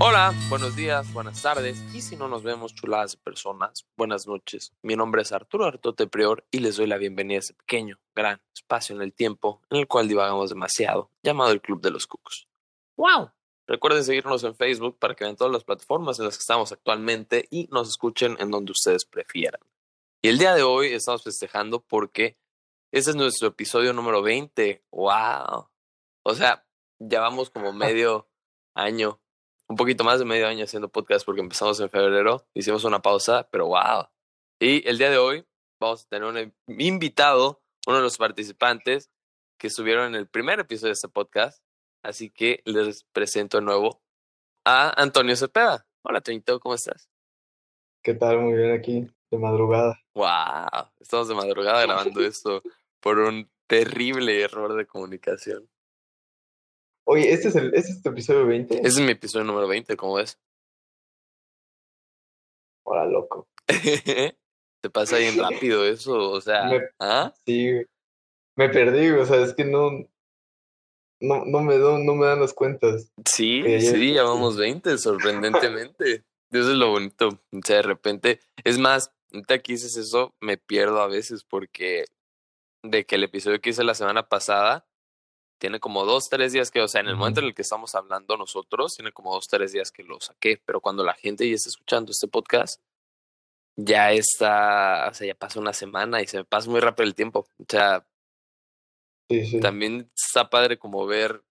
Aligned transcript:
Hola, 0.00 0.34
buenos 0.48 0.74
días, 0.74 1.12
buenas 1.12 1.40
tardes 1.40 1.80
y 1.94 2.00
si 2.00 2.16
no 2.16 2.26
nos 2.26 2.42
vemos 2.42 2.74
chuladas 2.74 3.12
de 3.12 3.18
personas, 3.18 3.86
buenas 3.96 4.26
noches. 4.26 4.72
Mi 4.82 4.96
nombre 4.96 5.22
es 5.22 5.30
Arturo 5.30 5.66
Artote 5.66 6.08
Prior 6.08 6.44
y 6.50 6.58
les 6.58 6.76
doy 6.76 6.88
la 6.88 6.96
bienvenida 6.96 7.36
a 7.36 7.38
este 7.38 7.54
pequeño, 7.54 8.00
gran 8.12 8.42
espacio 8.52 8.96
en 8.96 9.02
el 9.02 9.12
tiempo 9.12 9.62
en 9.70 9.78
el 9.78 9.86
cual 9.86 10.08
divagamos 10.08 10.50
demasiado, 10.50 11.12
llamado 11.22 11.52
el 11.52 11.60
Club 11.60 11.80
de 11.80 11.92
los 11.92 12.08
Cucos. 12.08 12.48
¡Wow! 12.96 13.30
Recuerden 13.68 14.02
seguirnos 14.02 14.42
en 14.42 14.56
Facebook 14.56 14.98
para 14.98 15.14
que 15.14 15.22
vean 15.22 15.36
todas 15.36 15.52
las 15.52 15.62
plataformas 15.62 16.18
en 16.18 16.24
las 16.24 16.36
que 16.38 16.42
estamos 16.42 16.72
actualmente 16.72 17.46
y 17.48 17.68
nos 17.70 17.88
escuchen 17.88 18.36
en 18.40 18.50
donde 18.50 18.72
ustedes 18.72 19.04
prefieran. 19.04 19.60
Y 20.22 20.28
el 20.28 20.38
día 20.38 20.56
de 20.56 20.64
hoy 20.64 20.88
estamos 20.88 21.22
festejando 21.22 21.80
porque 21.80 22.36
este 22.90 23.10
es 23.10 23.16
nuestro 23.16 23.46
episodio 23.46 23.92
número 23.92 24.22
20. 24.22 24.84
¡Wow! 24.90 25.68
O 26.24 26.34
sea, 26.34 26.66
ya 26.98 27.20
vamos 27.20 27.50
como 27.50 27.72
medio 27.72 28.28
año 28.74 29.20
un 29.68 29.76
poquito 29.76 30.04
más 30.04 30.18
de 30.18 30.24
medio 30.24 30.46
año 30.46 30.64
haciendo 30.64 30.88
podcast 30.88 31.24
porque 31.24 31.40
empezamos 31.40 31.80
en 31.80 31.90
febrero, 31.90 32.46
hicimos 32.54 32.84
una 32.84 33.00
pausa, 33.00 33.48
pero 33.50 33.66
wow. 33.66 34.06
Y 34.60 34.86
el 34.88 34.98
día 34.98 35.10
de 35.10 35.18
hoy 35.18 35.44
vamos 35.80 36.04
a 36.04 36.08
tener 36.08 36.28
un 36.28 36.54
invitado, 36.78 37.62
uno 37.86 37.96
de 37.96 38.02
los 38.02 38.18
participantes 38.18 39.10
que 39.58 39.68
estuvieron 39.68 40.06
en 40.08 40.14
el 40.14 40.28
primer 40.28 40.60
episodio 40.60 40.88
de 40.88 40.94
este 40.94 41.08
podcast. 41.08 41.62
Así 42.02 42.30
que 42.30 42.62
les 42.66 43.04
presento 43.12 43.58
de 43.58 43.64
nuevo 43.64 44.02
a 44.64 45.00
Antonio 45.00 45.36
Cepeda. 45.36 45.86
Hola, 46.02 46.20
Toñito, 46.20 46.60
¿cómo 46.60 46.74
estás? 46.74 47.08
¿Qué 48.02 48.14
tal? 48.14 48.38
Muy 48.40 48.54
bien 48.54 48.72
aquí, 48.72 49.08
de 49.30 49.38
madrugada. 49.38 49.98
Wow, 50.14 50.90
estamos 51.00 51.28
de 51.28 51.34
madrugada 51.34 51.82
grabando 51.82 52.20
esto 52.24 52.62
por 53.00 53.18
un 53.18 53.50
terrible 53.66 54.42
error 54.42 54.74
de 54.74 54.86
comunicación. 54.86 55.68
Oye, 57.06 57.32
¿este 57.32 57.48
es, 57.48 57.56
el, 57.56 57.74
¿este 57.74 57.92
es 57.92 58.02
tu 58.02 58.08
episodio 58.08 58.46
20? 58.46 58.76
Este 58.76 58.88
es 58.88 58.98
mi 58.98 59.12
episodio 59.12 59.44
número 59.44 59.68
20, 59.68 59.94
¿cómo 59.96 60.14
ves? 60.14 60.40
Hola, 62.86 63.04
loco. 63.06 63.48
Te 63.66 64.90
pasa 64.90 65.18
bien 65.18 65.38
rápido 65.38 65.84
eso, 65.84 66.30
o 66.30 66.40
sea. 66.40 66.70
¿ah? 66.98 67.34
Sí, 67.46 67.72
me 68.56 68.68
perdí, 68.70 69.10
o 69.10 69.24
sea, 69.26 69.42
es 69.42 69.54
que 69.54 69.64
no. 69.64 69.90
No, 71.20 71.44
no, 71.44 71.60
me, 71.60 71.78
no, 71.78 71.98
no 71.98 72.14
me 72.14 72.26
dan 72.26 72.40
las 72.40 72.52
cuentas. 72.52 73.10
Sí, 73.24 73.62
sí, 73.80 74.14
ya 74.14 74.24
vamos 74.24 74.56
20, 74.56 74.96
sorprendentemente. 74.98 76.24
Eso 76.50 76.70
es 76.70 76.76
lo 76.76 76.90
bonito. 76.90 77.28
O 77.28 77.60
sea, 77.64 77.76
de 77.76 77.82
repente. 77.82 78.40
Es 78.62 78.78
más, 78.78 79.12
ahorita 79.32 79.58
que 79.58 79.72
dices 79.72 79.96
eso, 79.96 80.34
me 80.40 80.56
pierdo 80.56 81.00
a 81.00 81.08
veces 81.08 81.44
porque 81.44 82.04
de 82.82 83.04
que 83.06 83.16
el 83.16 83.24
episodio 83.24 83.60
que 83.60 83.70
hice 83.70 83.84
la 83.84 83.94
semana 83.94 84.28
pasada 84.28 84.86
tiene 85.58 85.80
como 85.80 86.04
dos, 86.04 86.28
tres 86.28 86.52
días 86.52 86.70
que, 86.70 86.80
o 86.80 86.88
sea, 86.88 87.00
en 87.00 87.08
el 87.08 87.16
momento 87.16 87.40
en 87.40 87.46
el 87.46 87.54
que 87.54 87.62
estamos 87.62 87.94
hablando 87.94 88.36
nosotros, 88.36 88.94
tiene 88.94 89.12
como 89.12 89.32
dos, 89.32 89.46
tres 89.48 89.72
días 89.72 89.90
que 89.90 90.02
lo 90.02 90.20
saqué, 90.20 90.60
pero 90.64 90.80
cuando 90.80 91.04
la 91.04 91.14
gente 91.14 91.48
ya 91.48 91.54
está 91.54 91.68
escuchando 91.68 92.10
este 92.10 92.28
podcast, 92.28 92.80
ya 93.76 94.12
está, 94.12 95.08
o 95.10 95.14
sea, 95.14 95.26
ya 95.26 95.34
pasa 95.34 95.60
una 95.60 95.72
semana 95.72 96.22
y 96.22 96.26
se 96.26 96.38
me 96.38 96.44
pasa 96.44 96.70
muy 96.70 96.80
rápido 96.80 97.06
el 97.06 97.14
tiempo. 97.14 97.46
O 97.58 97.64
sea, 97.68 98.06
también 99.60 100.10
está 100.14 100.48
padre 100.48 100.78
como 100.78 101.06
ver 101.06 101.42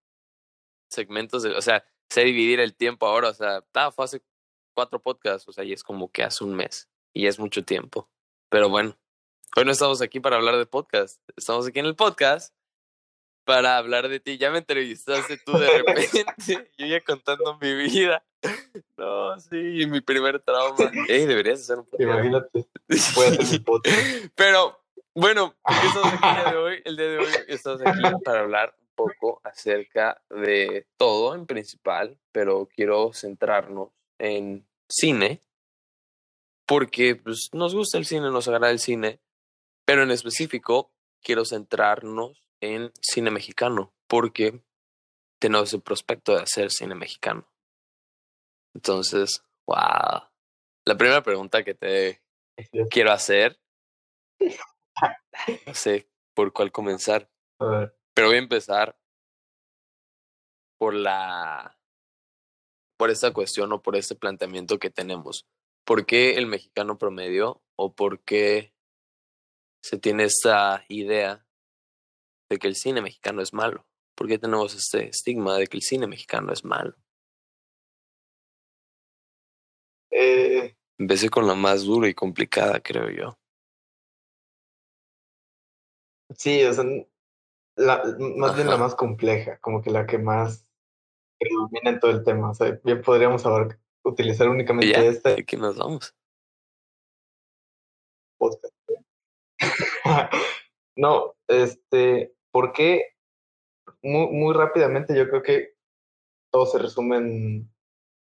segmentos, 0.89 1.43
de, 1.43 1.55
o 1.55 1.61
sea, 1.61 1.85
sé 2.09 2.23
dividir 2.23 2.59
el 2.59 2.75
tiempo 2.75 3.07
ahora, 3.07 3.29
o 3.29 3.33
sea, 3.33 3.63
fue 3.91 4.05
hace 4.05 4.21
cuatro 4.75 5.01
podcasts, 5.01 5.47
o 5.47 5.51
sea, 5.51 5.63
y 5.63 5.73
es 5.73 5.83
como 5.83 6.11
que 6.11 6.23
hace 6.23 6.43
un 6.43 6.53
mes 6.55 6.87
y 7.13 7.27
es 7.27 7.39
mucho 7.39 7.63
tiempo. 7.63 8.09
Pero 8.49 8.69
bueno, 8.69 8.95
hoy 9.55 9.65
no 9.65 9.71
estamos 9.71 10.01
aquí 10.01 10.19
para 10.19 10.35
hablar 10.35 10.57
de 10.57 10.65
podcast, 10.65 11.19
estamos 11.35 11.67
aquí 11.67 11.79
en 11.79 11.87
el 11.87 11.95
podcast 11.95 12.53
para 13.43 13.77
hablar 13.77 14.09
de 14.09 14.19
ti. 14.19 14.37
Ya 14.37 14.51
me 14.51 14.59
entrevistaste 14.59 15.37
tú 15.37 15.57
de 15.57 15.69
repente, 15.69 16.25
yo 16.77 16.85
ya 16.85 17.01
contando 17.01 17.57
mi 17.61 17.73
vida. 17.73 18.23
No, 18.97 19.39
sí, 19.39 19.85
mi 19.87 20.01
primer 20.01 20.39
trauma. 20.41 20.91
Ey, 21.07 21.25
deberías 21.25 21.61
hacer 21.61 21.79
un 21.79 21.85
podcast. 21.85 22.09
Imagínate. 22.09 22.67
Pero, 24.35 24.79
bueno, 25.15 25.55
¿por 25.61 25.73
qué 25.81 25.87
estamos 25.87 26.13
aquí 26.13 26.27
el 26.27 26.35
día 26.35 26.51
de 26.51 26.57
hoy? 26.57 26.81
El 26.85 26.97
día 26.97 27.07
de 27.07 27.17
hoy 27.19 27.33
estamos 27.47 27.81
aquí 27.85 28.01
para 28.23 28.41
hablar 28.41 28.75
un 28.79 28.95
poco 28.95 29.41
acerca 29.43 30.21
de 30.29 30.87
todo 30.97 31.35
en 31.35 31.45
principal, 31.45 32.17
pero 32.31 32.67
quiero 32.75 33.11
centrarnos 33.13 33.89
en 34.19 34.65
cine, 34.89 35.41
porque 36.65 37.15
pues, 37.15 37.49
nos 37.53 37.75
gusta 37.75 37.97
el 37.97 38.05
cine, 38.05 38.29
nos 38.29 38.47
agrada 38.47 38.71
el 38.71 38.79
cine, 38.79 39.19
pero 39.85 40.03
en 40.03 40.11
específico 40.11 40.91
quiero 41.21 41.45
centrarnos 41.45 42.42
en 42.63 42.93
cine 43.01 43.29
mexicano, 43.29 43.93
porque 44.07 44.63
tenemos 45.39 45.73
el 45.73 45.81
prospecto 45.81 46.33
de 46.33 46.43
hacer 46.43 46.71
cine 46.71 46.95
mexicano. 46.95 47.45
Entonces, 48.73 49.43
wow. 49.67 50.29
La 50.85 50.97
primera 50.97 51.21
pregunta 51.21 51.63
que 51.63 51.73
te 51.73 52.21
quiero 52.89 53.11
hacer, 53.11 53.59
no 55.67 55.73
sé 55.73 56.09
por 56.33 56.53
cuál 56.53 56.71
comenzar, 56.71 57.29
pero 58.13 58.27
voy 58.27 58.37
a 58.37 58.39
empezar 58.39 58.97
por 60.79 60.93
la, 60.93 61.77
por 62.97 63.09
esta 63.09 63.33
cuestión 63.33 63.71
o 63.73 63.81
por 63.81 63.95
este 63.97 64.15
planteamiento 64.15 64.79
que 64.79 64.89
tenemos. 64.89 65.45
¿Por 65.85 66.05
qué 66.05 66.35
el 66.35 66.45
mexicano 66.45 66.97
promedio 66.97 67.61
o 67.77 67.93
por 67.93 68.21
qué 68.21 68.73
se 69.83 69.97
tiene 69.97 70.23
esta 70.23 70.85
idea 70.87 71.45
de 72.53 72.59
que 72.59 72.67
el 72.67 72.75
cine 72.75 73.01
mexicano 73.01 73.41
es 73.41 73.53
malo? 73.53 73.85
¿Por 74.15 74.27
qué 74.27 74.37
tenemos 74.37 74.75
este 74.75 75.09
estigma 75.09 75.57
de 75.57 75.67
que 75.67 75.77
el 75.77 75.83
cine 75.83 76.07
mexicano 76.07 76.53
es 76.53 76.63
malo? 76.63 76.95
Eh, 80.11 80.75
Empecé 80.99 81.29
con 81.29 81.47
la 81.47 81.55
más 81.55 81.83
dura 81.83 82.07
y 82.07 82.13
complicada, 82.13 82.79
creo 82.79 83.09
yo. 83.09 83.37
Sí, 86.37 86.63
o 86.63 86.73
sea, 86.73 86.83
la, 87.75 88.03
más 88.37 88.55
bien 88.55 88.67
la 88.67 88.77
más 88.77 88.95
compleja, 88.95 89.57
como 89.59 89.81
que 89.81 89.89
la 89.89 90.05
que 90.05 90.17
más 90.17 90.65
predomina 91.39 91.89
en 91.89 91.99
todo 91.99 92.11
el 92.11 92.23
tema. 92.23 92.51
O 92.51 92.53
sea, 92.53 92.79
bien 92.83 93.01
podríamos 93.01 93.43
utilizar 94.03 94.49
únicamente 94.49 95.07
esta. 95.07 95.35
¿De 95.35 95.45
qué 95.45 95.57
nos 95.57 95.77
vamos? 95.77 96.15
Podcast. 98.37 98.73
no, 100.95 101.35
este, 101.47 102.35
¿Por 102.53 102.71
qué? 102.71 103.15
Muy, 104.03 104.27
muy 104.27 104.53
rápidamente 104.53 105.17
yo 105.17 105.27
creo 105.27 105.41
que 105.41 105.73
todo 106.51 106.67
se 106.67 106.77
resume 106.77 107.17
en 107.17 107.73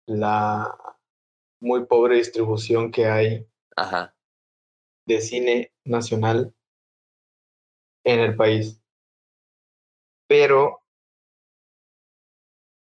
la 0.07 0.75
muy 1.61 1.85
pobre 1.85 2.15
distribución 2.15 2.91
que 2.91 3.05
hay 3.05 3.47
Ajá. 3.75 4.15
de 5.05 5.21
cine 5.21 5.71
nacional 5.85 6.53
en 8.03 8.19
el 8.21 8.35
país. 8.35 8.81
Pero. 10.27 10.81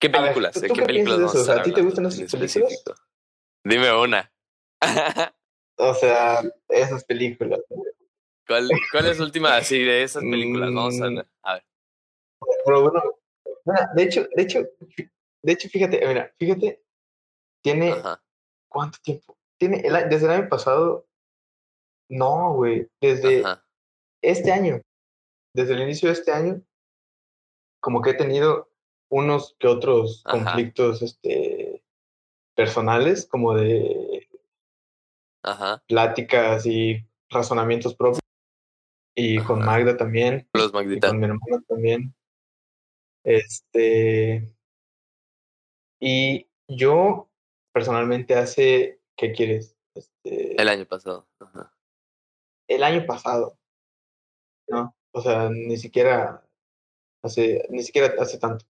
¿Qué 0.00 0.08
películas? 0.08 0.58
¿De 0.58 0.68
qué, 0.68 0.82
películas 0.82 1.48
¿A 1.50 1.62
ti 1.62 1.72
te 1.72 1.82
gustan 1.82 2.06
esas 2.06 2.32
películas? 2.32 2.82
Dime 3.62 3.92
una. 3.92 4.32
o 5.76 5.94
sea, 5.94 6.42
esas 6.68 7.04
películas. 7.04 7.60
¿Cuál, 8.47 8.69
¿Cuál 8.93 9.07
es 9.07 9.19
la 9.19 9.25
última 9.25 9.57
así 9.57 9.83
de 9.83 10.03
esas 10.03 10.23
películas? 10.23 10.73
Vamos 10.73 11.01
a, 11.01 11.11
mm. 11.11 11.23
a 11.43 11.55
ver. 11.55 11.65
Pero 12.65 12.83
bueno, 12.83 13.03
de 13.95 14.03
hecho, 14.03 14.27
de 14.34 14.43
hecho, 14.43 14.62
de 15.43 15.53
hecho, 15.53 15.69
fíjate, 15.69 16.07
mira, 16.07 16.33
fíjate, 16.39 16.83
tiene 17.62 17.95
¿cuánto 18.69 18.99
tiempo? 19.03 19.37
Tiene 19.59 19.81
el, 19.81 20.09
desde 20.09 20.27
el 20.27 20.33
año 20.33 20.49
pasado, 20.49 21.07
no, 22.09 22.55
güey, 22.55 22.89
desde 23.01 23.43
este 24.23 24.53
año, 24.53 24.81
desde 25.55 25.75
el 25.75 25.83
inicio 25.83 26.09
de 26.09 26.15
este 26.15 26.33
año, 26.33 26.63
como 27.81 28.03
que 28.03 28.11
he 28.11 28.15
tenido 28.15 28.71
unos 29.09 29.57
que 29.59 29.66
otros 29.66 30.22
conflictos, 30.25 31.03
este, 31.03 31.83
personales, 32.54 33.27
como 33.27 33.54
de 33.54 34.28
pláticas 35.87 36.66
y 36.66 37.07
razonamientos 37.31 37.95
propios 37.95 38.21
y 39.18 39.42
con 39.42 39.65
Magda 39.65 39.97
también. 39.97 40.47
Los 40.53 40.68
Y 40.68 41.01
con 41.01 41.18
mi 41.18 41.24
hermano 41.24 41.63
también. 41.66 42.15
Este. 43.24 44.54
Y 45.98 46.47
yo, 46.68 47.28
personalmente, 47.72 48.34
hace. 48.34 49.01
¿Qué 49.16 49.33
quieres? 49.33 49.74
Este, 49.95 50.60
el 50.60 50.68
año 50.68 50.84
pasado. 50.84 51.27
El 52.68 52.83
año 52.83 53.07
pasado. 53.07 53.59
¿No? 54.68 54.95
O 55.13 55.22
sea, 55.22 55.48
ni 55.48 55.78
siquiera. 55.78 56.47
Hace, 57.22 57.66
ni 57.71 57.83
siquiera 57.83 58.15
hace 58.21 58.39
tanto. 58.39 58.66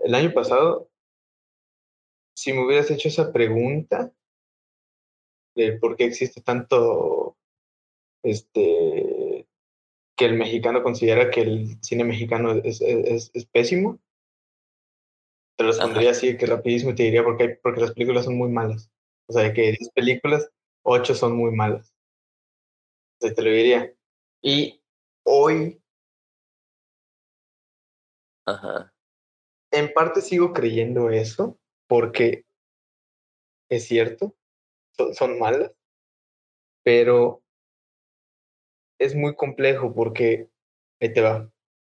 El 0.00 0.14
año 0.14 0.32
pasado, 0.32 0.90
si 2.34 2.54
me 2.54 2.64
hubieras 2.64 2.90
hecho 2.90 3.08
esa 3.08 3.32
pregunta 3.32 4.12
de 5.54 5.72
por 5.72 5.96
qué 5.96 6.04
existe 6.04 6.40
tanto 6.40 7.36
este 8.22 9.17
que 10.18 10.26
el 10.26 10.34
mexicano 10.34 10.82
considera 10.82 11.30
que 11.30 11.42
el 11.42 11.82
cine 11.82 12.04
mexicano 12.04 12.52
es, 12.64 12.82
es, 12.82 13.30
es 13.32 13.46
pésimo, 13.46 14.00
te 15.56 15.64
respondería 15.64 16.10
así 16.10 16.36
que 16.36 16.46
rapidísimo 16.46 16.94
te 16.94 17.04
diría 17.04 17.24
porque, 17.24 17.58
porque 17.62 17.80
las 17.80 17.92
películas 17.92 18.24
son 18.24 18.36
muy 18.36 18.48
malas. 18.48 18.90
O 19.28 19.32
sea, 19.32 19.52
que 19.52 19.72
10 19.72 19.90
películas, 19.90 20.50
8 20.82 21.14
son 21.14 21.36
muy 21.36 21.52
malas. 21.52 21.94
O 23.20 23.26
sea, 23.26 23.34
te 23.34 23.42
lo 23.42 23.50
diría. 23.50 23.92
Y 24.42 24.80
hoy. 25.24 25.80
Ajá. 28.46 28.92
En 29.70 29.92
parte 29.92 30.20
sigo 30.20 30.52
creyendo 30.52 31.10
eso, 31.10 31.58
porque 31.86 32.44
es 33.68 33.86
cierto, 33.86 34.34
son, 35.12 35.38
malas, 35.38 35.72
pero 36.82 37.42
es 38.98 39.14
muy 39.14 39.34
complejo 39.34 39.94
porque, 39.94 40.48
ahí 41.00 41.12
te 41.12 41.20
va, 41.20 41.50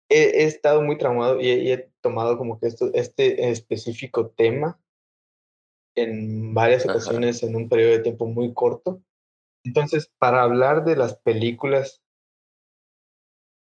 he, 0.09 0.45
estado 0.45 0.83
muy 0.83 0.99
traumado 0.99 1.41
y 1.41 1.73
he, 1.73 1.91
tomado 2.01 2.37
como 2.37 2.61
que 2.61 2.67
esto, 2.67 2.91
este 2.93 3.51
específico 3.51 4.29
tema 4.29 4.79
en 5.97 6.53
varias 6.53 6.85
ocasiones 6.85 7.43
en 7.43 7.57
un 7.57 7.69
periodo 7.69 7.93
de 7.93 8.01
tiempo 8.01 8.27
muy 8.27 8.53
corto. 8.53 9.03
Entonces, 9.65 10.13
para 10.19 10.43
hablar 10.43 10.85
de 10.85 10.97
las 10.97 11.17
películas, 11.17 12.03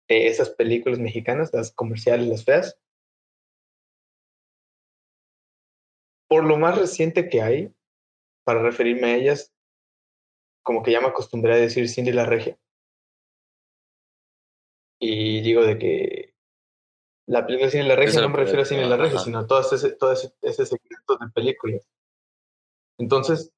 de 0.07 0.27
esas 0.27 0.49
películas 0.49 0.97
mexicanas, 0.97 1.53
las 1.53 1.71
comerciales, 1.71 2.27
las 2.27 2.45
feas, 2.45 2.79
por 6.27 6.43
lo 6.43 6.57
más 6.57 6.77
reciente 6.77 7.29
que 7.29 7.41
hay, 7.41 7.73
para 8.43 8.61
referirme 8.61 9.07
a 9.07 9.15
ellas, 9.17 9.53
como 10.63 10.81
que 10.81 10.91
ya 10.91 11.01
me 11.01 11.07
acostumbré 11.07 11.53
a 11.53 11.57
decir 11.57 11.87
Cindy 11.87 12.11
la 12.11 12.25
Regia. 12.25 12.57
Y 14.99 15.41
digo 15.41 15.63
de 15.63 15.77
que 15.77 16.35
la 17.27 17.45
película 17.45 17.69
Cindy 17.69 17.87
la 17.87 17.95
Regia 17.95 18.21
no 18.21 18.29
me 18.29 18.37
refiero 18.37 18.61
a 18.61 18.65
Cindy 18.65 18.85
la 18.85 18.97
Regia, 18.97 19.19
sino 19.19 19.39
a 19.39 19.47
todo 19.47 19.59
ese, 19.59 19.91
todo 19.91 20.11
ese, 20.11 20.33
ese 20.41 20.65
segmento 20.65 21.17
de 21.19 21.29
películas. 21.33 21.87
Entonces, 22.97 23.51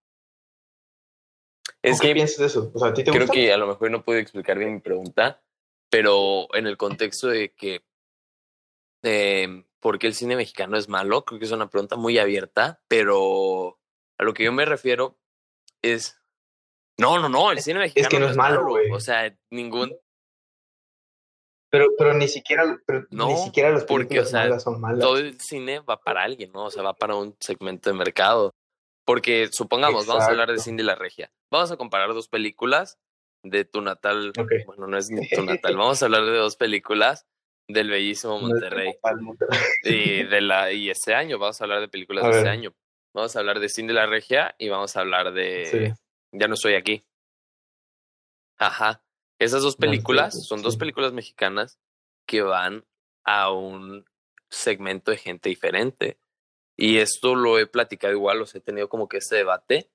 es 1.82 2.02
¿qué 2.02 2.14
piensas 2.14 2.38
de 2.40 2.46
eso? 2.46 2.72
O 2.74 2.80
sea, 2.80 2.90
¿a 2.90 2.94
ti 2.94 3.04
te 3.04 3.12
creo 3.12 3.28
que 3.28 3.54
a 3.54 3.58
lo 3.58 3.68
mejor 3.68 3.92
no 3.92 4.04
puedo 4.04 4.20
explicar 4.20 4.58
bien 4.58 4.74
mi 4.74 4.80
pregunta, 4.80 5.42
pero 5.90 6.48
en 6.56 6.66
el 6.68 6.78
contexto 6.78 7.28
de 7.28 7.54
que 7.54 7.84
eh, 9.04 9.64
¿por 9.80 10.00
qué 10.00 10.08
el 10.08 10.16
cine 10.16 10.36
mexicano 10.36 10.78
es 10.78 10.90
malo? 10.90 11.26
Creo 11.26 11.40
que 11.40 11.46
es 11.46 11.52
una 11.52 11.70
pregunta 11.70 11.96
muy 11.96 12.18
abierta, 12.18 12.82
pero 12.88 13.80
a 14.18 14.24
lo 14.24 14.34
que 14.34 14.44
yo 14.44 14.52
me 14.52 14.66
refiero 14.66 15.18
es 15.82 16.20
no, 16.98 17.20
no, 17.20 17.30
no, 17.30 17.52
el 17.52 17.60
cine 17.60 17.80
mexicano 17.80 18.08
es 18.08 18.10
que 18.10 18.20
no, 18.20 18.30
es 18.30 18.36
malo, 18.36 18.66
güey. 18.66 18.92
O 18.92 19.00
sea, 19.00 19.38
ningún 19.52 19.96
pero, 21.70 21.88
pero 21.98 22.14
ni 22.14 22.28
siquiera, 22.28 22.78
ni 23.10 23.38
siquiera 23.38 23.72
los 23.72 23.84
porque, 23.84 24.20
o 24.20 24.26
sea, 24.26 24.60
son 24.60 24.80
malas. 24.80 25.00
Todo 25.00 25.18
el 25.18 25.40
cine 25.40 25.80
va 25.80 26.00
para 26.00 26.24
alguien, 26.24 26.52
¿no? 26.54 26.66
O 26.66 26.72
sea, 26.72 26.84
va 26.84 26.94
para 26.94 27.16
un 27.16 27.36
segmento 27.40 27.90
de 27.90 27.96
mercado. 27.96 28.54
Porque 29.06 29.48
supongamos, 29.52 30.06
vamos 30.06 30.24
a 30.24 30.28
hablar 30.28 30.52
de 30.52 30.60
Cindy 30.60 30.84
la 30.84 30.96
Regia. 30.96 31.32
Vamos 31.50 31.72
a 31.72 31.78
comparar 31.78 32.14
dos 32.14 32.28
películas 32.28 33.00
de 33.44 33.64
tu 33.64 33.82
natal. 33.82 34.34
Bueno, 34.66 34.88
no 34.88 34.98
es 34.98 35.08
tu 35.08 35.44
natal. 35.44 35.76
Vamos 35.78 36.02
a 36.02 36.06
hablar 36.06 36.26
de 36.26 36.38
dos 36.38 36.58
películas 36.58 37.26
del 37.70 37.90
bellísimo 37.90 38.40
Monterrey. 38.40 38.98
Y 39.84 40.24
de 40.24 40.42
la 40.42 40.72
y 40.72 40.90
este 40.90 41.14
año 41.14 41.38
vamos 41.38 41.60
a 41.60 41.66
hablar 41.66 41.82
de 41.82 41.88
películas 41.88 42.24
de 42.26 42.38
este 42.38 42.50
año. 42.50 42.74
Vamos 43.14 43.36
a 43.36 43.40
hablar 43.40 43.60
de 43.60 43.70
Cindy 43.70 43.94
la 43.94 44.06
Regia 44.06 44.56
y 44.58 44.70
vamos 44.70 44.96
a 44.96 45.02
hablar 45.02 45.34
de 45.34 45.94
Ya 46.32 46.48
no 46.48 46.54
estoy 46.54 46.76
aquí. 46.76 47.06
Ajá. 48.58 49.02
Esas 49.40 49.62
dos 49.62 49.76
películas 49.76 50.46
son 50.48 50.62
dos 50.62 50.78
películas 50.78 51.14
mexicanas 51.14 51.80
que 52.26 52.42
van 52.42 52.86
a 53.24 53.52
un 53.52 54.06
segmento 54.50 55.12
de 55.12 55.18
gente 55.18 55.50
diferente. 55.50 56.18
Y 56.76 56.98
esto 56.98 57.36
lo 57.36 57.60
he 57.60 57.68
platicado 57.68 58.14
igual, 58.14 58.42
o 58.42 58.46
sea, 58.46 58.60
he 58.60 58.64
tenido 58.64 58.90
como 58.90 59.08
que 59.08 59.18
este 59.18 59.36
debate 59.36 59.90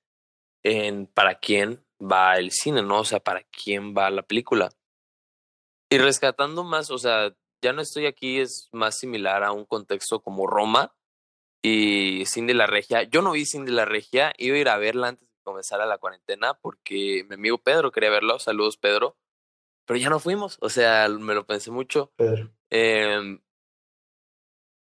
en 0.63 1.07
para 1.07 1.39
quién 1.39 1.85
va 1.99 2.37
el 2.37 2.51
cine, 2.51 2.81
¿no? 2.81 2.99
O 2.99 3.05
sea, 3.05 3.19
para 3.19 3.43
quién 3.43 3.93
va 3.95 4.09
la 4.09 4.23
película. 4.23 4.69
Y 5.89 5.97
rescatando 5.97 6.63
más, 6.63 6.89
o 6.91 6.97
sea, 6.97 7.35
ya 7.61 7.73
no 7.73 7.81
estoy 7.81 8.05
aquí, 8.05 8.39
es 8.39 8.69
más 8.71 8.97
similar 8.97 9.43
a 9.43 9.51
un 9.51 9.65
contexto 9.65 10.21
como 10.21 10.47
Roma 10.47 10.93
y 11.61 12.25
Cindy 12.25 12.53
la 12.53 12.67
Regia. 12.67 13.03
Yo 13.03 13.21
no 13.21 13.31
vi 13.31 13.45
Cindy 13.45 13.71
la 13.71 13.85
Regia, 13.85 14.33
iba 14.37 14.57
a 14.57 14.59
ir 14.59 14.69
a 14.69 14.77
verla 14.77 15.09
antes 15.09 15.29
de 15.29 15.43
comenzar 15.43 15.79
la 15.85 15.97
cuarentena 15.97 16.55
porque 16.55 17.25
mi 17.29 17.35
amigo 17.35 17.57
Pedro 17.57 17.91
quería 17.91 18.09
verlo. 18.09 18.39
Saludos, 18.39 18.77
Pedro. 18.77 19.15
Pero 19.85 19.99
ya 19.99 20.09
no 20.09 20.19
fuimos, 20.19 20.57
o 20.61 20.69
sea, 20.69 21.07
me 21.09 21.33
lo 21.33 21.45
pensé 21.45 21.71
mucho. 21.71 22.11
Eh, 22.69 23.39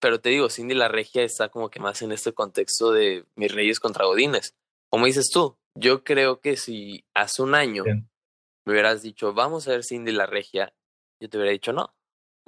pero 0.04 0.20
te 0.20 0.30
digo, 0.30 0.50
Cindy 0.50 0.74
la 0.74 0.90
Regia 0.90 1.24
está 1.24 1.48
como 1.48 1.70
que 1.70 1.80
más 1.80 2.02
en 2.02 2.12
este 2.12 2.34
contexto 2.34 2.92
de 2.92 3.26
mis 3.36 3.54
reyes 3.54 3.80
contra 3.80 4.06
Godines. 4.06 4.54
Como 4.90 5.06
dices 5.06 5.30
tú, 5.32 5.58
yo 5.76 6.04
creo 6.04 6.42
que 6.42 6.58
si 6.58 7.06
hace 7.14 7.42
un 7.42 7.56
año 7.56 7.86
me 7.86 8.74
hubieras 8.74 9.02
dicho, 9.02 9.34
vamos 9.34 9.66
a 9.68 9.72
ver 9.72 9.86
Cindy 9.86 10.12
la 10.12 10.26
Regia, 10.26 10.74
yo 11.22 11.30
te 11.30 11.38
hubiera 11.38 11.54
dicho 11.54 11.72
no. 11.72 11.96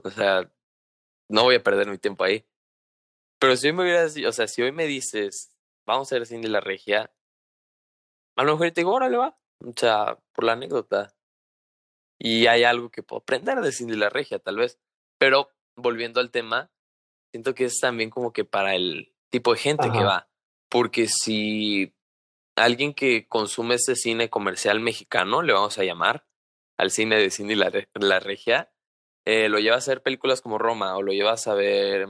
O 0.04 0.10
sea, 0.10 0.52
no 1.30 1.44
voy 1.44 1.56
a 1.56 1.64
perder 1.64 1.90
mi 1.90 1.98
tiempo 1.98 2.26
ahí. 2.26 2.46
Pero 3.40 3.56
si 3.56 3.68
hoy 3.68 3.74
me 3.74 3.84
hubieras, 3.84 4.18
o 4.18 4.32
sea, 4.34 4.48
si 4.48 4.62
hoy 4.62 4.74
me 4.74 4.86
dices, 4.86 5.56
vamos 5.88 6.12
a 6.12 6.16
ver 6.16 6.28
Cindy 6.28 6.50
la 6.50 6.60
Regia, 6.60 7.14
a 8.36 8.44
lo 8.44 8.52
mejor 8.52 8.72
te 8.72 8.82
digo, 8.82 8.94
órale 8.94 9.16
va. 9.16 9.38
O 9.66 9.72
sea, 9.76 10.20
por 10.34 10.44
la 10.44 10.54
anécdota. 10.54 11.16
Y 12.20 12.48
hay 12.48 12.64
algo 12.64 12.90
que 12.90 13.04
puedo 13.04 13.22
aprender 13.22 13.60
de 13.60 13.72
Cindy 13.72 13.96
la 13.96 14.10
Regia, 14.10 14.40
tal 14.40 14.58
vez. 14.58 14.80
Pero 15.18 15.50
volviendo 15.76 16.20
al 16.20 16.32
tema, 16.32 16.72
siento 17.32 17.54
que 17.54 17.66
es 17.66 17.80
también 17.80 18.10
como 18.10 18.32
que 18.32 18.46
para 18.46 18.76
el 18.76 19.14
tipo 19.30 19.54
de 19.54 19.60
gente 19.60 19.92
que 19.92 20.04
va. 20.04 20.30
Porque 20.70 21.08
si 21.08 21.94
alguien 22.56 22.94
que 22.94 23.28
consume 23.28 23.76
ese 23.76 23.96
cine 23.96 24.30
comercial 24.30 24.80
mexicano, 24.80 25.42
le 25.42 25.54
vamos 25.54 25.78
a 25.78 25.84
llamar, 25.84 26.26
al 26.78 26.92
cine 26.92 27.18
de 27.18 27.30
cine 27.30 27.56
la, 27.56 27.72
la 27.94 28.20
regia, 28.20 28.72
eh, 29.26 29.50
lo 29.50 29.60
llevas 29.60 29.88
a 29.88 29.92
ver 29.92 30.04
películas 30.04 30.42
como 30.42 30.58
Roma 30.58 30.96
o 30.96 31.02
lo 31.02 31.12
llevas 31.12 31.48
a 31.48 31.56
ver 31.56 32.08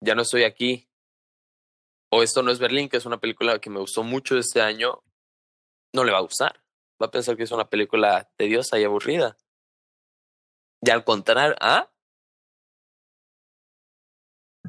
Ya 0.00 0.14
no 0.14 0.22
estoy 0.22 0.42
aquí 0.44 0.88
o 2.14 2.22
Esto 2.22 2.42
no 2.42 2.50
es 2.50 2.58
Berlín, 2.58 2.90
que 2.90 2.98
es 2.98 3.06
una 3.06 3.20
película 3.20 3.58
que 3.58 3.70
me 3.70 3.80
gustó 3.80 4.02
mucho 4.02 4.36
este 4.36 4.60
año, 4.60 5.02
no 5.94 6.04
le 6.04 6.12
va 6.12 6.18
a 6.18 6.22
gustar. 6.22 6.61
Va 7.02 7.06
a 7.06 7.10
pensar 7.10 7.36
que 7.36 7.42
es 7.42 7.50
una 7.50 7.68
película 7.68 8.30
tediosa 8.36 8.78
y 8.78 8.84
aburrida. 8.84 9.36
Y 10.80 10.90
al 10.90 11.04
contrario, 11.04 11.56
¿ah? 11.60 11.90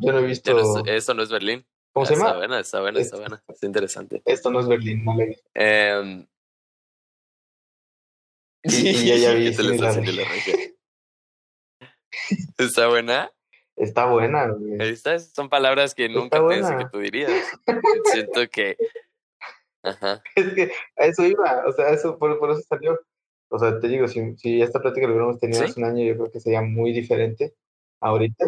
Yo 0.02 0.12
no 0.12 0.20
he 0.20 0.26
visto. 0.26 0.84
esto 0.86 1.14
no 1.14 1.22
es 1.22 1.30
Berlín. 1.30 1.66
¿Cómo 1.94 2.08
se 2.08 2.16
llama? 2.16 2.30
Está 2.30 2.38
buena, 2.38 2.60
está 2.60 2.82
buena, 2.82 3.00
está 3.00 3.18
buena. 3.18 3.44
Es 3.48 3.64
interesante. 3.64 4.24
Esto 4.26 4.50
no 4.50 4.60
es 4.60 4.68
Berlín, 4.68 5.06
no 5.06 5.16
le 5.16 5.40
eh, 5.54 6.26
y, 8.64 9.06
ya, 9.08 9.16
ya 9.18 9.34
vi. 9.34 9.48
¿Está 12.58 12.88
buena? 12.88 13.32
Está 13.76 14.06
buena, 14.06 14.48
güey. 14.48 14.90
Estas 14.90 15.34
son 15.34 15.50
palabras 15.50 15.94
que 15.94 16.08
nunca 16.10 16.46
pensé 16.48 16.78
que 16.78 16.86
tú 16.92 17.00
dirías. 17.00 17.32
Siento 18.12 18.48
que. 18.50 18.78
Ajá. 19.84 20.24
Es 20.36 20.54
que 20.54 20.72
a 20.98 21.06
eso 21.06 21.26
iba, 21.26 21.64
o 21.68 21.72
sea, 21.74 21.90
eso, 21.90 22.18
por, 22.18 22.40
por 22.40 22.52
eso 22.52 22.62
salió. 22.62 23.00
O 23.50 23.60
sea, 23.60 23.80
te 23.80 23.88
digo, 23.88 24.08
si, 24.08 24.36
si 24.38 24.62
esta 24.62 24.82
plática 24.82 25.06
lo 25.06 25.14
hubiéramos 25.14 25.40
tenido 25.40 25.64
hace 25.64 25.80
un 25.80 25.86
año, 25.86 26.04
yo 26.04 26.16
creo 26.16 26.32
que 26.32 26.40
sería 26.40 26.62
muy 26.62 26.92
diferente 26.92 27.54
ahorita. 28.00 28.46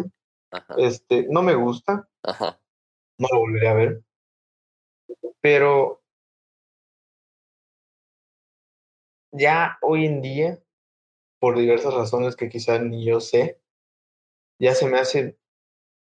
Este, 0.78 1.26
no 1.28 1.42
me 1.42 1.54
gusta. 1.54 2.08
No 3.18 3.28
lo 3.32 3.38
volveré 3.38 3.68
a 3.68 3.74
ver. 3.74 4.02
Pero 5.40 6.02
ya 9.30 9.78
hoy 9.82 10.06
en 10.06 10.22
día, 10.22 10.58
por 11.38 11.56
diversas 11.56 11.94
razones 11.94 12.34
que 12.34 12.48
quizás 12.48 12.82
ni 12.82 13.04
yo 13.04 13.20
sé, 13.20 13.60
ya 14.58 14.74
se 14.74 14.88
me 14.88 14.98
hace 14.98 15.38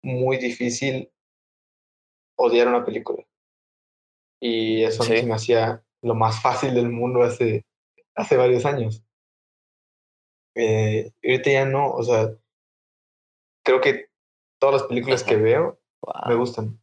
muy 0.03 0.37
difícil 0.37 1.11
odiar 2.37 2.69
una 2.69 2.85
película. 2.85 3.27
Y 4.41 4.85
eso 4.85 5.03
se 5.03 5.23
me 5.23 5.35
hacía 5.35 5.83
lo 6.03 6.15
más 6.15 6.41
fácil 6.41 6.75
del 6.75 6.91
mundo 6.91 7.23
hace, 7.23 7.65
hace 8.15 8.37
varios 8.37 8.65
años. 8.65 9.03
Eh, 10.55 11.13
ahorita 11.23 11.51
ya 11.51 11.65
no, 11.67 11.91
o 11.91 12.03
sea, 12.03 12.31
creo 13.63 13.81
que 13.81 14.09
todas 14.59 14.81
las 14.81 14.89
películas 14.89 15.23
que 15.23 15.37
veo 15.37 15.79
me 16.27 16.35
gustan. 16.35 16.81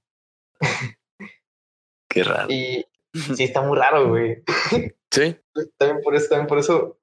Qué 2.10 2.24
raro. 2.24 2.48
Y 2.51 2.86
sí, 3.13 3.43
está 3.43 3.62
muy 3.62 3.77
raro, 3.77 4.10
güey. 4.10 4.43
Sí. 5.13 5.39
También 5.77 6.01
por 6.01 6.15
eso, 6.15 6.27
también 6.27 6.48
por 6.48 6.57
eso. 6.57 7.00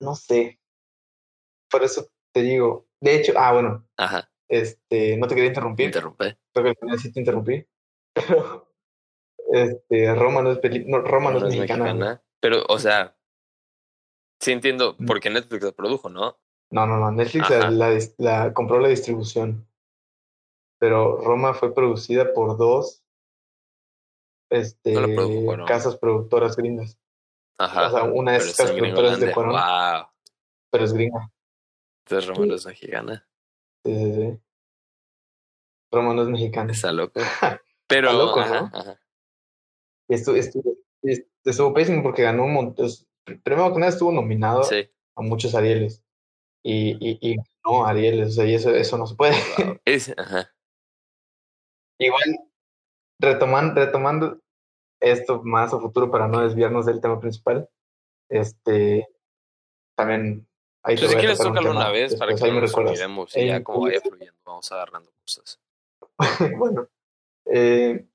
No 0.00 0.14
sé. 0.14 0.58
Por 1.70 1.84
eso 1.84 2.08
te 2.32 2.40
digo. 2.40 2.88
De 2.98 3.16
hecho, 3.16 3.34
ah, 3.36 3.52
bueno. 3.52 3.86
Ajá. 3.98 4.32
Este, 4.48 5.18
no 5.18 5.26
te 5.26 5.34
quería 5.34 5.48
interrumpir. 5.48 5.86
Interrumpí. 5.86 6.34
Creo 6.54 6.74
que 6.74 6.98
sí 6.98 7.12
te 7.12 7.20
interrumpí. 7.20 7.66
Pero. 8.14 8.69
Este, 9.50 10.14
Roma 10.14 10.42
no 10.42 10.52
es, 10.52 10.58
peli 10.58 10.84
no, 10.86 11.00
Roma 11.00 11.32
no, 11.32 11.38
es 11.38 11.56
mexicana. 11.56 12.22
Pero, 12.40 12.64
o 12.68 12.78
sea. 12.78 13.16
Sí 14.40 14.52
entiendo 14.52 14.96
por 14.96 15.20
qué 15.20 15.28
Netflix 15.28 15.64
la 15.64 15.72
produjo, 15.72 16.08
¿no? 16.08 16.38
No, 16.70 16.86
no, 16.86 16.98
no. 16.98 17.10
Netflix 17.10 17.50
la, 17.50 17.98
la, 18.18 18.54
compró 18.54 18.78
la 18.78 18.88
distribución. 18.88 19.66
pero 20.78 21.20
Roma 21.20 21.52
fue 21.52 21.74
producida 21.74 22.32
por 22.32 22.56
dos 22.56 23.02
este, 24.50 24.94
casas 25.66 25.96
productoras 25.96 26.56
gringas. 26.56 26.98
Ajá. 27.58 27.88
O 27.88 27.90
sea, 27.90 28.04
una 28.04 28.36
es 28.36 28.56
casas 28.56 28.72
productoras 28.72 29.20
de. 29.20 29.32
Wow. 29.34 30.06
Pero 30.70 30.84
es 30.84 30.92
gringa. 30.92 31.30
Entonces 32.06 32.28
Roma 32.28 32.46
no 32.46 32.54
es 32.54 32.66
mexicana. 32.66 33.28
Sí, 33.84 33.94
sí, 33.94 34.14
sí. 34.14 34.40
Roma 35.92 36.14
no 36.14 36.22
es 36.22 36.28
mexicana. 36.28 36.72
Está 36.72 36.92
loco. 36.92 37.20
Pero. 37.86 38.10
Está 38.10 38.24
loco, 38.24 38.40
¿no? 38.40 38.70
Ajá. 38.72 39.00
Estuvo, 40.10 40.36
estuvo, 40.36 40.76
estuvo, 41.44 41.72
pésimo 41.72 42.02
porque 42.02 42.22
ganó 42.22 42.44
un 42.44 42.52
montón. 42.52 42.88
Primero 43.42 43.72
que 43.72 43.78
nada 43.78 43.92
estuvo 43.92 44.12
nominado 44.12 44.62
a 45.16 45.22
muchos 45.22 45.54
Arieles. 45.54 46.02
Y, 46.62 46.96
y, 47.00 47.18
y 47.20 47.36
no 47.64 47.86
Arieles, 47.86 48.28
o 48.28 48.32
sea, 48.32 48.44
y 48.44 48.54
eso, 48.54 48.74
eso 48.74 48.98
no 48.98 49.06
se 49.06 49.14
puede. 49.14 49.34
ajá. 50.16 50.50
Igual, 51.98 52.40
retomando, 53.20 53.74
retomando 53.74 54.40
esto 55.00 55.42
más 55.42 55.72
a 55.72 55.78
futuro 55.78 56.10
para 56.10 56.28
no 56.28 56.40
desviarnos 56.40 56.86
del 56.86 57.00
tema 57.00 57.20
principal, 57.20 57.68
este, 58.28 59.06
también 59.94 60.48
hay 60.82 60.96
que... 60.96 61.02
Pues 61.02 61.12
si 61.12 61.18
quieres 61.18 61.38
tocarlo 61.38 61.72
una 61.72 61.90
vez 61.90 62.16
para 62.16 62.34
que 62.34 62.50
nos 62.50 62.74
olvidemos 62.74 63.36
y 63.36 63.46
ya 63.46 63.62
como 63.62 63.82
vaya 63.82 64.00
fluyendo, 64.00 64.38
vamos 64.44 64.72
agarrando 64.72 65.10
cosas. 65.22 65.60
bueno, 66.58 66.88
eh, 67.46 68.06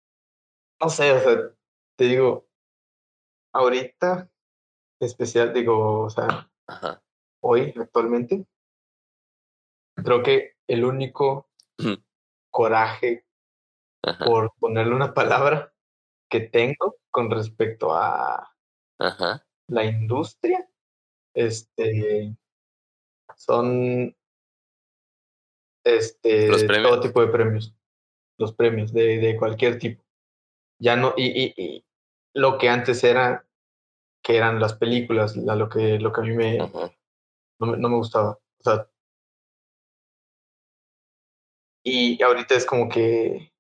no 0.82 0.90
sé, 0.90 1.12
o 1.12 1.20
sea, 1.20 1.55
te 1.96 2.06
digo, 2.06 2.48
ahorita, 3.54 4.30
especial, 5.00 5.54
digo, 5.54 6.02
o 6.02 6.10
sea, 6.10 6.50
hoy, 7.42 7.74
actualmente, 7.78 8.46
creo 9.96 10.24
que 10.24 10.58
el 10.68 10.84
único 10.84 11.50
coraje, 12.52 13.26
por 14.26 14.54
ponerle 14.60 14.94
una 14.94 15.14
palabra, 15.14 15.74
que 16.30 16.42
tengo 16.42 16.98
con 17.12 17.32
respecto 17.32 17.94
a 17.94 18.54
la 19.68 19.86
industria, 19.86 20.68
este, 21.34 22.36
son 23.36 24.16
este, 25.84 26.50
todo 26.82 27.00
tipo 27.00 27.22
de 27.22 27.28
premios, 27.28 27.76
los 28.38 28.54
premios 28.54 28.92
de, 28.92 29.18
de 29.20 29.38
cualquier 29.38 29.80
tipo. 29.80 30.04
Ya 30.80 30.96
no, 30.96 31.14
y, 31.16 31.54
y, 31.56 31.85
lo 32.36 32.58
que 32.58 32.70
antes 32.70 33.04
era, 33.04 33.48
que 34.22 34.38
eran 34.38 34.60
las 34.60 34.74
películas, 34.76 35.36
lo, 35.38 35.70
que, 35.70 36.00
lo 36.00 36.12
que 36.12 36.22
a 36.22 36.24
mí 36.24 36.36
me, 36.36 36.58
no, 36.58 37.68
me, 37.68 37.78
no 37.78 37.90
me 37.90 37.96
gustaba. 37.96 38.32
O 38.60 38.64
sea, 38.64 38.88
y 41.84 42.22
ahorita 42.22 42.56
es 42.56 42.66
como 42.66 42.90
que 42.90 43.54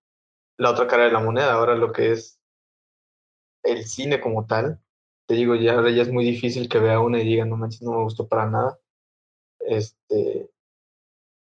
la 0.57 0.71
otra 0.71 0.87
cara 0.87 1.05
de 1.05 1.11
la 1.11 1.19
moneda, 1.19 1.53
ahora 1.53 1.75
lo 1.75 1.91
que 1.91 2.11
es 2.11 2.39
el 3.63 3.85
cine 3.85 4.19
como 4.19 4.45
tal, 4.45 4.81
te 5.27 5.35
digo, 5.35 5.55
ya 5.55 5.73
ahora 5.73 5.91
ya 5.91 6.01
es 6.01 6.11
muy 6.11 6.25
difícil 6.25 6.67
que 6.67 6.79
vea 6.79 6.99
una 6.99 7.21
y 7.21 7.25
diga, 7.25 7.45
no 7.45 7.55
manches, 7.55 7.81
no 7.81 7.91
me 7.91 8.03
gustó 8.03 8.27
para 8.27 8.49
nada. 8.49 8.79
Este, 9.59 10.51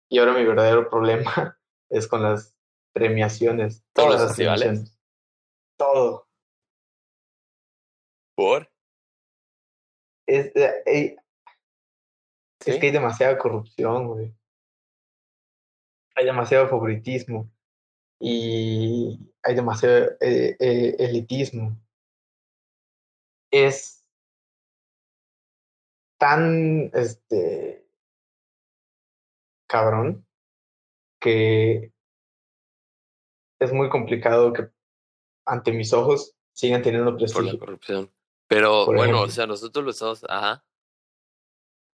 y 0.10 0.18
ahora 0.18 0.34
mi 0.34 0.44
verdadero 0.44 0.90
problema 0.90 1.60
es 1.90 2.08
con 2.08 2.24
las 2.24 2.56
premiaciones. 2.94 3.84
Todas 3.94 4.22
las 4.22 4.36
premiaciones. 4.36 4.98
Todo. 5.78 6.29
¿Por? 8.40 8.72
Es, 10.26 10.56
eh, 10.56 11.18
es 12.66 12.80
que 12.80 12.86
hay 12.86 12.92
demasiada 12.94 13.38
corrupción, 13.38 14.08
güey. 14.08 14.34
Hay 16.16 16.24
demasiado 16.24 16.70
favoritismo. 16.70 17.52
Y 18.18 19.20
hay 19.44 19.56
demasiado 19.56 20.12
eh, 20.22 20.56
eh, 20.58 20.96
elitismo. 21.00 21.76
Es 23.52 24.06
tan, 26.18 26.92
este, 26.94 27.86
cabrón, 29.68 30.26
que 31.20 31.92
es 33.60 33.74
muy 33.74 33.90
complicado 33.90 34.54
que 34.54 34.70
ante 35.46 35.74
mis 35.74 35.92
ojos 35.92 36.38
sigan 36.54 36.82
teniendo 36.82 37.18
prestigio. 37.18 37.44
Por 37.44 37.54
la 37.54 37.60
corrupción. 37.60 38.19
Pero 38.50 38.88
bueno, 38.88 39.22
o 39.22 39.30
sea, 39.30 39.46
nosotros 39.46 39.86
lo 39.86 39.92
estamos, 39.92 40.26
ajá. 40.28 40.66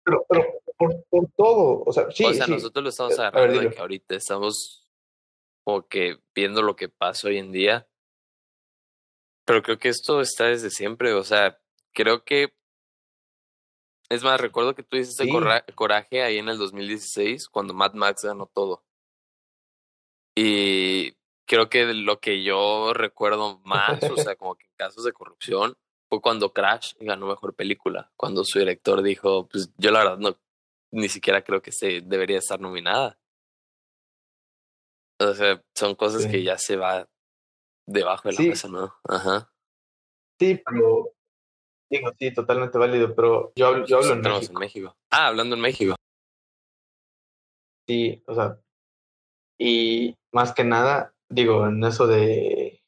Pero, 0.05 0.23
pero 0.29 0.45
por, 0.77 1.03
por 1.09 1.27
todo, 1.35 1.83
o 1.83 1.91
sea, 1.91 2.11
sí. 2.11 2.23
O 2.25 2.33
sea, 2.33 2.45
nosotros 2.45 2.83
lo 2.83 2.89
estamos 2.89 3.17
eh, 3.17 3.21
agarrando 3.21 3.59
de 3.59 3.69
que 3.71 3.79
ahorita 3.79 4.15
estamos 4.15 4.87
como 5.63 5.87
que 5.87 6.19
viendo 6.35 6.61
lo 6.61 6.75
que 6.75 6.89
pasa 6.89 7.27
hoy 7.27 7.39
en 7.39 7.51
día. 7.51 7.87
Pero 9.45 9.63
creo 9.63 9.79
que 9.79 9.89
esto 9.89 10.21
está 10.21 10.45
desde 10.45 10.69
siempre, 10.69 11.13
o 11.13 11.23
sea, 11.23 11.59
creo 11.91 12.23
que 12.23 12.53
es 14.09 14.23
más, 14.23 14.39
recuerdo 14.39 14.75
que 14.75 14.83
tú 14.83 14.95
hiciste 14.95 15.27
coraje 15.73 16.21
ahí 16.21 16.37
en 16.37 16.49
el 16.49 16.59
2016 16.59 17.47
cuando 17.47 17.73
Mad 17.73 17.93
Max 17.93 18.23
ganó 18.23 18.45
todo. 18.45 18.85
Y 20.35 21.13
creo 21.47 21.67
que 21.67 21.85
lo 21.95 22.19
que 22.19 22.43
yo 22.43 22.93
recuerdo 22.93 23.59
más, 23.65 24.03
o 24.03 24.17
sea, 24.17 24.35
como 24.35 24.55
que 24.55 24.65
en 24.65 24.75
casos 24.75 25.03
de 25.03 25.13
corrupción, 25.13 25.75
fue 26.13 26.21
cuando 26.21 26.53
Crash 26.53 26.93
ganó 26.99 27.25
mejor 27.25 27.55
película. 27.55 28.11
Cuando 28.15 28.43
su 28.43 28.59
director 28.59 29.01
dijo, 29.01 29.47
pues 29.47 29.71
yo 29.79 29.89
la 29.89 30.03
verdad 30.03 30.17
no, 30.19 30.37
ni 30.91 31.09
siquiera 31.09 31.43
creo 31.43 31.59
que 31.59 31.71
se 31.71 32.01
debería 32.01 32.37
estar 32.37 32.59
nominada. 32.59 33.17
O 35.19 35.33
sea, 35.33 35.59
son 35.73 35.95
cosas 35.95 36.27
que 36.27 36.43
ya 36.43 36.59
se 36.59 36.75
va 36.75 37.09
debajo 37.87 38.29
de 38.29 38.35
la 38.35 38.41
mesa, 38.41 38.67
¿no? 38.67 38.93
Ajá. 39.09 39.51
Sí, 40.39 40.61
pero 40.63 41.15
digo, 41.89 42.11
sí, 42.19 42.31
totalmente 42.31 42.77
válido, 42.77 43.15
pero 43.15 43.51
yo 43.55 43.65
hablo, 43.65 43.87
yo 43.87 43.97
hablo 43.97 44.13
en 44.13 44.21
México. 44.21 44.53
en 44.53 44.59
México. 44.59 44.97
Ah, 45.09 45.27
hablando 45.29 45.55
en 45.55 45.61
México. 45.61 45.95
Sí, 47.87 48.23
o 48.27 48.35
sea, 48.35 48.59
y 49.57 50.15
más 50.31 50.53
que 50.53 50.63
nada, 50.63 51.15
digo, 51.27 51.65
en 51.65 51.83
eso 51.83 52.05
de 52.05 52.83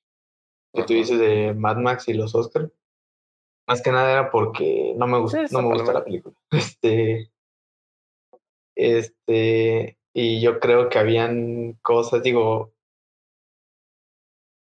que 0.75 0.83
tú 0.83 0.93
dices 0.93 1.17
de 1.17 1.55
Mad 1.55 1.77
Max 1.77 2.07
y 2.07 2.13
los 2.13 2.35
Oscars, 2.35 2.69
más 3.67 3.81
que 3.81 3.91
nada 3.91 4.11
era 4.11 4.31
porque 4.31 4.93
no 4.97 5.07
me 5.07 5.19
gusta, 5.19 5.43
no 5.51 5.61
me 5.61 5.73
gusta 5.73 5.93
la 5.93 6.03
película. 6.03 6.35
Este, 6.51 7.31
este, 8.75 9.97
y 10.13 10.41
yo 10.41 10.59
creo 10.59 10.89
que 10.89 10.99
habían 10.99 11.73
cosas, 11.81 12.23
digo, 12.23 12.73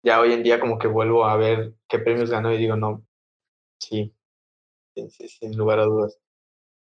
ya 0.02 0.20
hoy 0.20 0.32
en 0.32 0.42
día 0.42 0.60
como 0.60 0.78
que 0.78 0.88
vuelvo 0.88 1.24
a 1.24 1.36
ver 1.36 1.74
qué 1.88 1.98
premios 1.98 2.30
ganó 2.30 2.52
y 2.52 2.58
digo, 2.58 2.76
no, 2.76 3.04
sí, 3.80 4.14
sin 4.94 5.56
lugar 5.56 5.80
a 5.80 5.84
dudas. 5.84 6.18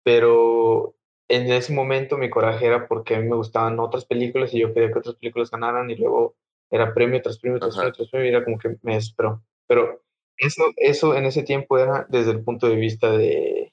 Pero 0.04 0.94
en 1.28 1.52
ese 1.52 1.72
momento 1.72 2.18
mi 2.18 2.30
coraje 2.30 2.66
era 2.66 2.88
porque 2.88 3.16
a 3.16 3.20
mí 3.20 3.28
me 3.28 3.37
gustaban 3.37 3.80
otras 3.80 4.04
películas 4.06 4.54
y 4.54 4.60
yo 4.60 4.72
quería 4.75 4.92
que 4.92 4.98
otras 5.00 5.16
películas 5.16 5.50
ganaran 5.50 5.90
y 5.90 5.96
luego 5.96 6.37
era 6.70 6.94
premio 6.94 7.22
tras 7.22 7.38
premio 7.38 7.58
tras 7.58 7.76
premio 7.76 7.92
tras 7.92 8.08
premio 8.08 8.26
y 8.26 8.30
era 8.30 8.44
como 8.44 8.58
que 8.58 8.76
me 8.82 8.94
desesperó. 8.94 9.42
Pero 9.66 10.02
eso, 10.38 10.73
eso 10.76 11.14
en 11.14 11.26
ese 11.26 11.42
tiempo 11.42 11.78
era 11.78 12.07
desde 12.09 12.30
el 12.30 12.42
punto 12.42 12.68
de 12.68 12.76
vista 12.76 13.11
de, 13.11 13.73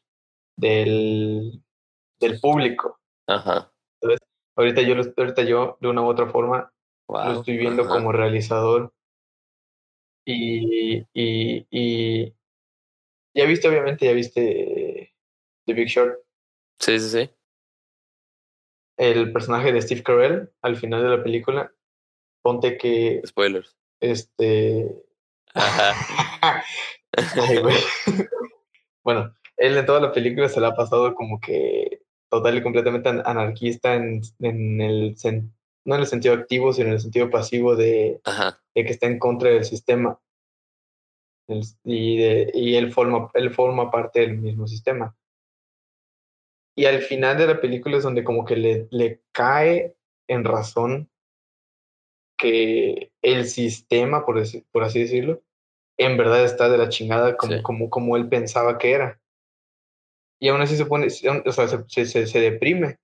del, 0.58 1.64
del 2.20 2.40
público. 2.40 3.00
Ajá. 3.28 3.72
Entonces, 4.02 4.28
ahorita 4.56 4.82
yo, 4.82 4.96
ahorita 5.18 5.44
yo, 5.44 5.78
de 5.80 5.88
una 5.88 6.02
u 6.02 6.08
otra 6.08 6.28
forma, 6.28 6.72
lo 7.08 7.40
estoy 7.40 7.58
viendo 7.58 7.88
como 7.88 8.12
realizador 8.12 8.92
y, 10.26 11.06
y, 11.14 11.68
y, 11.70 12.34
ya 13.36 13.46
viste, 13.46 13.68
obviamente, 13.68 14.06
ya 14.06 14.14
viste 14.14 15.14
The 15.66 15.74
Big 15.74 15.88
Short. 15.88 16.20
Sí, 16.80 17.00
sí, 17.00 17.10
sí. 17.10 17.30
El 18.98 19.32
personaje 19.32 19.72
de 19.72 19.82
Steve 19.82 20.04
Carell, 20.04 20.52
al 20.62 20.78
final 20.78 21.04
de 21.04 21.10
la 21.10 21.24
película, 21.24 21.72
ponte 22.42 22.78
que. 22.78 23.22
Spoilers. 23.26 23.78
Este. 24.02 25.05
Ajá. 25.56 26.64
bueno, 29.04 29.36
él 29.58 29.78
en 29.78 29.86
toda 29.86 30.02
la 30.02 30.12
película 30.12 30.50
se 30.50 30.60
le 30.60 30.68
ha 30.68 30.76
pasado 30.76 31.16
como 31.16 31.40
que 31.40 32.02
total 32.30 32.58
y 32.58 32.64
completamente 32.64 33.10
anarquista 33.10 33.96
en, 33.96 34.22
en 34.40 34.82
el 34.82 35.16
no 35.86 35.96
en 35.96 36.02
el 36.02 36.08
sentido 36.08 36.34
activo, 36.34 36.74
sino 36.74 36.88
en 36.88 36.94
el 36.94 37.00
sentido 37.00 37.30
pasivo 37.30 37.76
de, 37.76 38.20
de 38.74 38.86
que 38.86 38.92
está 38.92 39.08
en 39.08 39.20
contra 39.20 39.50
del 39.50 39.66
sistema 39.66 40.20
y, 41.84 42.18
de, 42.18 42.52
y 42.54 42.76
él, 42.76 42.92
forma, 42.92 43.30
él 43.34 43.54
forma 43.54 43.92
parte 43.92 44.22
del 44.22 44.38
mismo 44.38 44.68
sistema. 44.68 45.16
Y 46.76 46.86
al 46.86 47.02
final 47.02 47.38
de 47.38 47.48
la 47.48 47.62
película 47.62 47.98
es 47.98 48.04
donde 48.04 48.24
como 48.24 48.44
que 48.44 48.58
le, 48.58 48.88
le 48.92 49.22
cae 49.32 49.96
en 50.28 50.44
razón 50.44 51.10
que 52.38 53.12
el 53.22 53.48
sistema, 53.48 54.26
por, 54.26 54.42
por 54.72 54.84
así 54.84 55.00
decirlo, 55.00 55.42
en 55.98 56.18
verdad 56.18 56.44
está 56.44 56.70
de 56.70 56.78
la 56.78 56.90
chingada 56.90 57.38
como, 57.38 57.62
como, 57.64 57.90
como 57.90 58.18
él 58.18 58.28
pensaba 58.30 58.78
que 58.78 58.92
era. 58.92 59.20
Y 60.40 60.50
aún 60.50 60.62
así 60.62 60.76
se 60.76 60.86
pone, 60.86 61.08
o 61.08 61.52
sea, 61.52 61.68
se, 61.68 62.06
se, 62.06 62.28
se 62.28 62.40
deprime. 62.40 62.98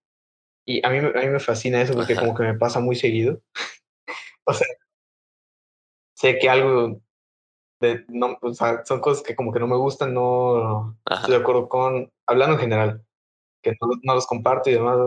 Y 0.65 0.85
a 0.85 0.89
mí, 0.89 0.97
a 0.97 1.21
mí 1.21 1.27
me 1.27 1.39
fascina 1.39 1.81
eso 1.81 1.93
porque 1.93 2.15
como 2.15 2.35
que 2.35 2.43
me 2.43 2.53
pasa 2.53 2.79
muy 2.79 2.95
seguido. 2.95 3.41
o 4.45 4.53
sea, 4.53 4.67
sé 6.15 6.37
que 6.37 6.49
algo 6.49 7.01
de, 7.79 8.05
no, 8.09 8.37
o 8.41 8.53
sea, 8.53 8.85
son 8.85 8.99
cosas 8.99 9.23
que 9.23 9.35
como 9.35 9.51
que 9.51 9.59
no 9.59 9.67
me 9.67 9.75
gustan, 9.75 10.13
no 10.13 10.97
estoy 11.09 11.31
de 11.31 11.41
acuerdo 11.41 11.67
con, 11.67 12.11
hablando 12.27 12.55
en 12.55 12.61
general, 12.61 13.05
que 13.63 13.71
no, 13.71 13.87
no 14.03 14.15
los 14.15 14.27
comparto 14.27 14.69
y 14.69 14.73
demás, 14.73 14.97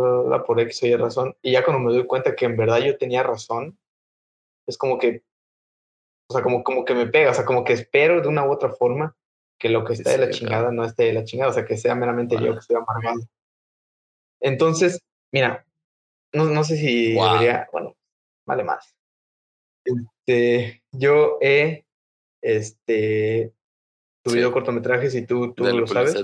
por 0.45 0.61
X 0.61 0.83
o 0.83 0.87
Y 0.87 0.97
razón. 0.97 1.37
Y 1.41 1.53
ya 1.53 1.65
cuando 1.65 1.83
me 1.83 1.93
doy 1.93 2.07
cuenta 2.07 2.35
que 2.35 2.47
en 2.47 2.57
verdad 2.57 2.79
yo 2.79 2.99
tenía 2.99 3.23
razón, 3.23 3.79
es 4.67 4.77
como 4.77 4.99
que, 4.99 5.23
o 6.29 6.33
sea, 6.33 6.43
como, 6.43 6.63
como 6.63 6.85
que 6.85 6.95
me 6.95 7.07
pega, 7.07 7.31
o 7.31 7.35
sea, 7.35 7.45
como 7.45 7.65
que 7.65 7.75
espero 7.75 8.21
de 8.21 8.29
una 8.29 8.47
u 8.47 8.53
otra 8.53 8.71
forma 8.71 9.17
que 9.59 9.69
lo 9.69 9.85
que 9.85 9.95
está 9.95 10.11
de 10.11 10.19
la 10.19 10.31
chingada 10.31 10.73
no 10.73 10.85
esté 10.85 11.05
de 11.05 11.13
la 11.13 11.25
chingada, 11.25 11.51
o 11.51 11.55
sea, 11.55 11.65
que 11.65 11.77
sea 11.77 11.95
meramente 11.95 12.37
yo 12.41 12.53
que 12.53 12.59
estoy 12.59 12.77
amargado. 12.77 13.21
Entonces, 14.41 15.01
mira, 15.33 15.65
no, 16.33 16.47
no 16.47 16.65
sé 16.65 16.77
si 16.77 17.15
debería, 17.15 17.69
bueno, 17.73 17.97
vale 18.47 18.65
más. 18.65 18.95
Este, 19.85 20.83
yo 20.93 21.39
he 21.41 21.85
este, 22.43 23.53
subido 24.25 24.53
cortometrajes 24.53 25.15
y 25.15 25.27
tú, 25.27 25.55
tú 25.55 25.65
lo 25.65 25.87
sabes. 25.87 26.15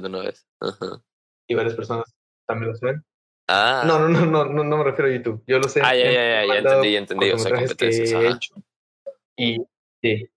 Y 1.46 1.54
varias 1.54 1.74
personas 1.74 2.14
también 2.46 2.72
lo 2.72 2.76
saben. 2.76 3.04
Ah. 3.48 3.82
No, 3.84 3.98
no, 3.98 4.08
no, 4.08 4.26
no, 4.26 4.44
no, 4.44 4.64
no 4.64 4.76
me 4.78 4.84
refiero 4.84 5.10
a 5.10 5.14
YouTube. 5.14 5.42
Yo 5.46 5.58
lo 5.58 5.68
sé. 5.68 5.80
Ah, 5.82 5.96
ya, 5.96 6.04
ya, 6.04 6.12
ya, 6.12 6.46
ya 6.46 6.58
entendí, 6.58 6.92
ya 6.92 6.98
entendí. 6.98 7.30
O 7.30 7.38
sea, 7.38 7.52
competencias. 7.52 8.10
Que 8.10 8.16
he 8.16 8.28
hecho. 8.28 8.54
Y 9.36 9.58
sí, 10.02 10.28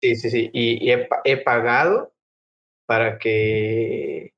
sí, 0.00 0.16
sí, 0.16 0.30
sí. 0.30 0.50
Y, 0.52 0.90
he, 0.90 1.08
he, 1.24 1.36
pagado 1.38 2.12
para 2.86 3.18
que 3.18 4.34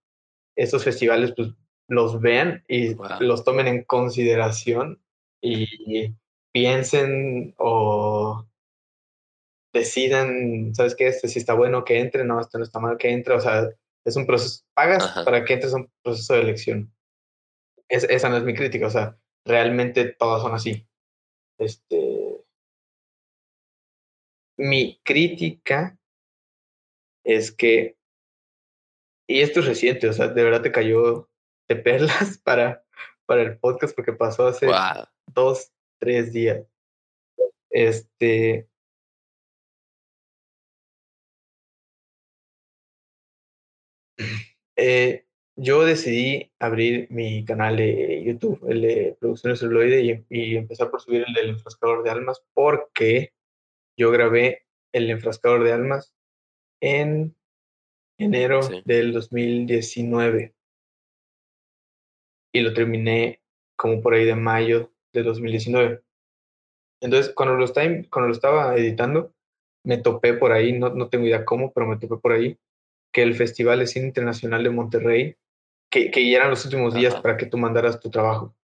estos 0.57 0.85
festivales 0.85 1.33
pues, 1.37 1.51
los 1.89 2.21
vean 2.21 2.65
y 2.69 2.95
los 3.21 3.45
tomen 3.45 3.67
en 3.67 3.85
consideración 3.85 5.03
y 5.43 6.15
piensen 6.53 7.55
o 7.59 8.47
decidan, 9.73 10.75
¿sabes 10.75 10.95
qué? 10.95 11.09
Este 11.09 11.29
si 11.29 11.39
está 11.39 11.55
bueno 11.55 11.85
que 11.85 12.01
entre, 12.01 12.25
no, 12.25 12.41
esto 12.41 12.59
no 12.59 12.65
está 12.65 12.81
mal 12.81 12.97
que 12.97 13.11
entre, 13.11 13.35
o 13.35 13.41
sea, 13.41 13.69
es 14.05 14.17
un 14.17 14.27
proceso, 14.27 14.65
pagas 14.75 15.25
para 15.25 15.45
que 15.45 15.55
entres 15.55 15.73
a 15.75 15.77
un 15.77 15.91
proceso 16.03 16.35
de 16.35 16.41
elección. 16.41 16.93
Es, 17.89 18.05
esa 18.05 18.29
no 18.29 18.37
es 18.37 18.45
mi 18.45 18.55
crítica, 18.55 18.87
o 18.87 18.91
sea, 18.91 19.19
realmente 19.45 20.05
todas 20.05 20.43
son 20.43 20.55
así. 20.55 20.87
Este, 21.59 22.10
mi 24.61 25.01
crítica 25.03 25.99
es 27.25 27.51
que, 27.51 27.97
y 29.27 29.41
esto 29.41 29.61
es 29.61 29.67
reciente, 29.67 30.09
o 30.09 30.13
sea, 30.13 30.29
de 30.29 30.45
verdad 30.45 30.63
te 30.63 30.73
cayó 30.73 31.31
de 31.69 31.77
perlas 31.77 32.39
para, 32.45 32.85
para 33.27 33.43
el 33.43 33.59
podcast 33.59 33.95
porque 33.97 34.13
pasó 34.13 34.47
hace 34.47 34.69
dos, 35.35 35.73
tres 35.99 36.33
días. 36.33 36.67
Este, 37.71 38.69
Eh, 44.83 45.27
yo 45.57 45.85
decidí 45.85 46.51
abrir 46.59 47.07
mi 47.11 47.45
canal 47.45 47.77
de 47.77 48.25
YouTube, 48.25 48.65
el 48.67 48.81
de 48.81 49.17
Producciones 49.21 49.59
Celuloide, 49.59 50.25
y, 50.31 50.57
empezar 50.57 50.91
por 50.91 51.03
subir 51.03 51.23
el 51.29 51.35
del 51.35 51.51
enfrascador 51.51 52.03
de 52.03 52.09
almas, 52.09 52.43
porque 52.55 53.35
yo 54.01 54.11
grabé 54.11 54.63
el 54.95 55.11
enfrascador 55.11 55.63
de 55.63 55.75
almas 55.75 56.15
en 56.81 57.37
enero 58.19 58.61
del 58.87 59.13
2019 59.13 60.55
y 62.55 62.61
lo 62.61 62.73
terminé 62.73 63.43
como 63.77 64.01
por 64.01 64.15
ahí 64.15 64.25
de 64.25 64.37
mayo 64.37 64.91
de 65.13 65.23
2019. 65.23 66.03
Entonces, 67.03 67.35
cuando 67.35 67.57
lo, 67.57 67.67
estaba, 67.67 67.89
cuando 68.11 68.29
lo 68.29 68.33
estaba 68.33 68.75
editando, 68.75 69.35
me 69.85 69.99
topé 69.99 70.33
por 70.33 70.53
ahí, 70.53 70.73
no, 70.73 70.89
no 70.89 71.11
tengo 71.11 71.27
idea 71.27 71.45
cómo, 71.45 71.71
pero 71.71 71.87
me 71.87 71.99
topé 71.99 72.17
por 72.17 72.33
ahí 72.33 72.59
que 73.13 73.23
el 73.23 73.35
Festival 73.35 73.81
de 73.81 73.87
Cine 73.87 74.07
Internacional 74.07 74.65
de 74.65 74.71
Monterrey, 74.71 75.37
que, 75.91 76.11
que 76.11 76.31
ya 76.31 76.39
eran 76.39 76.51
los 76.51 76.65
últimos 76.65 76.95
días 76.95 77.21
para 77.21 77.37
que 77.37 77.45
tú 77.45 77.59
mandaras 77.59 78.01
tu 78.01 78.09
trabajo. 78.09 78.55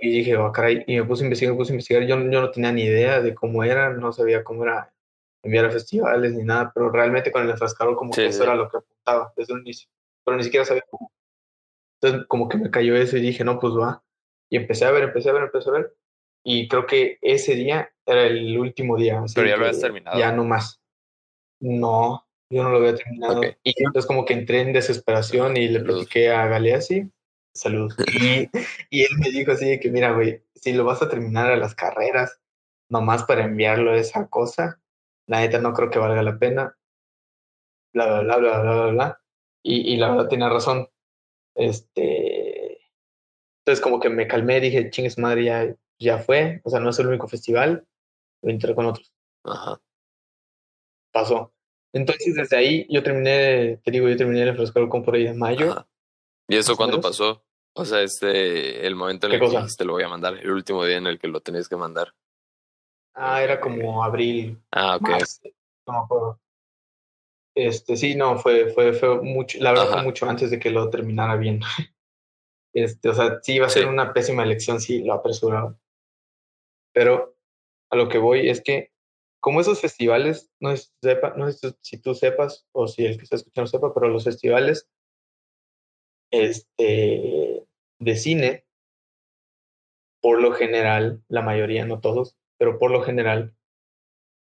Y, 0.00 0.10
dije, 0.10 0.36
oh, 0.36 0.52
caray, 0.52 0.84
y 0.86 0.96
me 0.96 1.04
puse 1.04 1.24
a 1.24 1.26
investigar, 1.26 1.54
me 1.54 1.58
puse 1.58 1.72
a 1.72 1.74
investigar. 1.74 2.02
Yo, 2.04 2.16
yo 2.16 2.40
no 2.40 2.50
tenía 2.50 2.70
ni 2.70 2.82
idea 2.82 3.20
de 3.20 3.34
cómo 3.34 3.64
era, 3.64 3.90
no 3.90 4.12
sabía 4.12 4.44
cómo 4.44 4.62
era 4.62 4.92
enviar 5.42 5.64
a 5.64 5.70
festivales 5.70 6.32
ni 6.34 6.44
nada, 6.44 6.70
pero 6.72 6.90
realmente 6.90 7.32
con 7.32 7.42
el 7.42 7.50
enfrascador 7.50 7.96
como 7.96 8.12
que 8.12 8.26
eso 8.26 8.44
era 8.44 8.54
lo 8.54 8.68
que 8.68 8.76
apuntaba 8.76 9.32
desde 9.36 9.54
el 9.54 9.60
inicio, 9.60 9.88
pero 10.24 10.36
ni 10.36 10.44
siquiera 10.44 10.64
sabía 10.64 10.84
cómo. 10.88 11.12
Entonces 12.00 12.26
como 12.28 12.48
que 12.48 12.58
me 12.58 12.70
cayó 12.70 12.94
eso 12.96 13.16
y 13.16 13.20
dije, 13.20 13.44
no, 13.44 13.58
pues 13.58 13.74
va. 13.74 14.02
Y 14.48 14.56
empecé 14.56 14.84
a 14.84 14.90
ver, 14.90 15.04
empecé 15.04 15.30
a 15.30 15.32
ver, 15.32 15.42
empecé 15.44 15.70
a 15.70 15.72
ver. 15.72 15.96
Y 16.44 16.68
creo 16.68 16.86
que 16.86 17.18
ese 17.20 17.54
día 17.54 17.92
era 18.06 18.26
el 18.26 18.58
último 18.58 18.96
día. 18.96 19.22
pero 19.34 19.48
ya 19.48 19.56
lo 19.56 19.64
habías 19.64 19.80
terminado. 19.80 20.18
Ya 20.18 20.32
no 20.32 20.44
más. 20.44 20.80
No, 21.60 22.26
yo 22.50 22.62
no 22.62 22.70
lo 22.70 22.78
había 22.78 22.96
terminado. 22.96 23.42
Y 23.62 23.74
entonces 23.76 24.06
como 24.06 24.24
que 24.24 24.34
entré 24.34 24.60
en 24.60 24.72
desesperación 24.72 25.56
y 25.56 25.68
le 25.68 25.80
platiqué 25.80 26.30
a 26.30 26.46
Galeazzi, 26.46 27.10
salud. 27.54 27.92
Y, 28.20 28.48
y, 28.90 29.02
él 29.02 29.10
me 29.18 29.30
dijo 29.30 29.52
así 29.52 29.78
que, 29.80 29.90
mira, 29.90 30.12
güey, 30.12 30.42
si 30.54 30.72
lo 30.72 30.84
vas 30.84 31.02
a 31.02 31.08
terminar 31.08 31.50
a 31.50 31.56
las 31.56 31.74
carreras, 31.74 32.40
nomás 32.88 33.24
para 33.24 33.44
enviarlo 33.44 33.92
a 33.92 33.96
esa 33.96 34.28
cosa, 34.28 34.80
la 35.26 35.40
neta 35.40 35.58
no 35.60 35.72
creo 35.72 35.90
que 35.90 35.98
valga 35.98 36.22
la 36.22 36.38
pena. 36.38 36.76
Bla, 37.94 38.20
bla, 38.20 38.36
bla, 38.36 38.60
bla, 38.60 38.72
bla, 38.72 38.86
bla, 38.86 39.20
Y, 39.62 39.92
y 39.92 39.96
la 39.96 40.10
verdad 40.10 40.28
tiene 40.28 40.48
razón. 40.48 40.88
Este... 41.54 42.80
Entonces 43.60 43.82
como 43.82 44.00
que 44.00 44.10
me 44.10 44.26
calmé, 44.26 44.60
dije, 44.60 44.90
chingues 44.90 45.18
madre, 45.18 45.44
ya, 45.44 45.76
ya 45.98 46.18
fue. 46.18 46.60
O 46.64 46.70
sea, 46.70 46.80
no 46.80 46.90
es 46.90 46.98
el 46.98 47.06
único 47.08 47.28
festival, 47.28 47.86
lo 48.42 48.50
entré 48.50 48.74
con 48.74 48.86
otros. 48.86 49.12
Ajá. 49.44 49.80
Pasó. 51.12 51.52
Entonces, 51.92 52.34
desde 52.34 52.56
ahí 52.56 52.86
yo 52.88 53.02
terminé, 53.02 53.78
te 53.84 53.90
digo, 53.90 54.08
yo 54.08 54.16
terminé 54.16 54.42
el 54.42 54.56
fresco 54.56 54.88
con 54.88 55.02
por 55.04 55.14
ahí 55.14 55.26
en 55.26 55.38
mayo. 55.38 55.86
¿Y 56.52 56.56
eso 56.56 56.76
cuándo 56.76 57.00
pasó? 57.00 57.42
O 57.74 57.84
sea, 57.86 58.02
este, 58.02 58.86
el 58.86 58.94
momento 58.94 59.26
en 59.26 59.32
el 59.32 59.40
que 59.40 59.66
te 59.76 59.84
lo 59.86 59.94
voy 59.94 60.02
a 60.02 60.08
mandar, 60.08 60.34
el 60.34 60.50
último 60.50 60.84
día 60.84 60.98
en 60.98 61.06
el 61.06 61.18
que 61.18 61.28
lo 61.28 61.40
tenías 61.40 61.66
que 61.66 61.76
mandar. 61.76 62.12
Ah, 63.14 63.42
era 63.42 63.58
como 63.58 64.04
abril. 64.04 64.60
Ah, 64.70 64.96
ok. 64.96 65.08
no 65.86 65.92
me 65.92 65.98
acuerdo. 65.98 66.40
Este, 67.54 67.96
sí, 67.96 68.14
no, 68.14 68.38
fue, 68.38 68.70
fue, 68.72 68.92
fue 68.92 69.22
mucho, 69.22 69.58
la 69.60 69.72
verdad 69.72 69.92
fue 69.92 70.02
mucho 70.02 70.28
antes 70.28 70.50
de 70.50 70.58
que 70.58 70.70
lo 70.70 70.90
terminara 70.90 71.36
bien. 71.36 71.60
Este, 72.74 73.10
o 73.10 73.12
sea, 73.12 73.38
sí 73.42 73.56
iba 73.56 73.66
a 73.66 73.68
ser 73.68 73.86
una 73.86 74.14
pésima 74.14 74.44
elección 74.44 74.80
si 74.80 75.02
lo 75.02 75.12
apresuraba. 75.12 75.78
Pero 76.94 77.36
a 77.90 77.96
lo 77.96 78.08
que 78.08 78.16
voy 78.16 78.48
es 78.48 78.62
que 78.62 78.92
como 79.40 79.60
esos 79.60 79.78
festivales, 79.78 80.50
no, 80.58 80.72
sepa, 81.02 81.34
no 81.36 81.52
sé 81.52 81.74
si 81.82 81.98
tú 81.98 82.14
sepas 82.14 82.66
o 82.72 82.88
si 82.88 83.04
el 83.04 83.18
que 83.18 83.24
está 83.24 83.36
escuchando 83.36 83.66
sepa, 83.68 83.92
pero 83.92 84.08
los 84.08 84.24
festivales 84.24 84.88
este, 86.32 87.64
de 88.00 88.16
cine, 88.16 88.64
por 90.20 90.40
lo 90.40 90.52
general, 90.52 91.22
la 91.28 91.42
mayoría, 91.42 91.84
no 91.84 92.00
todos, 92.00 92.36
pero 92.58 92.78
por 92.78 92.90
lo 92.90 93.02
general, 93.02 93.54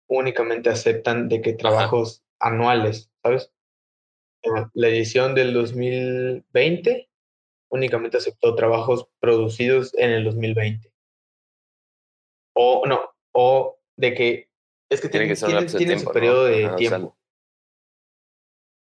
únicamente 0.08 0.70
aceptan 0.70 1.30
de 1.30 1.42
que 1.42 1.54
trabajos 1.54 2.24
anuales, 2.40 3.12
¿sabes? 3.24 3.52
La 4.74 4.88
edición 4.88 5.36
del 5.36 5.54
2020 5.54 7.10
únicamente 7.70 8.18
aceptó 8.18 8.56
trabajos 8.56 9.08
producidos 9.20 9.94
en 9.98 10.12
el 10.12 10.24
2020. 10.24 10.92
O 12.56 12.86
no, 12.88 13.12
o 13.32 13.80
de 13.96 14.14
que 14.14 14.50
es 14.90 15.02
que 15.02 15.10
tiene, 15.10 15.28
que 15.28 15.36
ser 15.36 15.68
tiene, 15.68 16.00
su 16.00 16.12
periodo 16.12 16.46
de 16.46 16.70
tiempo. 16.76 17.16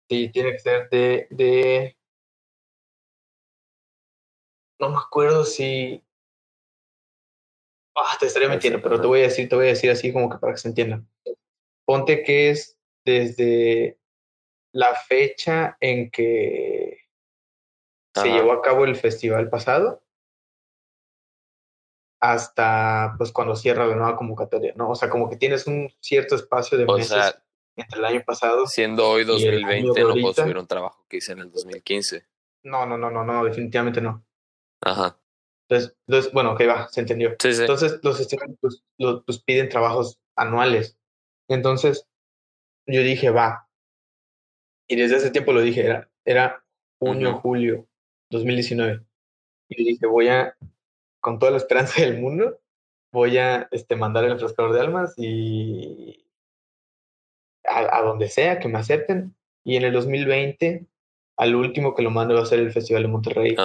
sí, 0.09 0.31
tiene 0.31 0.53
que 0.53 0.59
ser 0.59 0.88
de, 0.88 1.27
de. 1.31 1.99
No 4.83 4.90
me 4.90 4.99
acuerdo 4.99 5.45
si. 5.45 6.03
Ah, 7.95 8.16
te 8.18 8.27
estaría 8.27 8.49
metiendo, 8.49 8.83
pero 8.83 9.01
te 9.01 9.07
voy 9.07 9.21
a 9.21 9.25
decir, 9.25 9.49
te 9.49 9.55
voy 9.55 9.66
a 9.66 9.68
decir 9.68 9.92
así 9.92 10.12
como 10.12 10.29
que 10.29 10.38
para 10.38 10.55
que 10.55 10.59
se 10.59 10.66
entienda. 10.66 11.05
Ponte 11.85 12.25
que 12.25 12.51
es 12.51 12.77
desde 13.05 14.01
la 14.73 14.92
fecha 14.97 15.77
en 15.81 16.11
que 16.11 16.99
se 18.12 18.29
llevó 18.29 18.53
a 18.53 18.62
cabo 18.62 18.85
el 18.85 18.97
festival 18.97 19.49
pasado 19.49 20.03
hasta 22.21 23.14
pues 23.18 23.31
cuando 23.31 23.55
cierra 23.55 23.87
la 23.87 23.95
nueva 23.95 24.16
convocatoria, 24.16 24.73
¿no? 24.75 24.90
O 24.90 24.95
sea, 24.97 25.09
como 25.09 25.31
que 25.31 25.37
tienes 25.37 25.68
un 25.68 25.92
cierto 26.01 26.35
espacio 26.35 26.77
de 26.77 26.87
meses 26.87 27.38
entre 27.77 27.99
el 28.01 28.05
año 28.05 28.23
pasado. 28.27 28.66
Siendo 28.66 29.09
hoy 29.09 29.25
2020, 29.25 30.01
no 30.03 30.14
puedo 30.14 30.35
subir 30.35 30.59
un 30.59 30.66
trabajo 30.66 31.05
que 31.09 31.18
hice 31.18 31.33
en 31.33 31.40
el 31.40 31.53
2015. 31.53 32.27
No, 32.64 32.85
no, 32.85 32.99
no, 32.99 33.11
no, 33.11 33.25
no, 33.25 33.45
definitivamente 33.45 34.01
no. 34.01 34.25
Ajá. 34.83 35.18
Entonces, 35.68 36.33
bueno, 36.33 36.53
ok, 36.53 36.61
va, 36.68 36.88
se 36.88 37.01
entendió. 37.01 37.35
Sí, 37.40 37.55
sí. 37.55 37.62
Entonces, 37.62 37.99
los 38.03 38.21
estudiantes 38.21 38.59
pues, 38.61 38.85
los, 38.99 39.25
pues, 39.25 39.42
piden 39.42 39.68
trabajos 39.68 40.21
anuales. 40.37 40.99
Entonces, 41.49 42.07
yo 42.87 43.03
dije, 43.03 43.31
va. 43.31 43.68
Y 44.88 44.97
desde 44.97 45.16
ese 45.16 45.31
tiempo 45.31 45.53
lo 45.53 45.61
dije, 45.61 45.85
era, 45.87 46.11
era 46.25 46.64
junio, 46.99 47.38
julio 47.40 47.87
2019. 48.31 49.03
Y 49.68 49.85
dije, 49.85 50.07
voy 50.07 50.29
a 50.29 50.55
con 51.21 51.38
toda 51.38 51.53
la 51.53 51.59
esperanza 51.59 52.03
del 52.03 52.21
mundo, 52.21 52.61
voy 53.12 53.38
a 53.38 53.68
este, 53.71 53.97
mandar 53.97 54.25
el 54.25 54.33
enfrascador 54.33 54.73
de 54.75 54.81
almas 54.81 55.14
y 55.16 56.27
a, 57.64 58.03
donde 58.03 58.29
sea 58.29 58.59
que 58.59 58.68
me 58.68 58.79
acepten. 58.79 59.35
Y 59.64 59.77
en 59.77 59.85
el 59.85 59.92
2020, 59.92 60.87
al 61.38 61.55
último 61.55 61.95
que 61.95 62.03
lo 62.03 62.11
mando 62.11 62.35
va 62.35 62.42
a 62.42 62.47
ser 62.47 62.59
el 62.59 62.73
Festival 62.73 63.03
de 63.03 63.09
Monterrey. 63.09 63.57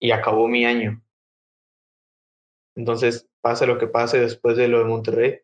Y 0.00 0.10
acabó 0.10 0.48
mi 0.48 0.64
año. 0.64 1.02
Entonces, 2.76 3.28
pase 3.40 3.66
lo 3.66 3.78
que 3.78 3.88
pase 3.88 4.20
después 4.20 4.56
de 4.56 4.68
lo 4.68 4.78
de 4.78 4.84
Monterrey, 4.84 5.40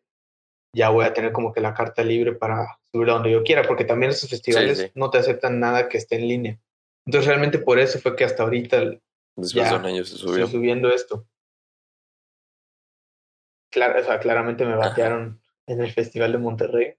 ya 0.73 0.89
voy 0.89 1.05
a 1.05 1.13
tener 1.13 1.31
como 1.31 1.53
que 1.53 1.61
la 1.61 1.73
carta 1.73 2.03
libre 2.03 2.33
para 2.33 2.79
subir 2.91 3.09
a 3.09 3.13
donde 3.13 3.31
yo 3.31 3.43
quiera, 3.43 3.63
porque 3.63 3.85
también 3.85 4.11
esos 4.11 4.29
festivales 4.29 4.91
no 4.95 5.09
te 5.09 5.17
aceptan 5.17 5.59
nada 5.59 5.89
que 5.89 5.97
esté 5.97 6.15
en 6.15 6.27
línea. 6.27 6.59
Entonces, 7.05 7.27
realmente 7.27 7.59
por 7.59 7.79
eso 7.79 7.99
fue 7.99 8.15
que 8.15 8.23
hasta 8.23 8.43
ahorita 8.43 8.99
Después 9.35 9.69
de 9.69 9.75
un 9.75 9.85
año 9.85 10.05
se 10.05 10.17
subió. 10.17 10.47
subiendo 10.47 10.89
esto. 10.89 11.27
Claro, 13.69 13.99
o 13.99 14.03
sea, 14.03 14.19
claramente 14.19 14.65
me 14.65 14.75
batearon 14.75 15.41
en 15.67 15.81
el 15.81 15.91
Festival 15.91 16.31
de 16.31 16.37
Monterrey 16.37 16.95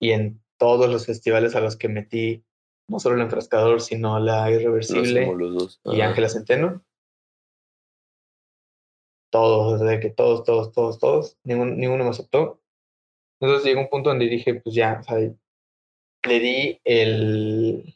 y 0.00 0.12
en 0.12 0.42
todos 0.56 0.88
los 0.90 1.04
festivales 1.04 1.54
a 1.54 1.60
los 1.60 1.76
que 1.76 1.88
metí, 1.88 2.44
no 2.92 3.00
solo 3.00 3.16
el 3.16 3.22
enfrascador, 3.22 3.80
sino 3.80 4.20
la 4.20 4.50
irreversible 4.50 5.26
y 5.86 6.00
Ángela 6.02 6.28
Centeno. 6.28 6.84
Todos, 9.30 9.80
desde 9.80 9.98
que 9.98 10.10
todos, 10.10 10.44
todos, 10.44 10.72
todos, 10.72 10.98
todos, 10.98 11.38
ninguno 11.42 12.04
me 12.04 12.10
aceptó. 12.10 12.60
Entonces 13.40 13.64
llegó 13.64 13.80
un 13.80 13.88
punto 13.88 14.10
donde 14.10 14.26
dije, 14.26 14.56
pues 14.56 14.74
ya, 14.74 14.98
o 15.00 15.02
sea, 15.04 15.16
le 15.16 16.38
di 16.38 16.80
el, 16.84 17.94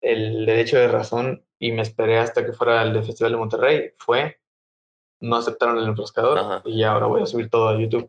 el 0.00 0.46
derecho 0.46 0.78
de 0.78 0.86
razón 0.86 1.44
y 1.58 1.72
me 1.72 1.82
esperé 1.82 2.18
hasta 2.18 2.46
que 2.46 2.52
fuera 2.52 2.80
el 2.82 3.04
Festival 3.04 3.32
de 3.32 3.38
Monterrey. 3.38 3.90
Fue, 3.98 4.38
no 5.20 5.34
aceptaron 5.34 5.78
el 5.78 5.88
enfrascador 5.88 6.62
y 6.64 6.84
ahora 6.84 7.06
voy 7.06 7.22
a 7.22 7.26
subir 7.26 7.50
todo 7.50 7.68
a 7.68 7.78
YouTube. 7.78 8.08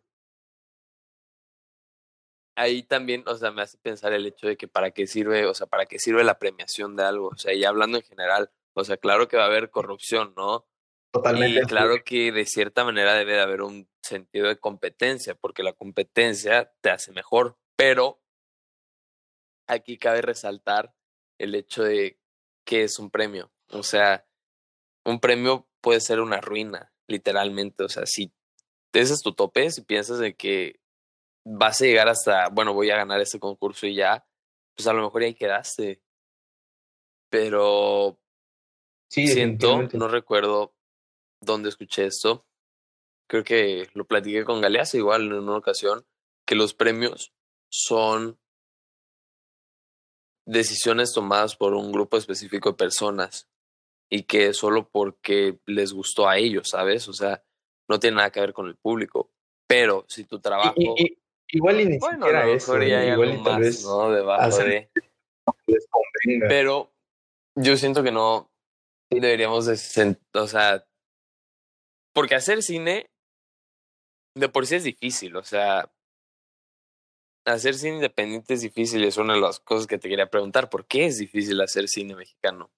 Ahí 2.57 2.81
también, 2.81 3.23
o 3.27 3.35
sea, 3.35 3.51
me 3.51 3.61
hace 3.61 3.77
pensar 3.77 4.13
el 4.13 4.25
hecho 4.25 4.47
de 4.47 4.57
que 4.57 4.67
para 4.67 4.89
qué 4.89 5.05
sirve, 5.05 5.45
o 5.45 5.53
sea, 5.53 5.67
para 5.67 5.85
qué 5.85 5.99
sirve 5.99 6.23
la 6.23 6.39
premiación 6.39 6.95
de 6.95 7.03
algo. 7.03 7.27
O 7.27 7.37
sea, 7.37 7.53
y 7.53 7.63
hablando 7.63 7.99
en 7.99 8.03
general, 8.03 8.49
o 8.73 8.83
sea, 8.83 8.97
claro 8.97 9.27
que 9.27 9.37
va 9.37 9.43
a 9.43 9.45
haber 9.45 9.69
corrupción, 9.69 10.33
¿no? 10.35 10.65
Totalmente. 11.11 11.59
Y 11.59 11.63
claro 11.67 12.03
que 12.03 12.31
de 12.31 12.45
cierta 12.47 12.83
manera 12.83 13.13
debe 13.13 13.33
de 13.33 13.41
haber 13.41 13.61
un 13.61 13.87
sentido 14.01 14.47
de 14.47 14.57
competencia, 14.57 15.35
porque 15.35 15.61
la 15.61 15.73
competencia 15.73 16.73
te 16.81 16.89
hace 16.89 17.11
mejor. 17.11 17.59
Pero 17.75 18.23
aquí 19.67 19.99
cabe 19.99 20.23
resaltar 20.23 20.95
el 21.37 21.53
hecho 21.53 21.83
de 21.83 22.19
que 22.65 22.83
es 22.83 22.97
un 22.97 23.11
premio. 23.11 23.51
O 23.69 23.83
sea, 23.83 24.25
un 25.05 25.19
premio 25.19 25.67
puede 25.79 26.01
ser 26.01 26.21
una 26.21 26.41
ruina, 26.41 26.91
literalmente. 27.05 27.83
O 27.83 27.89
sea, 27.89 28.07
si 28.07 28.33
ese 28.93 29.13
es 29.13 29.21
tu 29.21 29.33
tope, 29.33 29.69
si 29.69 29.83
piensas 29.83 30.17
de 30.17 30.35
que 30.35 30.79
vas 31.49 31.81
a 31.81 31.85
llegar 31.85 32.09
hasta, 32.09 32.49
bueno, 32.49 32.73
voy 32.73 32.89
a 32.89 32.97
ganar 32.97 33.21
este 33.21 33.39
concurso 33.39 33.87
y 33.87 33.95
ya, 33.95 34.27
pues 34.75 34.87
a 34.87 34.93
lo 34.93 35.03
mejor 35.03 35.23
ahí 35.23 35.33
quedaste. 35.33 36.01
Pero 37.29 38.19
sí, 39.09 39.27
siento, 39.27 39.83
no 39.93 40.07
recuerdo 40.07 40.75
dónde 41.41 41.69
escuché 41.69 42.05
esto. 42.05 42.45
Creo 43.29 43.43
que 43.43 43.89
lo 43.93 44.05
platiqué 44.05 44.43
con 44.43 44.61
Galeazo 44.61 44.97
igual 44.97 45.23
en 45.25 45.33
una 45.33 45.57
ocasión, 45.57 46.05
que 46.45 46.55
los 46.55 46.73
premios 46.73 47.33
son 47.69 48.39
decisiones 50.45 51.13
tomadas 51.13 51.55
por 51.55 51.73
un 51.73 51.91
grupo 51.91 52.17
específico 52.17 52.69
de 52.69 52.77
personas 52.77 53.49
y 54.09 54.23
que 54.23 54.53
solo 54.53 54.89
porque 54.89 55.59
les 55.65 55.91
gustó 55.91 56.27
a 56.27 56.37
ellos, 56.37 56.69
¿sabes? 56.69 57.07
O 57.09 57.13
sea, 57.13 57.43
no 57.89 57.99
tiene 57.99 58.17
nada 58.17 58.31
que 58.31 58.39
ver 58.39 58.53
con 58.53 58.67
el 58.67 58.75
público. 58.75 59.31
Pero 59.67 60.05
si 60.07 60.25
tu 60.25 60.39
trabajo... 60.39 60.73
igual 61.49 61.81
y 61.81 61.85
ni 61.85 61.99
siquiera 61.99 62.49
eso, 62.49 62.79
¿eh? 62.81 63.11
igual 63.11 63.35
y 63.35 63.43
tal 63.43 63.61
vez 63.61 63.83
¿no? 63.83 64.11
Debajo 64.11 64.57
de... 64.57 64.89
Pero 66.47 66.91
yo 67.55 67.77
siento 67.77 68.03
que 68.03 68.11
no 68.11 68.51
deberíamos 69.09 69.65
de... 69.65 70.17
O 70.33 70.47
sea, 70.47 70.85
porque 72.13 72.35
hacer 72.35 72.63
cine 72.63 73.09
de 74.35 74.49
por 74.49 74.67
sí 74.67 74.75
es 74.75 74.83
difícil, 74.83 75.35
o 75.35 75.43
sea, 75.43 75.91
hacer 77.45 77.75
cine 77.75 77.95
independiente 77.95 78.53
es 78.53 78.61
difícil 78.61 79.03
es 79.03 79.17
una 79.17 79.33
de 79.33 79.41
las 79.41 79.59
cosas 79.59 79.87
que 79.87 79.97
te 79.97 80.09
quería 80.09 80.29
preguntar. 80.29 80.69
¿Por 80.69 80.85
qué 80.85 81.05
es 81.05 81.17
difícil 81.17 81.59
hacer 81.61 81.87
cine 81.87 82.15
mexicano? 82.15 82.71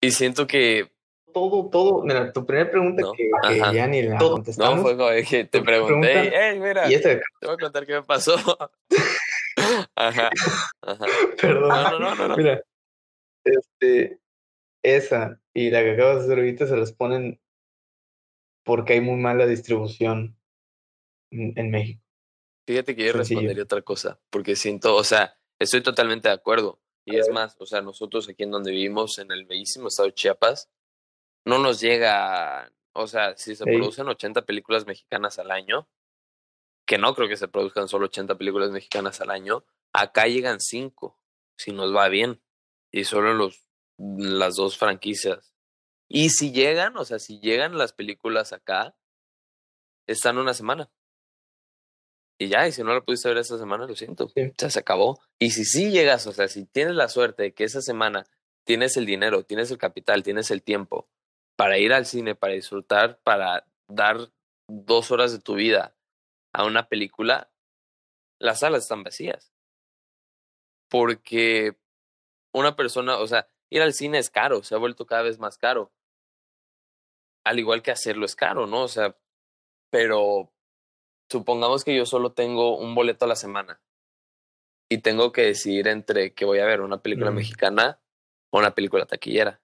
Y 0.00 0.12
siento 0.12 0.46
que... 0.46 0.92
Todo, 1.38 1.70
todo, 1.70 2.02
mira, 2.02 2.32
tu 2.32 2.44
primera 2.44 2.68
pregunta 2.68 3.02
que, 3.16 3.58
ya 3.58 3.86
ni 3.86 4.02
la 4.02 4.18
contestamos. 4.18 4.76
No, 4.76 4.82
fue 4.82 4.96
como 4.96 5.10
que 5.10 5.44
te 5.44 5.62
pregunté, 5.62 6.32
hey, 6.34 6.58
mira, 6.58 6.88
te 6.88 7.22
voy 7.42 7.54
a 7.54 7.56
contar 7.56 7.86
qué 7.86 7.92
me 7.92 8.02
pasó. 8.02 8.34
ajá, 9.94 10.30
ajá. 10.82 11.06
Perdón. 11.40 11.68
No, 11.68 11.98
no, 12.00 12.14
no, 12.16 12.28
no, 12.28 12.36
Mira, 12.36 12.60
este, 13.44 14.18
esa 14.82 15.40
y 15.54 15.70
la 15.70 15.84
que 15.84 15.92
acabas 15.92 16.16
de 16.16 16.22
hacer 16.24 16.38
ahorita 16.38 16.66
se 16.66 16.76
las 16.76 16.92
ponen 16.92 17.40
porque 18.64 18.94
hay 18.94 19.00
muy 19.00 19.16
mala 19.16 19.46
distribución 19.46 20.36
en 21.30 21.70
México. 21.70 22.02
Fíjate 22.66 22.96
que 22.96 23.06
yo 23.06 23.12
respondería 23.12 23.62
otra 23.62 23.82
cosa, 23.82 24.18
porque 24.28 24.56
siento, 24.56 24.96
o 24.96 25.04
sea, 25.04 25.38
estoy 25.60 25.82
totalmente 25.82 26.28
de 26.28 26.34
acuerdo. 26.34 26.80
Y 27.04 27.16
es 27.16 27.30
más, 27.30 27.56
o 27.58 27.64
sea, 27.64 27.80
nosotros 27.80 28.28
aquí 28.28 28.42
en 28.42 28.50
donde 28.50 28.72
vivimos, 28.72 29.18
en 29.18 29.32
el 29.32 29.46
bellísimo 29.46 29.88
estado 29.88 30.08
de 30.08 30.14
Chiapas, 30.14 30.68
no 31.48 31.58
nos 31.58 31.80
llega, 31.80 32.70
o 32.92 33.06
sea, 33.06 33.34
si 33.38 33.56
se 33.56 33.64
producen 33.64 34.06
80 34.06 34.42
películas 34.42 34.86
mexicanas 34.86 35.38
al 35.38 35.50
año, 35.50 35.88
que 36.86 36.98
no 36.98 37.14
creo 37.14 37.26
que 37.26 37.38
se 37.38 37.48
produzcan 37.48 37.88
solo 37.88 38.06
80 38.06 38.36
películas 38.36 38.70
mexicanas 38.70 39.22
al 39.22 39.30
año, 39.30 39.64
acá 39.94 40.26
llegan 40.26 40.60
5, 40.60 41.18
si 41.56 41.72
nos 41.72 41.94
va 41.96 42.08
bien, 42.10 42.42
y 42.92 43.04
solo 43.04 43.32
los, 43.32 43.66
las 43.96 44.56
dos 44.56 44.76
franquicias. 44.76 45.54
Y 46.06 46.30
si 46.30 46.52
llegan, 46.52 46.98
o 46.98 47.06
sea, 47.06 47.18
si 47.18 47.40
llegan 47.40 47.78
las 47.78 47.94
películas 47.94 48.52
acá, 48.52 48.94
están 50.06 50.36
una 50.36 50.52
semana. 50.52 50.90
Y 52.38 52.48
ya, 52.48 52.68
y 52.68 52.72
si 52.72 52.82
no 52.82 52.92
lo 52.92 53.04
pudiste 53.04 53.28
ver 53.30 53.38
esta 53.38 53.56
semana, 53.56 53.86
lo 53.86 53.96
siento. 53.96 54.30
Ya 54.34 54.68
se 54.68 54.78
acabó. 54.78 55.18
Y 55.38 55.50
si 55.52 55.64
sí 55.64 55.90
llegas, 55.90 56.26
o 56.26 56.32
sea, 56.32 56.46
si 56.46 56.66
tienes 56.66 56.94
la 56.94 57.08
suerte 57.08 57.44
de 57.44 57.54
que 57.54 57.64
esa 57.64 57.80
semana 57.80 58.26
tienes 58.64 58.98
el 58.98 59.06
dinero, 59.06 59.44
tienes 59.44 59.70
el 59.70 59.78
capital, 59.78 60.22
tienes 60.22 60.50
el 60.50 60.62
tiempo 60.62 61.08
para 61.58 61.78
ir 61.78 61.92
al 61.92 62.06
cine, 62.06 62.36
para 62.36 62.52
disfrutar, 62.52 63.18
para 63.24 63.66
dar 63.88 64.30
dos 64.68 65.10
horas 65.10 65.32
de 65.32 65.40
tu 65.40 65.56
vida 65.56 65.96
a 66.54 66.64
una 66.64 66.88
película, 66.88 67.50
las 68.38 68.60
salas 68.60 68.84
están 68.84 69.02
vacías. 69.02 69.52
Porque 70.88 71.76
una 72.54 72.76
persona, 72.76 73.18
o 73.18 73.26
sea, 73.26 73.50
ir 73.70 73.82
al 73.82 73.92
cine 73.92 74.18
es 74.18 74.30
caro, 74.30 74.62
se 74.62 74.76
ha 74.76 74.78
vuelto 74.78 75.04
cada 75.04 75.22
vez 75.22 75.40
más 75.40 75.58
caro. 75.58 75.92
Al 77.44 77.58
igual 77.58 77.82
que 77.82 77.90
hacerlo 77.90 78.24
es 78.24 78.36
caro, 78.36 78.68
¿no? 78.68 78.84
O 78.84 78.88
sea, 78.88 79.16
pero 79.90 80.52
supongamos 81.28 81.82
que 81.82 81.96
yo 81.96 82.06
solo 82.06 82.32
tengo 82.32 82.78
un 82.78 82.94
boleto 82.94 83.24
a 83.24 83.28
la 83.28 83.36
semana 83.36 83.80
y 84.88 84.98
tengo 84.98 85.32
que 85.32 85.42
decidir 85.42 85.88
entre 85.88 86.34
que 86.34 86.44
voy 86.44 86.60
a 86.60 86.66
ver 86.66 86.82
una 86.82 87.02
película 87.02 87.32
mexicana 87.32 88.00
o 88.50 88.58
una 88.58 88.76
película 88.76 89.06
taquillera. 89.06 89.60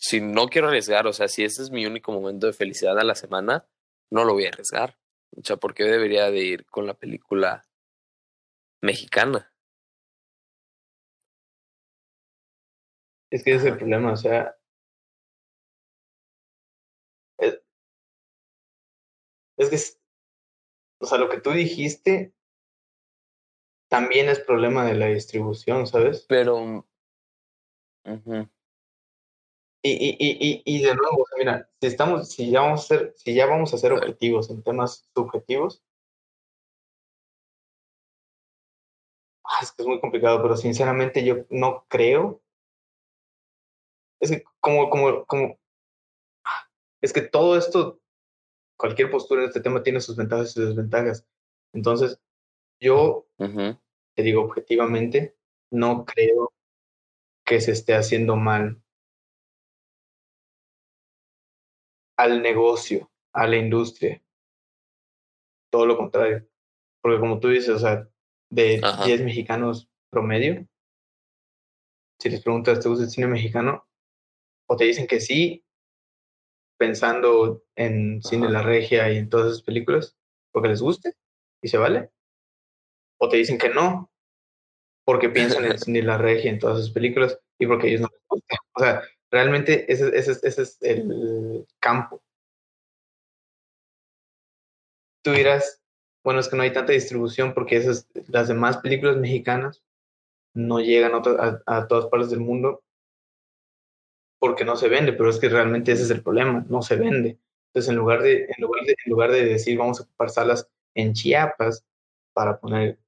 Si 0.00 0.20
no 0.20 0.48
quiero 0.48 0.68
arriesgar, 0.68 1.06
o 1.06 1.12
sea, 1.12 1.28
si 1.28 1.44
ese 1.44 1.62
es 1.62 1.70
mi 1.70 1.84
único 1.84 2.10
momento 2.10 2.46
de 2.46 2.54
felicidad 2.54 2.98
a 2.98 3.04
la 3.04 3.14
semana, 3.14 3.66
no 4.10 4.24
lo 4.24 4.32
voy 4.32 4.46
a 4.46 4.48
arriesgar. 4.48 4.96
O 5.36 5.42
sea, 5.44 5.56
¿por 5.56 5.74
qué 5.74 5.84
debería 5.84 6.30
de 6.30 6.40
ir 6.40 6.66
con 6.66 6.86
la 6.86 6.94
película 6.94 7.68
mexicana? 8.80 9.52
Es 13.30 13.44
que 13.44 13.54
ese 13.54 13.66
es 13.66 13.72
el 13.72 13.78
problema, 13.78 14.12
o 14.12 14.16
sea, 14.16 14.56
Es 19.60 19.68
que, 19.68 19.76
o 21.02 21.06
sea, 21.06 21.18
lo 21.18 21.28
que 21.28 21.38
tú 21.38 21.50
dijiste 21.50 22.32
también 23.90 24.30
es 24.30 24.40
problema 24.40 24.86
de 24.86 24.94
la 24.94 25.06
distribución, 25.08 25.86
¿sabes? 25.86 26.24
Pero... 26.26 26.86
y, 29.82 29.90
y, 29.92 30.16
y, 30.18 30.62
y, 30.64 30.82
de 30.82 30.94
nuevo, 30.94 31.26
mira, 31.38 31.68
si 31.80 31.86
estamos, 31.86 32.28
si 32.30 32.50
ya 32.50 32.60
vamos 32.62 32.84
a 32.84 32.86
ser, 32.88 33.14
si 33.16 33.34
ya 33.34 33.46
vamos 33.46 33.72
a 33.74 33.78
ser 33.78 33.92
objetivos 33.92 34.50
en 34.50 34.62
temas 34.62 35.08
subjetivos, 35.14 35.82
ah, 39.44 39.58
es 39.62 39.72
que 39.72 39.82
es 39.82 39.88
muy 39.88 40.00
complicado, 40.00 40.42
pero 40.42 40.56
sinceramente 40.56 41.24
yo 41.24 41.46
no 41.50 41.84
creo. 41.88 42.40
Es 44.20 44.30
que 44.30 44.44
como, 44.60 44.90
como, 44.90 45.24
como, 45.26 45.58
es 47.00 47.12
que 47.12 47.22
todo 47.22 47.56
esto 47.56 48.00
cualquier 48.76 49.10
postura 49.10 49.42
en 49.42 49.48
este 49.48 49.60
tema 49.60 49.82
tiene 49.82 50.00
sus 50.00 50.16
ventajas 50.16 50.50
y 50.50 50.52
sus 50.54 50.68
desventajas. 50.68 51.26
Entonces, 51.72 52.18
yo 52.80 53.26
te 53.38 54.22
digo 54.22 54.42
objetivamente, 54.42 55.36
no 55.70 56.04
creo 56.04 56.52
que 57.44 57.60
se 57.60 57.72
esté 57.72 57.94
haciendo 57.94 58.36
mal 58.36 58.82
al 62.22 62.42
negocio, 62.42 63.10
a 63.32 63.46
la 63.46 63.56
industria. 63.56 64.22
Todo 65.70 65.86
lo 65.86 65.96
contrario. 65.96 66.46
Porque 67.00 67.18
como 67.18 67.40
tú 67.40 67.48
dices, 67.48 67.70
o 67.70 67.78
sea, 67.78 68.08
de 68.50 68.80
10 69.04 69.22
mexicanos 69.22 69.88
promedio, 70.10 70.66
si 72.18 72.28
les 72.28 72.42
preguntas, 72.42 72.80
¿te 72.80 72.88
gusta 72.88 73.04
el 73.04 73.10
cine 73.10 73.26
mexicano? 73.26 73.86
O 74.68 74.76
te 74.76 74.84
dicen 74.84 75.06
que 75.06 75.20
sí, 75.20 75.64
pensando 76.78 77.64
en 77.76 78.22
cine 78.22 78.50
La 78.50 78.62
Regia 78.62 79.10
y 79.10 79.16
en 79.16 79.28
todas 79.28 79.52
esas 79.52 79.62
películas, 79.62 80.16
porque 80.52 80.68
les 80.68 80.82
guste 80.82 81.14
y 81.62 81.68
se 81.68 81.78
vale. 81.78 82.10
O 83.18 83.28
te 83.28 83.38
dicen 83.38 83.58
que 83.58 83.70
no, 83.70 84.10
porque 85.04 85.30
piensan 85.30 85.64
en 85.64 85.78
cine 85.78 86.02
La 86.02 86.18
Regia 86.18 86.50
y 86.50 86.54
en 86.54 86.58
todas 86.58 86.80
esas 86.80 86.90
películas 86.90 87.38
y 87.58 87.66
porque 87.66 87.88
ellos 87.88 88.02
no 88.02 88.08
les 88.12 88.22
gusta. 88.28 88.56
O 88.74 88.80
sea, 88.80 89.02
realmente 89.30 89.90
ese, 89.92 90.16
ese, 90.16 90.32
ese 90.42 90.62
es 90.62 90.78
el 90.80 91.66
campo. 91.78 92.22
Tú 95.22 95.32
dirás, 95.32 95.82
bueno, 96.24 96.40
es 96.40 96.48
que 96.48 96.56
no 96.56 96.62
hay 96.62 96.72
tanta 96.72 96.92
distribución 96.92 97.54
porque 97.54 97.76
esas, 97.76 98.08
las 98.28 98.48
demás 98.48 98.78
películas 98.78 99.16
mexicanas 99.16 99.82
no 100.54 100.80
llegan 100.80 101.12
a, 101.14 101.86
todas 101.86 102.06
partes 102.06 102.30
del 102.30 102.40
mundo 102.40 102.82
porque 104.38 104.64
no 104.64 104.76
se 104.76 104.88
vende, 104.88 105.12
pero 105.12 105.30
es 105.30 105.38
que 105.38 105.48
realmente 105.48 105.92
ese 105.92 106.04
es 106.04 106.10
el 106.10 106.22
problema, 106.22 106.64
no 106.68 106.82
se 106.82 106.96
vende. 106.96 107.38
Entonces, 107.68 107.90
en 107.90 107.96
lugar 107.96 108.22
de, 108.22 108.44
en 108.44 108.54
lugar 108.58 108.84
de, 108.84 108.92
en 108.92 109.10
lugar 109.10 109.30
de 109.30 109.44
decir 109.44 109.78
vamos 109.78 110.00
a 110.00 110.04
ocupar 110.04 110.30
salas 110.30 110.68
en 110.94 111.12
Chiapas 111.12 111.84
para 112.32 112.58
poner 112.58 112.98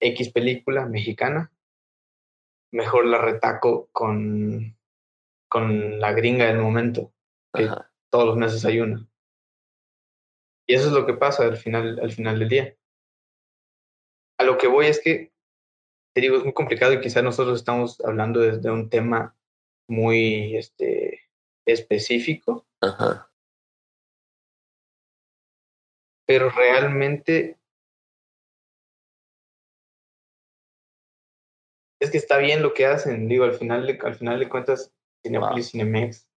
X 0.00 0.32
película 0.32 0.86
mexicana, 0.86 1.52
mejor 2.72 3.06
la 3.06 3.18
retaco 3.18 3.88
con, 3.92 4.74
con 5.50 5.98
la 6.00 6.12
gringa 6.12 6.46
del 6.46 6.58
momento, 6.58 7.12
que 7.52 7.68
todos 8.08 8.24
los 8.24 8.36
meses 8.36 8.64
hay 8.64 8.80
una. 8.80 9.06
Y 10.66 10.74
eso 10.74 10.86
es 10.86 10.92
lo 10.92 11.04
que 11.04 11.14
pasa 11.14 11.42
al 11.42 11.56
final, 11.56 11.98
al 12.00 12.12
final 12.12 12.38
del 12.38 12.48
día. 12.48 12.76
A 14.38 14.44
lo 14.44 14.56
que 14.56 14.68
voy 14.68 14.86
es 14.86 15.00
que, 15.02 15.32
te 16.14 16.20
digo, 16.20 16.36
es 16.36 16.44
muy 16.44 16.54
complicado 16.54 16.92
y 16.92 17.00
quizás 17.00 17.24
nosotros 17.24 17.58
estamos 17.58 18.00
hablando 18.02 18.38
desde 18.38 18.70
un 18.70 18.88
tema 18.88 19.36
muy 19.88 20.56
este, 20.56 21.28
específico. 21.66 22.64
Pero 26.26 26.48
realmente 26.50 27.58
es 32.00 32.12
que 32.12 32.18
está 32.18 32.38
bien 32.38 32.62
lo 32.62 32.72
que 32.72 32.86
hacen. 32.86 33.26
Digo, 33.26 33.42
al 33.42 33.54
final 33.54 33.88
de, 33.88 33.98
al 34.00 34.14
final 34.14 34.38
de 34.38 34.48
cuentas, 34.48 34.94
Cinepolis 35.22 35.70
Cinemex 35.70 36.28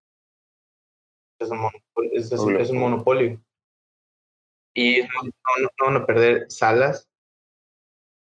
es 1.40 1.50
un, 2.40 2.56
es 2.58 2.70
un 2.70 2.78
monopolio 2.78 3.42
y 4.74 5.02
no, 5.02 5.70
van 5.86 5.98
a 5.98 6.06
perder 6.06 6.50
salas 6.50 7.10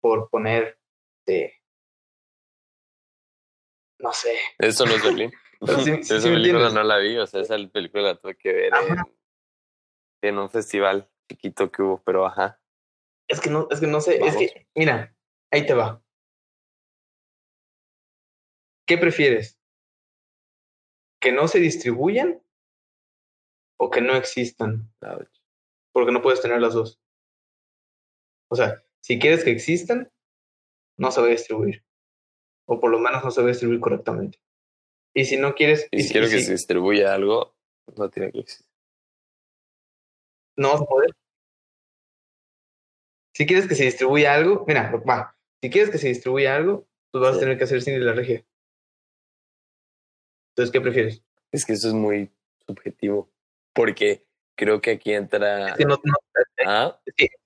por 0.00 0.28
poner 0.28 0.78
de 1.26 1.54
no 3.98 4.12
sé. 4.12 4.36
Eso 4.58 4.84
no 4.84 4.92
es 4.92 5.02
Berlín. 5.02 5.32
esa 5.60 6.28
película 6.28 6.68
no 6.70 6.82
la 6.82 6.98
vi, 6.98 7.16
o 7.16 7.26
sea, 7.26 7.40
esa 7.40 7.56
película 7.72 8.02
la 8.02 8.16
tuve 8.16 8.36
que 8.36 8.52
ver 8.52 8.72
en, 10.20 10.38
un 10.38 10.50
festival 10.50 11.08
chiquito 11.30 11.72
que 11.72 11.82
hubo, 11.82 12.02
pero 12.02 12.26
ajá. 12.26 12.60
Es 13.28 13.40
que 13.40 13.48
no, 13.48 13.66
es 13.70 13.80
que 13.80 13.86
no 13.86 14.02
sé, 14.02 14.22
es 14.22 14.36
que, 14.36 14.68
mira, 14.74 15.16
ahí 15.50 15.64
te 15.64 15.72
va. 15.72 16.02
¿Qué 18.86 18.98
prefieres? 18.98 19.58
¿Que 21.24 21.32
no 21.32 21.48
se 21.48 21.58
distribuyan 21.58 22.42
o 23.80 23.90
que 23.90 24.02
no 24.02 24.14
existan? 24.14 24.92
porque 25.90 26.12
no 26.12 26.20
puedes 26.20 26.42
tener 26.42 26.60
las 26.60 26.74
dos. 26.74 27.00
O 28.50 28.56
sea, 28.56 28.82
si 29.00 29.18
quieres 29.18 29.42
que 29.42 29.50
existan, 29.50 30.12
no 30.98 31.10
se 31.10 31.22
va 31.22 31.28
a 31.28 31.30
distribuir. 31.30 31.82
O 32.66 32.78
por 32.78 32.90
lo 32.90 32.98
menos 32.98 33.24
no 33.24 33.30
se 33.30 33.40
va 33.40 33.46
a 33.46 33.52
distribuir 33.52 33.80
correctamente. 33.80 34.38
Y 35.14 35.24
si 35.24 35.38
no 35.38 35.54
quieres... 35.54 35.88
Y 35.92 36.02
si 36.02 36.12
quiero 36.12 36.28
que 36.28 36.42
se 36.42 36.52
distribuya 36.52 37.14
algo, 37.14 37.56
no 37.96 38.10
tiene 38.10 38.30
que 38.30 38.40
existir. 38.40 38.66
No 40.58 40.72
vas 40.72 40.82
a 40.82 40.84
poder. 40.84 41.10
Si 43.34 43.46
quieres 43.46 43.66
que 43.66 43.76
se 43.76 43.84
distribuya 43.84 44.34
algo, 44.34 44.64
mira, 44.66 44.90
va. 45.08 45.38
Si 45.62 45.70
quieres 45.70 45.90
que 45.90 45.98
se 45.98 46.08
distribuya 46.08 46.56
algo, 46.56 46.86
tú 47.12 47.20
vas 47.20 47.36
a 47.36 47.40
tener 47.40 47.56
que 47.56 47.64
hacer 47.64 47.82
de 47.82 47.98
la 48.00 48.12
regia. 48.12 48.44
Entonces, 50.54 50.72
¿qué 50.72 50.80
prefieres? 50.80 51.20
Es 51.50 51.66
que 51.66 51.72
eso 51.72 51.88
es 51.88 51.94
muy 51.94 52.30
subjetivo. 52.64 53.28
Porque 53.72 54.24
creo 54.54 54.80
que 54.80 54.92
aquí 54.92 55.12
entra. 55.12 55.74
¿Ah? 56.64 57.00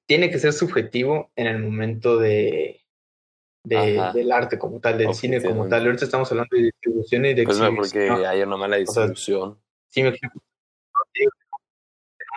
tiene 0.07 0.31
que 0.31 0.39
ser 0.39 0.53
subjetivo 0.53 1.31
en 1.37 1.47
el 1.47 1.59
momento 1.59 2.19
de, 2.19 2.83
del 3.65 4.33
arte 4.33 4.59
como 4.59 4.81
tal, 4.81 4.99
del 4.99 5.15
cine 5.15 5.43
como 5.43 5.69
tal. 5.69 5.87
Ahorita 5.87 6.05
estamos 6.05 6.31
hablando 6.31 6.55
de 6.55 6.65
distribución 6.65 7.25
y 7.25 7.35
de 7.35 7.45
Pues 7.45 7.59
no, 7.59 7.75
porque 7.75 8.11
hay 8.11 8.43
una 8.43 8.57
mala 8.59 8.77
distribución. 8.77 9.59
sí, 9.89 10.03
me 10.03 10.13
Tenemos 10.13 10.33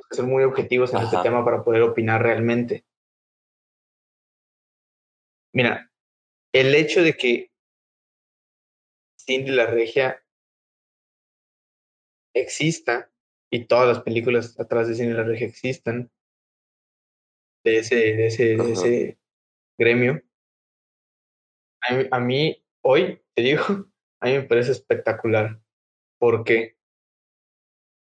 que 0.10 0.16
ser 0.16 0.26
muy 0.26 0.44
objetivos 0.44 0.94
en 0.94 1.02
este 1.02 1.18
tema 1.22 1.44
para 1.44 1.64
poder 1.64 1.82
opinar 1.82 2.24
realmente. 2.24 2.86
Mira, 5.54 5.92
el 6.54 6.76
hecho 6.76 7.04
de 7.04 7.14
que 7.18 7.52
Cindy 9.18 9.52
la 9.52 9.66
Regia 9.66 10.22
exista 12.34 13.12
y 13.50 13.66
todas 13.66 13.88
las 13.88 14.04
películas 14.04 14.60
atrás 14.60 14.88
de 14.88 14.96
Cine 14.96 15.14
La 15.14 15.24
Regia 15.24 15.48
existan, 15.48 16.10
de 17.64 17.78
ese, 17.78 17.96
de 17.96 18.28
ese, 18.28 18.58
de 18.58 18.72
ese 18.72 19.18
gremio. 19.78 20.22
A 22.12 22.20
mí, 22.20 22.64
hoy, 22.82 23.22
te 23.34 23.42
digo, 23.42 23.64
a 24.20 24.28
mí 24.28 24.34
me 24.34 24.44
parece 24.44 24.72
espectacular. 24.72 25.60
porque 26.20 26.78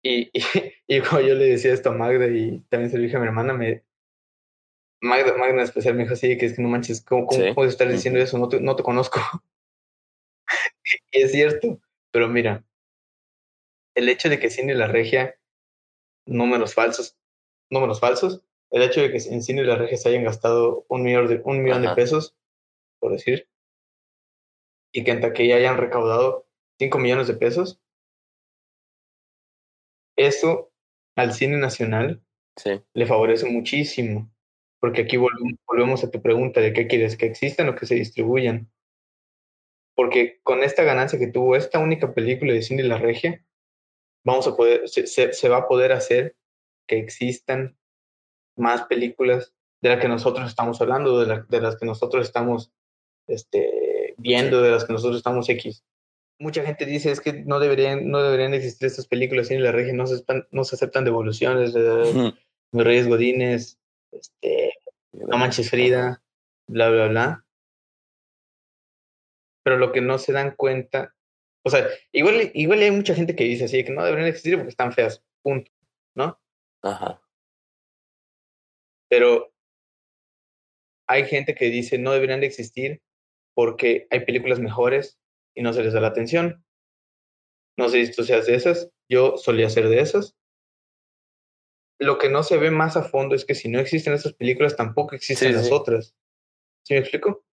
Y, 0.03 0.29
y, 0.33 0.43
y 0.87 1.01
como 1.01 1.21
yo 1.21 1.35
le 1.35 1.45
decía 1.45 1.73
esto 1.73 1.89
a 1.89 1.93
Magda 1.93 2.27
y 2.27 2.59
también 2.69 2.91
se 2.91 2.97
lo 2.97 3.03
dije 3.03 3.17
a 3.17 3.19
mi 3.19 3.27
hermana, 3.27 3.53
me, 3.53 3.83
Magda, 5.03 5.35
Magda 5.37 5.55
en 5.55 5.59
especial 5.59 5.95
me 5.95 6.03
dijo 6.03 6.13
así, 6.13 6.37
que 6.37 6.45
es 6.45 6.55
que 6.55 6.61
no 6.61 6.69
manches, 6.69 7.03
¿cómo, 7.03 7.27
cómo 7.27 7.53
puedes 7.53 7.73
estar 7.73 7.89
diciendo 7.91 8.21
eso? 8.21 8.37
No 8.37 8.47
te, 8.47 8.61
no 8.61 8.75
te 8.75 8.83
conozco. 8.83 9.19
y 11.11 11.21
es 11.21 11.31
cierto, 11.31 11.81
pero 12.11 12.29
mira, 12.29 12.63
el 13.95 14.09
hecho 14.09 14.29
de 14.29 14.39
que 14.39 14.49
Cine 14.49 14.75
La 14.75 14.87
Regia, 14.87 15.39
números 16.25 16.73
falsos, 16.73 17.17
números 17.69 17.99
falsos, 17.99 18.43
el 18.71 18.81
hecho 18.81 19.01
de 19.01 19.11
que 19.11 19.17
en 19.17 19.43
Cine 19.43 19.63
La 19.63 19.75
Regia 19.75 19.97
se 19.97 20.09
hayan 20.09 20.23
gastado 20.23 20.85
un 20.89 21.03
millón 21.03 21.27
de, 21.27 21.41
un 21.45 21.63
millón 21.63 21.81
de 21.81 21.93
pesos, 21.95 22.35
por 22.99 23.11
decir, 23.11 23.47
y 24.91 25.03
que 25.03 25.11
en 25.11 25.21
taquilla 25.21 25.57
hayan 25.57 25.77
recaudado 25.77 26.47
5 26.79 26.97
millones 26.99 27.27
de 27.27 27.35
pesos, 27.35 27.79
eso 30.15 30.71
al 31.15 31.33
cine 31.33 31.57
nacional 31.57 32.23
le 32.93 33.05
favorece 33.05 33.49
muchísimo, 33.49 34.31
porque 34.79 35.01
aquí 35.01 35.17
volvemos 35.17 36.03
a 36.03 36.11
tu 36.11 36.21
pregunta 36.21 36.61
de 36.61 36.73
qué 36.73 36.87
quieres, 36.87 37.17
que 37.17 37.25
existan 37.25 37.69
o 37.69 37.75
que 37.75 37.85
se 37.85 37.95
distribuyan. 37.95 38.71
Porque 39.95 40.39
con 40.43 40.63
esta 40.63 40.83
ganancia 40.83 41.19
que 41.19 41.27
tuvo 41.27 41.55
esta 41.55 41.79
única 41.79 42.13
película 42.13 42.53
de 42.53 42.61
cine 42.61 42.83
La 42.83 42.97
Regia, 42.97 43.45
vamos 44.23 44.47
a 44.47 44.55
poder, 44.55 44.87
se, 44.87 45.05
se, 45.05 45.49
va 45.49 45.57
a 45.57 45.67
poder 45.67 45.91
hacer 45.91 46.35
que 46.87 46.97
existan 46.97 47.77
más 48.55 48.83
películas 48.83 49.53
de 49.81 49.89
las 49.89 49.99
que 49.99 50.07
nosotros 50.07 50.47
estamos 50.49 50.79
hablando, 50.81 51.25
de, 51.25 51.43
de 51.47 51.61
las 51.61 51.77
que 51.77 51.85
nosotros 51.85 52.25
estamos 52.25 52.71
este, 53.27 54.15
viendo, 54.17 54.61
de 54.61 54.71
las 54.71 54.85
que 54.85 54.93
nosotros 54.93 55.17
estamos 55.17 55.49
X. 55.49 55.83
Mucha 56.39 56.63
gente 56.63 56.85
dice 56.85 57.11
es 57.11 57.21
que 57.21 57.33
no 57.33 57.59
deberían, 57.59 58.09
no 58.09 58.21
deberían 58.21 58.53
existir 58.53 58.87
estas 58.87 59.07
películas 59.07 59.51
en 59.51 59.63
la 59.63 59.71
región, 59.71 59.97
no 59.97 60.07
se, 60.07 60.23
no 60.51 60.63
se 60.63 60.75
aceptan 60.75 61.05
devoluciones 61.05 61.73
de, 61.73 62.33
de 62.71 62.83
Reyes 62.83 63.07
Godines, 63.07 63.79
este, 64.11 64.73
No 65.11 65.37
Manches 65.37 65.69
Frida, 65.69 66.21
bla, 66.67 66.89
bla, 66.89 67.07
bla. 67.07 67.45
Pero 69.63 69.77
lo 69.77 69.91
que 69.91 70.01
no 70.01 70.17
se 70.17 70.33
dan 70.33 70.55
cuenta 70.55 71.12
o 71.63 71.69
sea, 71.69 71.87
igual, 72.11 72.51
igual 72.53 72.79
hay 72.81 72.91
mucha 72.91 73.15
gente 73.15 73.35
que 73.35 73.45
dice 73.45 73.65
así, 73.65 73.83
que 73.83 73.91
no 73.91 74.03
deberían 74.03 74.27
existir 74.27 74.55
porque 74.55 74.69
están 74.69 74.91
feas, 74.91 75.23
punto, 75.41 75.71
¿no? 76.15 76.39
Ajá. 76.81 77.21
Pero 79.09 79.53
hay 81.07 81.25
gente 81.25 81.55
que 81.55 81.65
dice 81.65 81.97
no 81.97 82.11
deberían 82.11 82.41
de 82.41 82.47
existir 82.47 83.01
porque 83.53 84.07
hay 84.09 84.25
películas 84.25 84.59
mejores 84.59 85.19
y 85.55 85.61
no 85.61 85.71
se 85.73 85.83
les 85.83 85.93
da 85.93 86.01
la 86.01 86.07
atención. 86.07 86.65
No 87.77 87.89
sé 87.89 88.05
si 88.05 88.11
tú 88.11 88.23
seas 88.23 88.45
de 88.45 88.55
esas, 88.55 88.89
yo 89.09 89.37
solía 89.37 89.69
ser 89.69 89.87
de 89.87 89.99
esas. 89.99 90.35
Lo 91.99 92.17
que 92.17 92.29
no 92.29 92.43
se 92.43 92.57
ve 92.57 92.71
más 92.71 92.97
a 92.97 93.03
fondo 93.03 93.35
es 93.35 93.45
que 93.45 93.55
si 93.55 93.69
no 93.69 93.79
existen 93.79 94.13
esas 94.13 94.33
películas, 94.33 94.75
tampoco 94.75 95.15
existen 95.15 95.53
las 95.53 95.71
otras. 95.71 96.15
¿Sí 96.83 96.93
me 96.93 96.99
explico? 96.99 97.45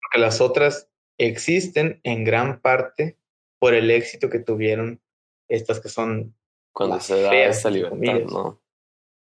Porque 0.00 0.18
las 0.18 0.40
otras 0.40 0.90
existen 1.18 2.00
en 2.02 2.24
gran 2.24 2.60
parte 2.60 3.18
por 3.58 3.74
el 3.74 3.90
éxito 3.90 4.28
que 4.28 4.38
tuvieron 4.38 5.00
estas 5.48 5.80
que 5.80 5.88
son 5.88 6.34
Cuando 6.72 7.00
se 7.00 7.20
da 7.22 7.34
esa 7.34 7.70
libertad, 7.70 8.20
¿no? 8.30 8.62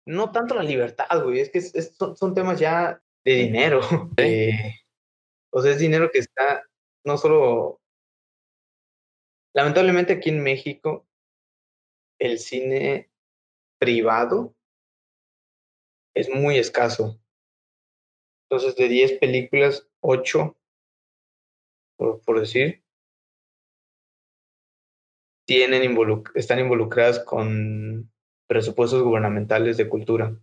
No 0.07 0.31
tanto 0.31 0.55
la 0.55 0.63
libertad, 0.63 1.23
güey, 1.25 1.41
es 1.41 1.51
que 1.51 1.61
son, 1.61 2.35
temas 2.35 2.61
ya 2.61 3.03
de 3.25 3.35
dinero. 3.35 3.81
o 5.51 5.63
sea, 5.63 5.73
es 5.73 5.79
dinero 5.79 6.11
que 6.11 6.21
está 6.21 6.65
no 7.05 7.17
solo... 7.19 7.81
Lamentablemente 9.55 10.13
aquí 10.13 10.29
en 10.31 10.43
México, 10.43 11.07
el 12.21 12.39
cine 12.39 13.11
privado 13.79 14.55
es 16.15 16.29
muy 16.29 16.59
escaso. 16.59 17.19
Entonces, 18.49 18.77
de 18.77 18.89
10 18.89 19.19
películas, 19.19 19.89
8, 20.01 20.57
por, 21.97 22.41
decir, 22.41 22.83
tienen 25.47 25.97
están 26.35 26.59
involucradas 26.59 27.21
con 27.21 28.11
presupuestos 28.47 29.03
gubernamentales 29.03 29.77
de 29.77 29.89
cultura. 29.89 30.37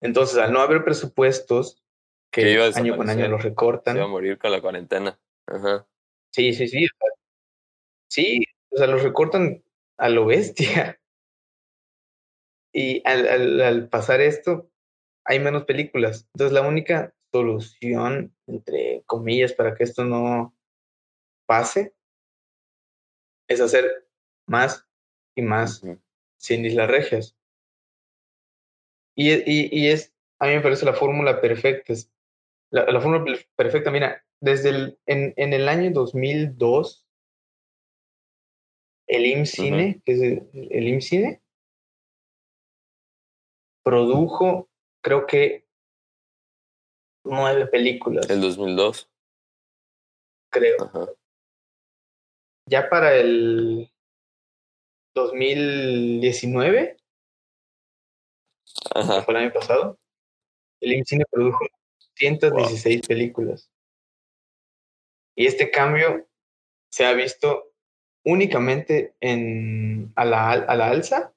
Entonces, 0.00 0.38
al 0.38 0.52
no 0.52 0.60
haber 0.60 0.84
presupuestos, 0.84 1.82
que 2.30 2.60
año 2.60 2.96
con 2.96 3.08
año 3.08 3.28
los 3.28 3.42
recortan. 3.42 3.94
Se 3.94 4.00
va 4.00 4.06
a 4.06 4.10
morir 4.10 4.38
con 4.38 4.52
la 4.52 4.60
cuarentena. 4.60 5.18
Ajá. 5.46 5.86
Sí, 6.32 6.52
sí, 6.52 6.68
sí. 6.68 6.86
Sí, 8.08 8.44
o 8.70 8.76
sea, 8.76 8.86
los 8.86 9.02
recortan 9.02 9.64
a 9.96 10.08
lo 10.08 10.26
bestia. 10.26 11.00
Y 12.78 13.00
al, 13.08 13.62
al, 13.62 13.88
pasar 13.88 14.20
esto, 14.20 14.70
hay 15.24 15.40
menos 15.40 15.64
películas. 15.64 16.28
Entonces, 16.34 16.52
la 16.52 16.60
única 16.60 17.15
solución, 17.32 18.34
entre 18.46 19.02
comillas, 19.06 19.52
para 19.52 19.74
que 19.74 19.84
esto 19.84 20.04
no 20.04 20.54
pase, 21.46 21.94
es 23.48 23.60
hacer 23.60 24.08
más 24.46 24.86
y 25.34 25.42
más 25.42 25.82
sin 26.36 26.64
islas 26.64 26.90
regias. 26.90 27.36
Y, 29.14 29.32
y, 29.32 29.68
y, 29.72 29.88
es, 29.88 30.14
a 30.38 30.46
mí 30.46 30.54
me 30.54 30.60
parece 30.60 30.84
la 30.84 30.92
fórmula 30.92 31.40
perfecta. 31.40 31.94
La, 32.70 32.84
la 32.90 33.00
fórmula 33.00 33.38
perfecta, 33.54 33.90
mira, 33.90 34.24
desde 34.40 34.68
el, 34.70 34.98
en, 35.06 35.32
en 35.36 35.52
el 35.52 35.68
año 35.68 35.90
2002, 35.92 37.06
el 39.06 39.26
IMCINE, 39.26 40.02
que 40.04 40.12
es 40.12 40.20
el, 40.20 40.50
el 40.52 40.88
IMCINE, 40.88 41.40
produjo, 43.82 44.68
creo 45.00 45.26
que, 45.26 45.65
nueve 47.26 47.66
películas. 47.66 48.28
¿El 48.30 48.40
2002? 48.40 49.08
Creo. 50.50 51.16
Ya 52.68 52.88
para 52.88 53.14
el 53.14 53.90
2019, 55.14 56.96
Ajá. 58.94 59.22
fue 59.22 59.34
el 59.34 59.40
año 59.40 59.52
pasado, 59.52 59.98
el 60.80 60.92
IMCINE 60.92 61.24
produjo 61.30 61.66
116 62.14 63.06
películas. 63.06 63.70
Y 65.36 65.46
este 65.46 65.70
cambio 65.70 66.26
se 66.90 67.04
ha 67.04 67.12
visto 67.12 67.72
únicamente 68.24 69.14
en, 69.20 70.12
a, 70.16 70.24
la, 70.24 70.50
a 70.50 70.76
la 70.76 70.88
alza 70.88 71.32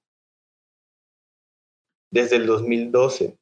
desde 2.11 2.37
el 2.37 2.47
2012, 2.47 3.37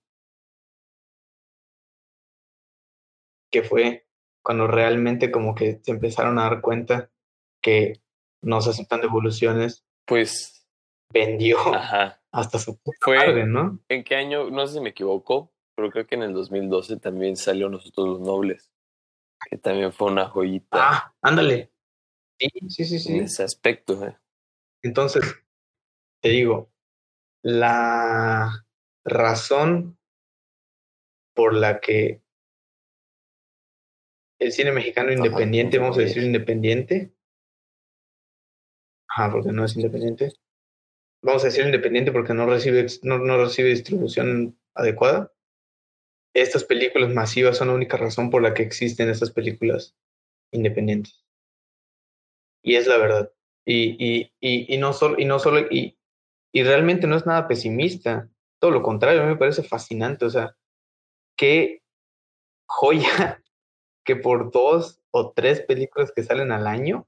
que 3.51 3.63
fue 3.63 4.07
cuando 4.43 4.67
realmente 4.67 5.31
como 5.31 5.55
que 5.55 5.79
se 5.83 5.91
empezaron 5.91 6.39
a 6.39 6.43
dar 6.43 6.61
cuenta 6.61 7.11
que 7.61 8.01
no 8.41 8.61
se 8.61 8.69
aceptan 8.69 9.01
devoluciones. 9.01 9.85
Pues 10.05 10.65
vendió 11.11 11.57
hasta 12.31 12.59
su 12.59 12.77
puta 12.77 12.97
fue, 13.01 13.45
¿no? 13.45 13.79
¿En 13.89 14.03
qué 14.03 14.15
año? 14.15 14.49
No 14.49 14.65
sé 14.67 14.75
si 14.75 14.79
me 14.79 14.89
equivoco, 14.89 15.51
pero 15.75 15.91
creo 15.91 16.07
que 16.07 16.15
en 16.15 16.23
el 16.23 16.33
2012 16.33 16.97
también 16.97 17.35
salió 17.35 17.69
Nosotros 17.69 18.07
los 18.07 18.21
Nobles, 18.21 18.71
que 19.49 19.57
también 19.57 19.91
fue 19.91 20.11
una 20.11 20.29
joyita. 20.29 20.77
Ah, 20.79 21.15
ándale. 21.21 21.71
Sí, 22.39 22.49
sí, 22.69 22.85
sí, 22.85 22.99
sí. 22.99 23.17
En 23.17 23.23
ese 23.23 23.43
aspecto. 23.43 24.05
¿eh? 24.05 24.15
Entonces, 24.83 25.23
te 26.21 26.29
digo, 26.29 26.71
la 27.43 28.65
razón 29.03 29.97
por 31.33 31.53
la 31.53 31.79
que 31.79 32.21
el 34.39 34.51
cine 34.51 34.71
mexicano 34.71 35.11
independiente, 35.11 35.79
vamos 35.79 35.97
a 35.97 36.01
decir 36.01 36.23
independiente, 36.23 37.13
ajá, 39.09 39.31
porque 39.31 39.51
no 39.51 39.65
es 39.65 39.75
independiente, 39.75 40.33
vamos 41.23 41.43
a 41.43 41.47
decir 41.47 41.65
independiente 41.65 42.11
porque 42.11 42.33
no 42.33 42.45
recibe, 42.45 42.85
no, 43.03 43.17
no 43.19 43.37
recibe 43.37 43.69
distribución 43.69 44.59
adecuada. 44.75 45.33
Estas 46.33 46.63
películas 46.63 47.11
masivas 47.11 47.57
son 47.57 47.69
la 47.69 47.73
única 47.73 47.97
razón 47.97 48.29
por 48.29 48.43
la 48.43 48.53
que 48.53 48.61
existen 48.61 49.09
estas 49.09 49.31
películas 49.31 49.97
independientes. 50.51 51.25
Y 52.63 52.75
es 52.75 52.85
la 52.85 52.97
verdad. 52.97 53.31
Y, 53.65 53.95
y, 53.97 54.31
y, 54.39 54.73
y 54.73 54.77
no 54.77 54.93
solo, 54.93 55.15
y 55.17 55.25
no 55.25 55.39
solo, 55.39 55.61
y, 55.71 55.97
y 56.53 56.63
realmente 56.63 57.07
no 57.07 57.15
es 57.15 57.25
nada 57.25 57.47
pesimista. 57.47 58.29
Todo 58.59 58.71
lo 58.71 58.83
contrario, 58.83 59.21
a 59.21 59.25
mí 59.25 59.31
me 59.31 59.37
parece 59.37 59.63
fascinante. 59.63 60.25
O 60.25 60.29
sea, 60.29 60.55
qué 61.35 61.81
joya 62.67 63.43
que 64.07 64.15
por 64.15 64.51
dos 64.51 65.01
o 65.11 65.33
tres 65.33 65.61
películas 65.61 66.13
que 66.13 66.23
salen 66.23 66.53
al 66.53 66.65
año, 66.65 67.05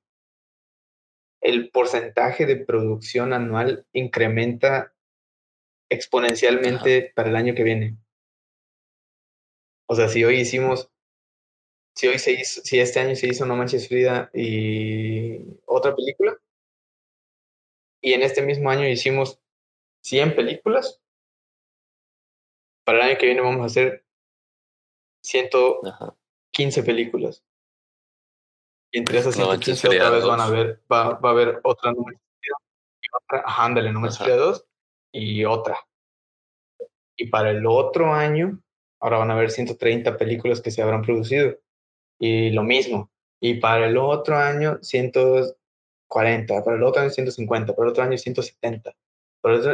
el 1.40 1.72
porcentaje 1.72 2.46
de 2.46 2.58
producción 2.58 3.32
anual 3.32 3.88
incrementa 3.94 4.94
exponencialmente 5.90 7.14
para 7.16 7.30
el 7.30 7.38
año 7.38 7.56
que 7.56 7.64
viene. 7.64 7.98
O 9.88 9.96
sea, 9.96 10.10
si 10.10 10.26
hoy 10.26 10.42
hicimos, 10.42 10.92
si 11.96 12.10
hoy 12.10 12.20
se 12.20 12.34
hizo, 12.34 12.62
si 12.66 12.82
este 12.82 13.00
año 13.00 13.16
se 13.16 13.28
hizo 13.28 13.46
No 13.46 13.56
Manches 13.56 13.88
Frida 13.88 14.30
y 14.34 15.58
otra 15.66 15.96
película, 15.96 16.38
y 18.02 18.12
en 18.12 18.24
este 18.24 18.42
mismo 18.42 18.70
año 18.70 18.86
hicimos 18.86 19.40
100 20.02 20.36
películas, 20.36 21.02
para 22.84 23.00
el 23.00 23.12
año 23.12 23.18
que 23.18 23.26
viene 23.26 23.42
vamos 23.42 23.62
a 23.62 23.66
hacer 23.68 24.04
115 26.60 26.84
películas. 26.84 27.44
Y 28.92 29.00
entre 29.00 29.20
esas 29.20 29.36
115 29.36 29.88
otra 29.88 30.10
vez 30.10 30.26
van 30.26 30.42
a 30.42 30.50
ver, 30.50 30.82
va, 30.92 31.20
va 31.20 31.30
a 31.30 31.32
haber 31.32 31.60
otra 31.64 31.92
número 31.92 32.20
y 32.42 33.08
otra, 33.16 33.44
ajá, 33.46 33.66
ándale, 33.66 33.92
número 33.92 34.14
2 34.14 34.66
y 35.14 35.46
otra. 35.46 35.78
Y 37.16 37.28
para 37.28 37.52
el 37.52 37.66
otro 37.66 38.14
año 38.14 38.62
ahora 39.00 39.20
van 39.20 39.32
a 39.32 39.36
haber 39.36 39.52
130 39.52 40.18
películas 40.18 40.62
que 40.62 40.72
se 40.72 40.82
habrán 40.82 41.02
producido. 41.02 41.56
Y 42.20 42.50
lo 42.50 42.64
mismo. 42.64 43.10
Y 43.40 43.56
para 43.56 43.86
el 43.88 43.98
otro 43.98 44.36
año, 44.36 44.80
140, 44.82 46.64
para 46.64 46.76
el 46.76 46.84
otro 46.84 47.02
año 47.02 47.10
150, 47.10 47.74
para 47.74 47.86
el 47.86 47.92
otro 47.92 48.04
año 48.04 48.18
170. 48.18 48.94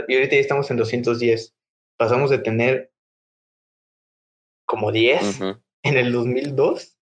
y 0.07 0.15
ahorita 0.15 0.35
ya 0.35 0.41
estamos 0.41 0.69
en 0.69 0.77
210. 0.77 1.55
Pasamos 1.97 2.29
de 2.29 2.37
tener 2.39 2.91
como 4.65 4.91
10 4.91 5.39
en 5.85 5.97
el 5.97 6.11
2002 6.11 6.97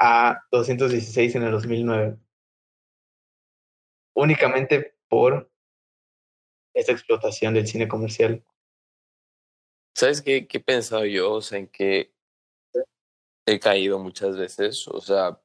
a 0.00 0.42
216 0.50 1.36
en 1.36 1.42
el 1.44 1.52
2009. 1.52 2.18
Únicamente 4.14 4.96
por 5.08 5.48
esta 6.74 6.90
explotación 6.90 7.54
del 7.54 7.68
cine 7.68 7.86
comercial. 7.86 8.44
¿Sabes 9.94 10.20
qué, 10.20 10.48
qué 10.48 10.58
he 10.58 10.60
pensado 10.60 11.04
yo? 11.04 11.34
O 11.34 11.42
sea, 11.42 11.60
en 11.60 11.68
que 11.68 12.12
he 13.46 13.60
caído 13.60 14.00
muchas 14.00 14.36
veces. 14.36 14.88
O 14.88 15.00
sea, 15.00 15.40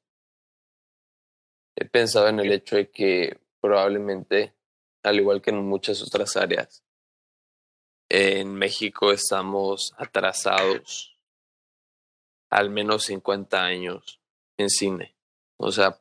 he 1.76 1.86
pensado 1.86 2.28
en 2.28 2.40
el 2.40 2.52
hecho 2.52 2.76
de 2.76 2.90
que 2.90 3.40
probablemente, 3.62 4.56
al 5.04 5.20
igual 5.20 5.44
que 5.44 5.52
en 5.52 5.58
muchas 5.58 6.02
otras 6.02 6.36
áreas, 6.38 6.84
en 8.16 8.54
México 8.54 9.12
estamos 9.12 9.96
atrasados 9.98 11.18
al 12.52 12.70
menos 12.70 13.06
50 13.06 13.64
años 13.64 14.22
en 14.56 14.70
cine. 14.70 15.16
O 15.58 15.72
sea, 15.72 16.00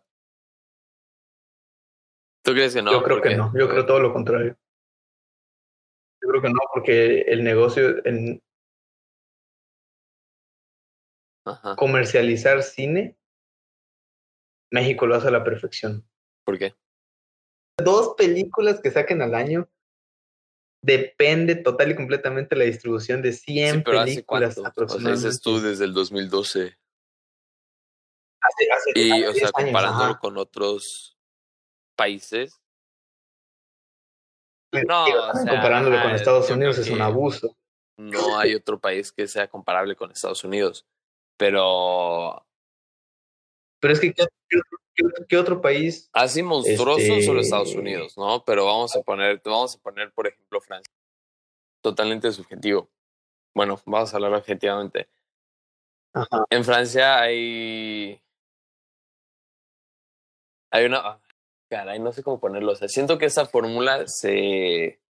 ¿tú 2.45 2.53
crees 2.53 2.75
que 2.75 2.83
no? 2.83 2.93
Yo 2.93 3.03
creo 3.03 3.23
que 3.23 3.35
no, 3.35 3.51
yo 3.59 3.67
creo 3.67 3.87
todo 3.87 3.99
lo 3.99 4.13
contrario. 4.13 4.59
Yo 6.21 6.29
creo 6.29 6.43
que 6.43 6.51
no, 6.51 6.61
porque 6.75 7.23
el 7.23 7.43
negocio 7.43 8.05
en 8.05 8.43
comercializar 11.79 12.63
cine, 12.63 13.17
México 14.71 15.07
lo 15.07 15.15
hace 15.15 15.29
a 15.29 15.33
la 15.33 15.45
perfección. 15.45 16.07
¿Por 16.45 16.59
qué? 16.59 16.75
Dos 17.79 18.15
películas 18.19 18.83
que 18.83 18.91
saquen 18.91 19.23
al 19.23 19.35
año 19.35 19.67
depende 20.83 21.55
total 21.55 21.93
y 21.93 21.95
completamente 21.95 22.55
de 22.55 22.59
la 22.59 22.65
distribución 22.65 23.23
de 23.23 23.33
100 23.33 23.85
películas 23.85 24.59
aproximadamente. 24.59 25.29
O 25.29 25.31
sea, 25.31 25.41
tú 25.41 25.61
desde 25.61 25.85
el 25.85 25.95
2012. 25.95 26.77
y, 28.97 29.25
o 29.25 29.33
sea, 29.33 29.53
comparándolo 29.53 30.19
con 30.19 30.37
otros 30.37 31.17
países. 31.97 32.61
No, 34.73 35.05
comparándolo 35.49 36.03
con 36.03 36.11
Estados 36.13 36.51
Unidos 36.51 36.79
es 36.79 36.91
un 36.91 37.01
abuso. 37.01 37.57
No 37.97 38.39
hay 38.39 38.55
otro 38.55 38.81
país 38.81 39.13
que 39.13 39.29
sea 39.29 39.47
comparable 39.47 39.95
con 39.95 40.11
Estados 40.11 40.43
Unidos. 40.45 40.87
Pero. 41.37 42.45
Pero 43.81 43.95
es 43.95 44.01
que, 44.01 44.13
¿qué, 44.13 44.23
otro, 44.23 44.79
país? 45.61 46.11
Así 46.13 46.43
monstruoso 46.43 47.01
este... 47.01 47.23
solo 47.23 47.41
Estados 47.41 47.75
Unidos, 47.75 48.17
¿no? 48.17 48.45
Pero 48.45 48.67
vamos 48.67 48.95
a 48.97 49.03
poner, 49.03 49.41
vamos 49.45 49.77
a 49.77 49.79
poner, 49.81 50.13
por 50.13 50.27
ejemplo, 50.27 50.61
Francia. 50.61 50.93
Totalmente 51.83 52.31
subjetivo. 52.33 52.91
Bueno, 53.55 53.81
vamos 53.87 54.13
a 54.13 54.17
hablar 54.17 54.35
objetivamente. 54.35 55.09
En 56.51 56.65
Francia 56.65 57.21
hay. 57.21 58.21
Hay 60.71 60.85
una. 60.85 60.99
Ah, 60.99 61.21
caray, 61.71 61.99
no 61.99 62.13
sé 62.13 62.23
cómo 62.23 62.39
ponerlo. 62.39 62.73
O 62.73 62.77
sea, 62.77 62.89
siento 62.89 63.19
que 63.19 63.27
esa 63.27 63.47
fórmula 63.47 64.05
se 64.07 65.01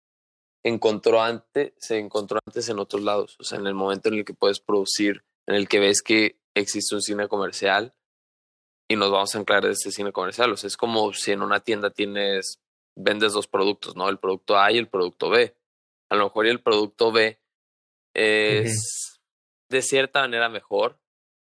encontró 0.65 1.21
antes, 1.21 1.73
se 1.79 1.99
encontró 1.99 2.39
antes 2.47 2.69
en 2.69 2.79
otros 2.79 3.03
lados. 3.03 3.37
O 3.41 3.45
sea, 3.45 3.59
en 3.59 3.67
el 3.67 3.75
momento 3.75 4.09
en 4.09 4.17
el 4.17 4.25
que 4.25 4.35
puedes 4.35 4.61
producir, 4.61 5.25
en 5.47 5.57
el 5.57 5.69
que 5.69 5.81
ves 5.81 6.03
que 6.03 6.39
existe 6.55 6.95
un 6.95 7.03
cine 7.03 7.29
comercial 7.29 7.95
y 8.93 8.97
nos 8.97 9.11
vamos 9.11 9.35
a 9.35 9.39
anclar 9.39 9.65
de 9.65 9.73
este 9.73 9.91
cine 9.91 10.13
comercial. 10.13 10.53
O 10.53 10.57
sea, 10.57 10.69
es 10.69 10.77
como 10.77 11.13
si 11.15 11.33
en 11.33 11.43
una 11.43 11.61
tienda 11.61 11.91
tienes, 11.91 12.61
vendes 12.95 13.33
dos 13.33 13.49
productos, 13.49 13.97
¿no? 13.97 14.09
El 14.09 14.19
producto 14.19 14.59
A 14.59 14.71
y 14.71 14.77
el 14.77 14.89
producto 14.89 15.31
B. 15.31 15.57
A 16.11 16.17
lo 16.17 16.25
mejor 16.25 16.47
el 16.47 16.61
producto 16.61 17.11
B 17.11 17.41
es 18.15 19.21
de 19.71 19.83
cierta 19.83 20.21
manera 20.21 20.51
mejor. 20.51 21.01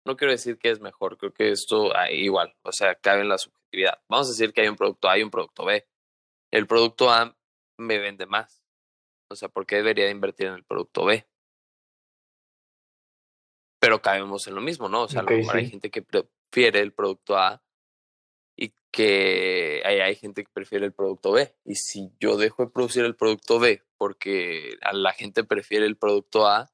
No 0.06 0.16
quiero 0.16 0.32
decir 0.32 0.58
que 0.58 0.70
es 0.70 0.80
mejor, 0.80 1.16
creo 1.16 1.32
que 1.32 1.50
esto 1.50 1.92
igual, 2.10 2.54
o 2.62 2.72
sea, 2.72 2.94
cabe 2.94 3.22
en 3.22 3.28
la 3.28 3.38
subjetividad. 3.38 4.02
Vamos 4.08 4.28
a 4.28 4.30
decir 4.30 4.52
que 4.52 4.62
hay 4.62 4.68
un 4.68 4.76
producto 4.76 5.08
A 5.08 5.18
y 5.18 5.22
un 5.22 5.30
producto 5.30 5.64
B. 5.64 5.86
El 6.50 6.66
producto 6.66 7.10
A 7.10 7.36
me 7.78 7.98
vende 7.98 8.26
más. 8.26 8.62
O 9.30 9.36
sea, 9.36 9.48
¿por 9.48 9.64
qué 9.64 9.76
debería 9.76 10.10
invertir 10.10 10.48
en 10.48 10.54
el 10.54 10.64
producto 10.64 11.04
B? 11.04 11.26
Pero 13.78 14.02
caemos 14.02 14.46
en 14.46 14.56
lo 14.56 14.60
mismo, 14.60 14.88
¿no? 14.88 15.04
O 15.04 15.08
sea, 15.08 15.20
a 15.20 15.22
lo 15.22 15.30
mejor 15.30 15.56
hay 15.56 15.70
gente 15.70 15.90
que 15.90 16.02
prefiere 16.50 16.80
el 16.80 16.92
producto 16.92 17.36
A 17.36 17.62
y 18.56 18.74
que 18.90 19.82
hay, 19.84 20.00
hay 20.00 20.16
gente 20.16 20.44
que 20.44 20.50
prefiere 20.52 20.84
el 20.84 20.92
producto 20.92 21.32
B. 21.32 21.54
Y 21.64 21.76
si 21.76 22.12
yo 22.18 22.36
dejo 22.36 22.64
de 22.64 22.70
producir 22.70 23.04
el 23.04 23.16
producto 23.16 23.58
B 23.58 23.82
porque 23.96 24.76
a 24.82 24.92
la 24.92 25.12
gente 25.12 25.44
prefiere 25.44 25.86
el 25.86 25.96
producto 25.96 26.46
A, 26.46 26.72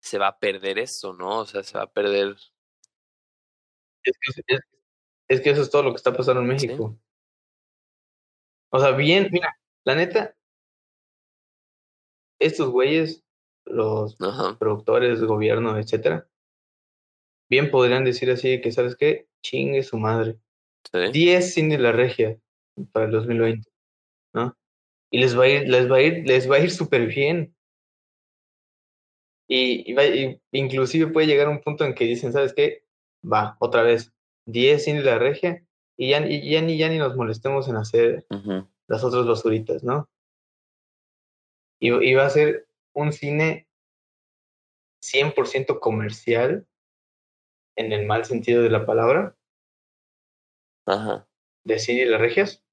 se 0.00 0.18
va 0.18 0.28
a 0.28 0.38
perder 0.38 0.78
eso, 0.78 1.12
¿no? 1.12 1.40
O 1.40 1.46
sea, 1.46 1.62
se 1.62 1.76
va 1.76 1.84
a 1.84 1.92
perder. 1.92 2.36
Es 4.04 4.16
que, 4.46 4.58
es, 5.28 5.40
que 5.40 5.50
eso 5.50 5.62
es 5.62 5.70
todo 5.70 5.84
lo 5.84 5.90
que 5.90 5.96
está 5.96 6.12
pasando 6.12 6.40
en 6.40 6.48
México. 6.48 6.98
O 8.70 8.80
sea, 8.80 8.92
bien, 8.92 9.28
mira, 9.30 9.56
la 9.84 9.94
neta, 9.94 10.34
estos 12.40 12.70
güeyes, 12.70 13.22
los 13.64 14.16
productores, 14.58 15.22
gobierno, 15.22 15.78
etcétera, 15.78 16.26
bien 17.52 17.70
podrían 17.70 18.02
decir 18.02 18.30
así 18.30 18.62
que, 18.62 18.72
¿sabes 18.72 18.96
qué? 18.96 19.28
Chingue 19.42 19.82
su 19.82 19.98
madre. 19.98 20.38
¿Sí? 20.90 20.98
10 21.12 21.54
Cindy 21.54 21.76
la 21.76 21.92
regia 21.92 22.38
para 22.92 23.04
el 23.04 23.12
2020, 23.12 23.70
¿no? 24.32 24.56
Y 25.10 25.18
les 25.18 25.38
va 25.38 25.44
a 25.44 25.48
ir, 25.48 25.68
les 25.68 25.90
va 25.90 25.96
a 25.96 26.00
ir, 26.00 26.26
les 26.26 26.50
va 26.50 26.56
a 26.56 26.60
ir 26.60 26.70
súper 26.70 27.06
bien. 27.08 27.54
Y, 29.48 29.94
inclusive 30.52 31.08
puede 31.08 31.26
llegar 31.26 31.50
un 31.50 31.60
punto 31.60 31.84
en 31.84 31.94
que 31.94 32.06
dicen, 32.06 32.32
¿sabes 32.32 32.54
qué? 32.54 32.84
Va, 33.22 33.58
otra 33.60 33.82
vez, 33.82 34.14
10 34.46 34.82
cine 34.82 35.00
de 35.00 35.04
la 35.04 35.18
regia 35.18 35.62
y 35.98 36.08
ya, 36.08 36.20
ya, 36.26 36.62
ni, 36.62 36.78
ya 36.78 36.88
ni 36.88 36.96
nos 36.96 37.14
molestemos 37.16 37.68
en 37.68 37.76
hacer 37.76 38.24
las 38.88 39.04
otras 39.04 39.26
basuritas, 39.26 39.84
¿no? 39.84 40.08
Y, 41.78 42.14
va 42.14 42.24
a 42.24 42.30
ser 42.30 42.66
un 42.94 43.12
cine 43.12 43.68
100% 45.02 45.80
comercial, 45.80 46.66
en 47.76 47.92
el 47.92 48.06
mal 48.06 48.24
sentido 48.24 48.62
de 48.62 48.70
la 48.70 48.86
palabra, 48.86 49.36
Ajá. 50.86 51.28
de 51.64 51.78
cine 51.78 52.04
de 52.04 52.10
las 52.10 52.20
regias. 52.20 52.64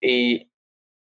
Y 0.00 0.50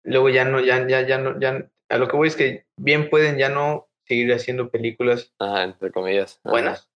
luego 0.04 0.30
ya 0.30 0.46
no, 0.46 0.60
ya, 0.60 0.88
ya, 0.88 1.02
ya 1.02 1.18
no, 1.18 1.40
ya, 1.40 1.70
a 1.90 1.98
lo 1.98 2.08
que 2.08 2.18
voy 2.18 2.28
es 2.28 2.36
que 2.36 2.66
bien 2.78 3.10
pueden 3.10 3.38
ya 3.38 3.50
no 3.50 3.90
seguir 4.06 4.32
haciendo 4.34 4.70
películas. 4.70 5.34
Ajá, 5.40 5.64
entre 5.64 5.92
comillas. 5.92 6.40
Buenas. 6.44 6.90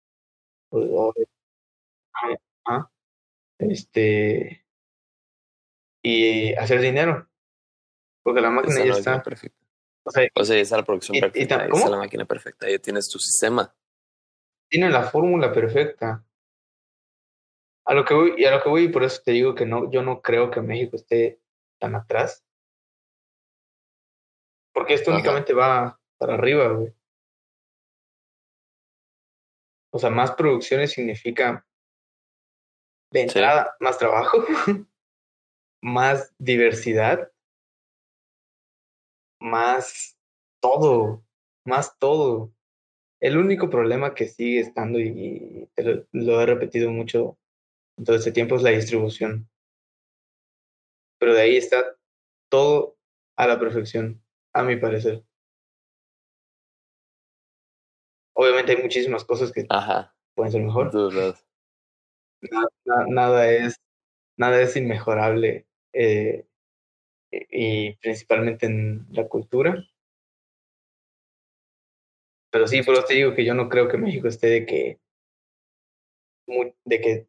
este. 3.60 4.66
Y 6.04 6.54
hacer 6.56 6.82
dinero. 6.82 7.28
Porque 8.24 8.42
la 8.42 8.50
máquina 8.50 8.86
ya 8.86 8.94
está. 8.94 9.24
Perfecta. 9.24 9.58
O 10.04 10.12
sea, 10.12 10.28
o 10.36 10.46
sea, 10.46 10.58
esa 10.58 10.76
es 10.76 10.80
la 10.80 10.86
producción 10.86 11.20
perfecta. 11.20 11.66
Esa 11.66 11.86
es 11.86 11.90
la 11.90 11.98
máquina 11.98 12.26
perfecta. 12.26 12.70
Ya 12.70 12.80
tienes 12.80 13.10
tu 13.10 13.20
sistema. 13.20 13.74
Tiene 14.70 14.90
la 14.90 15.04
fórmula 15.04 15.52
perfecta. 15.52 16.24
A 17.86 17.94
lo 17.94 18.04
que 18.04 18.14
voy, 18.14 18.34
y 18.38 18.46
a 18.46 18.52
lo 18.52 18.62
que 18.62 18.70
voy, 18.70 18.84
y 18.84 18.90
por 18.90 19.04
eso 19.04 19.22
te 19.24 19.32
digo 19.32 19.56
que 19.56 19.66
no, 19.66 19.90
yo 19.90 20.04
no 20.04 20.22
creo 20.22 20.52
que 20.52 20.62
México 20.62 20.98
esté 20.98 21.40
tan 21.80 21.96
atrás. 21.96 22.44
Porque 24.74 24.94
esto 24.94 25.12
únicamente 25.12 25.54
va 25.54 26.00
para 26.18 26.34
arriba, 26.34 26.68
güey. 26.68 26.94
O 29.92 30.00
sea, 30.00 30.10
más 30.10 30.32
producciones 30.34 30.92
significa 30.92 31.66
de 33.12 33.22
entrada 33.22 33.76
más 33.80 33.98
trabajo, 33.98 34.44
más 35.82 36.34
diversidad, 36.38 37.32
más 39.40 40.18
todo, 40.60 41.24
más 41.66 41.98
todo. 41.98 42.52
El 43.20 43.38
único 43.38 43.70
problema 43.70 44.14
que 44.14 44.28
sigue 44.28 44.60
estando, 44.60 45.00
y 45.00 45.70
lo, 46.12 46.42
he 46.42 46.46
repetido 46.46 46.92
mucho 46.92 47.38
en 47.98 48.06
todo 48.06 48.16
este 48.16 48.32
tiempo, 48.32 48.56
es 48.56 48.62
la 48.62 48.70
distribución. 48.70 49.50
Pero 51.20 51.34
de 51.34 51.42
ahí 51.42 51.58
está 51.58 51.84
todo 52.50 52.98
a 53.36 53.48
la 53.48 53.60
perfección, 53.60 54.22
a 54.54 54.64
mi 54.64 54.76
parecer. 54.76 55.24
Obviamente 58.34 58.74
hay 58.74 58.84
muchísimas 58.84 59.26
cosas 59.26 59.52
que 59.52 59.66
pueden 60.36 60.52
ser 60.52 60.62
mejor. 60.62 60.94
Nada, 62.42 63.06
nada, 63.08 63.52
es, 63.52 63.82
nada 64.38 64.62
es 64.62 64.76
inmejorable 64.76 65.66
eh, 65.94 66.46
y 67.32 67.96
principalmente 67.96 68.68
en 68.68 69.08
la 69.10 69.28
cultura. 69.28 69.84
Pero 72.58 72.68
sí, 72.68 72.82
por 72.82 72.96
eso 72.96 73.04
te 73.04 73.14
digo 73.14 73.36
que 73.36 73.46
yo 73.46 73.54
no 73.54 73.70
creo 73.70 73.88
que 73.88 73.98
México 73.98 74.28
esté 74.28 74.48
de 74.48 74.66
que 74.66 75.00
de 76.86 77.02
que 77.02 77.28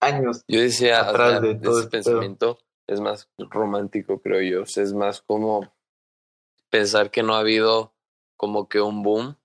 años 0.00 0.44
yo 0.48 0.60
decía 0.60 1.00
atrás 1.00 1.42
de 1.42 1.56
todo 1.56 1.80
ese 1.80 1.90
pensamiento 1.90 2.58
es 2.86 3.00
más 3.00 3.28
romántico 3.36 4.22
creo 4.22 4.40
yo 4.40 4.62
es 4.62 4.92
más 4.92 5.20
como 5.20 5.74
pensar 6.70 7.10
que 7.10 7.24
no 7.24 7.34
ha 7.34 7.40
habido 7.40 7.92
como 8.36 8.68
que 8.68 8.80
un 8.80 9.02
boom 9.02 9.36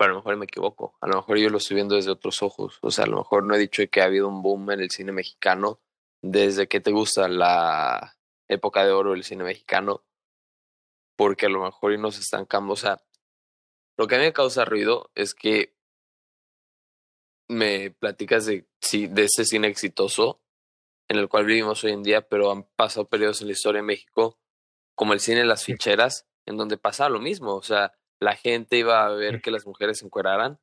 pero 0.00 0.12
a 0.12 0.14
lo 0.14 0.20
mejor 0.20 0.36
me 0.38 0.46
equivoco. 0.46 0.94
A 1.02 1.06
lo 1.06 1.16
mejor 1.16 1.36
yo 1.36 1.50
lo 1.50 1.58
estoy 1.58 1.74
viendo 1.74 1.94
desde 1.94 2.10
otros 2.10 2.42
ojos. 2.42 2.78
O 2.80 2.90
sea, 2.90 3.04
a 3.04 3.06
lo 3.06 3.18
mejor 3.18 3.44
no 3.44 3.54
he 3.54 3.58
dicho 3.58 3.82
que 3.90 4.00
ha 4.00 4.06
habido 4.06 4.28
un 4.28 4.40
boom 4.40 4.70
en 4.70 4.80
el 4.80 4.90
cine 4.90 5.12
mexicano 5.12 5.78
desde 6.22 6.68
que 6.68 6.80
te 6.80 6.90
gusta 6.90 7.28
la 7.28 8.16
época 8.48 8.82
de 8.82 8.92
oro 8.92 9.10
del 9.10 9.24
cine 9.24 9.44
mexicano, 9.44 10.02
porque 11.16 11.44
a 11.44 11.48
lo 11.50 11.62
mejor 11.62 11.92
y 11.92 11.98
nos 11.98 12.18
estancamos. 12.18 12.78
O 12.78 12.80
sea, 12.80 13.02
lo 14.00 14.06
que 14.06 14.14
a 14.14 14.18
mí 14.18 14.24
me 14.24 14.32
causa 14.32 14.64
ruido 14.64 15.10
es 15.14 15.34
que 15.34 15.74
me 17.50 17.90
platicas 17.90 18.46
de, 18.46 18.66
ese 18.80 19.44
cine 19.44 19.68
exitoso 19.68 20.40
en 21.06 21.18
el 21.18 21.28
cual 21.28 21.44
vivimos 21.44 21.84
hoy 21.84 21.92
en 21.92 22.02
día, 22.02 22.26
pero 22.26 22.50
han 22.50 22.62
pasado 22.76 23.10
periodos 23.10 23.42
en 23.42 23.48
la 23.48 23.52
historia 23.52 23.82
de 23.82 23.86
México, 23.86 24.38
como 24.94 25.12
el 25.12 25.20
cine 25.20 25.44
Las 25.44 25.66
Ficheras, 25.66 26.26
en 26.46 26.56
donde 26.56 26.78
pasa 26.78 27.10
lo 27.10 27.20
mismo. 27.20 27.54
O 27.54 27.62
sea, 27.62 27.92
la 28.20 28.36
gente 28.36 28.78
iba 28.78 29.04
a 29.04 29.10
ver 29.10 29.42
que 29.42 29.50
las 29.50 29.66
mujeres 29.66 29.98
se 29.98 30.06
encueraran 30.06 30.58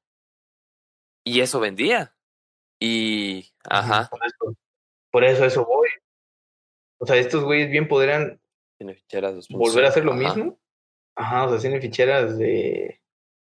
y 1.23 1.41
eso 1.41 1.59
vendía. 1.59 2.15
Y, 2.79 3.51
ajá. 3.69 4.09
Por 5.11 5.23
eso, 5.25 5.45
eso, 5.45 5.63
voy. 5.63 5.89
O 6.99 7.05
sea, 7.05 7.17
estos 7.17 7.43
güeyes 7.43 7.69
bien 7.69 7.87
podrían 7.87 8.41
volver 9.49 9.85
a 9.85 9.89
hacer 9.89 10.05
lo 10.05 10.15
mismo. 10.15 10.59
Ajá, 11.15 11.45
o 11.45 11.49
sea, 11.51 11.59
tienen 11.59 11.81
ficheras 11.81 12.35
de. 12.39 12.99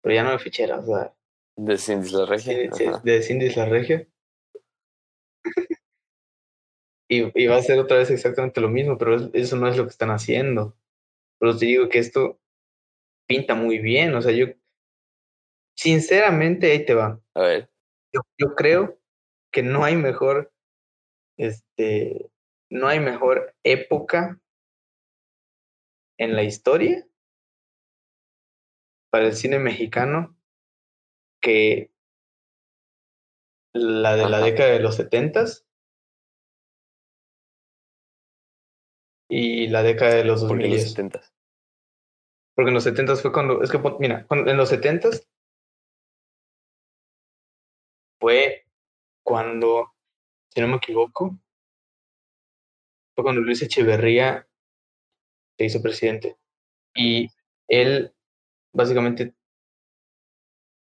Pero 0.05 0.13
ya 0.17 0.23
no 0.23 0.29
de 0.29 0.37
ficheras, 0.37 0.83
o 0.83 0.85
sea. 0.85 1.15
De 1.57 1.79
Cindy 1.79 2.11
La 2.11 2.27
Regia. 2.27 3.01
De 3.03 3.23
Cindy 3.23 3.49
La 3.55 3.65
Regia. 3.65 4.07
y, 7.09 7.43
y 7.43 7.47
va 7.47 7.55
a 7.55 7.63
ser 7.63 7.79
otra 7.79 7.97
vez 7.97 8.11
exactamente 8.11 8.61
lo 8.61 8.69
mismo, 8.69 8.99
pero 8.99 9.31
eso 9.33 9.55
no 9.55 9.67
es 9.67 9.75
lo 9.75 9.85
que 9.85 9.89
están 9.89 10.11
haciendo. 10.11 10.77
Pero 11.39 11.57
te 11.57 11.65
digo 11.65 11.89
que 11.89 11.97
esto 11.97 12.39
pinta 13.27 13.55
muy 13.55 13.79
bien. 13.79 14.13
O 14.13 14.21
sea, 14.21 14.31
yo, 14.31 14.45
sinceramente, 15.75 16.71
ahí 16.71 16.85
te 16.85 16.93
va. 16.93 17.19
A 17.33 17.41
ver. 17.41 17.71
Yo, 18.13 18.21
yo 18.37 18.53
creo 18.53 18.99
que 19.51 19.63
no 19.63 19.83
hay 19.83 19.95
mejor, 19.95 20.53
este, 21.35 22.29
no 22.69 22.87
hay 22.87 22.99
mejor 22.99 23.55
época 23.63 24.39
en 26.19 26.35
la 26.35 26.43
historia 26.43 27.07
para 29.16 29.28
el 29.28 29.34
cine 29.34 29.59
mexicano 29.59 30.36
que 31.41 31.89
la 33.74 34.18
de 34.18 34.30
la 34.30 34.39
década 34.41 34.72
de 34.72 34.82
los 34.82 34.97
setentas 34.97 35.66
y 39.30 39.68
la 39.68 39.84
década 39.84 40.16
de 40.16 40.26
los 40.26 40.41
2000. 40.41 40.70
los 40.70 40.82
setentas? 40.82 41.34
Porque 42.55 42.72
en 42.72 42.74
los 42.74 42.84
setentas 42.84 43.22
fue 43.22 43.32
cuando, 43.32 43.63
es 43.63 43.72
que, 43.72 43.80
mira, 43.99 44.28
en 44.30 44.57
los 44.57 44.68
setentas 44.68 45.30
fue 48.20 48.66
cuando, 49.24 49.93
si 50.49 50.59
no 50.59 50.68
me 50.68 50.76
equivoco, 50.76 51.39
fue 53.16 53.24
cuando 53.24 53.39
Luis 53.39 53.61
Echeverría 53.61 54.45
se 55.57 55.66
hizo 55.66 55.82
presidente. 55.82 56.38
Y 56.93 57.30
él, 57.70 58.14
básicamente, 58.76 59.34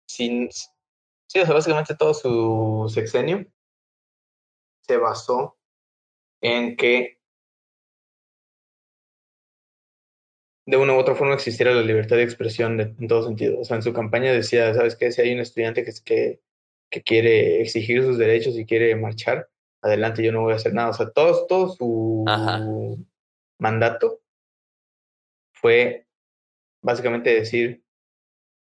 sin, 0.08 0.50
sí, 0.52 1.40
o 1.40 1.46
sea, 1.46 1.54
básicamente 1.54 1.96
todo 1.96 2.14
su 2.14 2.92
sexenio 2.94 3.46
se 4.82 4.98
basó 4.98 5.58
en 6.42 6.76
que 6.76 7.20
de 10.66 10.78
una 10.78 10.94
u 10.94 10.98
otra 10.98 11.16
forma 11.16 11.34
existiera 11.34 11.74
la 11.74 11.82
libertad 11.82 12.16
de 12.18 12.24
expresión 12.24 12.80
en 12.80 13.08
todo 13.08 13.24
sentido. 13.24 13.60
O 13.60 13.66
sea, 13.66 13.78
en 13.78 13.84
su 13.84 13.94
campaña 13.94 14.32
decía, 14.32 14.74
¿sabes 14.74 14.96
qué? 14.96 15.12
Si 15.12 15.22
hay 15.22 15.34
un 15.34 15.40
estudiante 15.40 15.84
que, 15.84 15.92
que, 16.06 16.42
que 16.90 17.04
quiere 17.04 17.62
exigir 17.62 18.04
sus 18.04 18.18
derechos 18.18 18.56
y 18.58 18.66
quiere 18.66 18.96
marchar, 18.96 19.50
adelante, 19.82 20.24
yo 20.24 20.32
no 20.32 20.42
voy 20.42 20.54
a 20.54 20.58
hacer 20.58 20.74
nada. 20.74 20.90
O 20.92 20.94
sea, 20.94 21.10
todo, 21.12 21.48
todo 21.48 21.70
su 21.70 22.26
mandato 23.60 24.22
fue 25.54 26.08
básicamente 26.82 27.34
decir, 27.34 27.84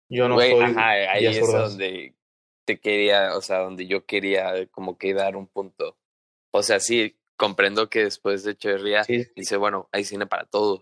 yo 0.09 0.27
no 0.27 0.35
soy... 0.35 0.51
Ajá, 0.53 0.89
ahí 0.89 1.25
es 1.25 1.51
donde 1.51 2.15
te 2.65 2.79
quería, 2.79 3.35
o 3.35 3.41
sea, 3.41 3.59
donde 3.59 3.87
yo 3.87 4.05
quería 4.05 4.67
como 4.67 4.97
que 4.97 5.13
dar 5.13 5.35
un 5.35 5.47
punto. 5.47 5.97
O 6.51 6.63
sea, 6.63 6.79
sí, 6.79 7.17
comprendo 7.37 7.89
que 7.89 8.03
después 8.03 8.43
de 8.43 8.51
Echeverría 8.51 9.03
dice, 9.35 9.57
bueno, 9.57 9.87
hay 9.91 10.03
cine 10.03 10.25
para 10.25 10.45
todos. 10.45 10.81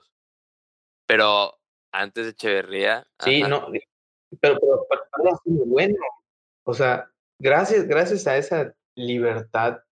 Pero 1.06 1.60
antes 1.92 2.26
de 2.26 2.32
Echeverría. 2.32 3.08
Sí, 3.20 3.42
no, 3.44 3.68
pero, 4.42 4.60
pero 4.60 5.40
muy 5.46 5.68
bueno. 5.68 5.98
O 6.64 6.74
sea, 6.74 7.12
gracias, 7.40 7.88
gracias 7.88 8.26
a 8.28 8.38
esa 8.38 8.76
libertad 8.96 9.84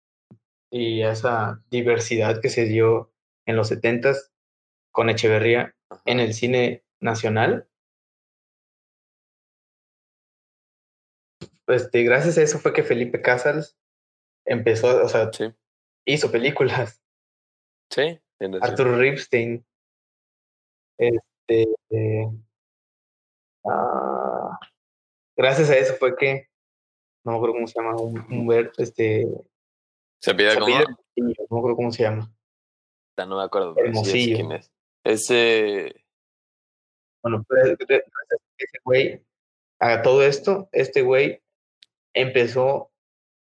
y 0.72 1.04
a 1.04 1.12
esa 1.12 1.62
diversidad 1.70 2.42
que 2.42 2.50
se 2.50 2.66
dio 2.66 3.12
en 3.46 3.56
los 3.56 3.68
setentas 3.68 4.32
con 4.92 5.10
Echeverría 5.10 5.76
en 6.06 6.20
el 6.20 6.34
cine 6.34 6.83
nacional. 7.04 7.68
Este, 11.68 12.04
gracias 12.04 12.38
a 12.38 12.42
eso 12.42 12.60
fue 12.60 12.74
que 12.74 12.84
Felipe 12.84 13.22
Casals 13.22 13.78
empezó, 14.46 15.04
o 15.04 15.08
sea, 15.08 15.30
hizo 16.06 16.32
películas. 16.32 17.02
Sí, 17.90 18.20
Arthur 18.62 18.98
Ripstein 18.98 19.66
este, 20.98 21.68
ah, 23.66 24.60
gracias 25.36 25.70
a 25.70 25.78
eso 25.78 25.96
fue 25.96 26.16
que, 26.16 26.48
no 27.26 27.32
me 27.32 27.38
acuerdo 27.38 27.56
cómo 27.56 27.68
se 27.68 27.80
llama, 27.80 27.96
ver, 28.48 28.72
este... 28.78 29.28
¿Se 30.22 30.36
pide 30.36 30.58
como? 30.58 30.68
No 30.68 31.26
me 31.50 31.58
acuerdo 31.58 31.76
cómo 31.76 31.92
se 31.92 32.04
llama. 32.04 32.34
No 33.18 33.38
me 33.38 33.44
acuerdo. 33.44 33.76
Hermosillo. 33.78 34.38
quién 34.38 34.52
es. 34.54 34.72
Ese... 35.04 36.03
Bueno, 37.24 37.46
pues, 37.48 37.78
ese 37.80 38.80
güey, 38.84 39.24
a 39.80 40.02
todo 40.02 40.24
esto, 40.24 40.68
este 40.74 41.02
güey 41.02 41.42
empezó 42.14 42.92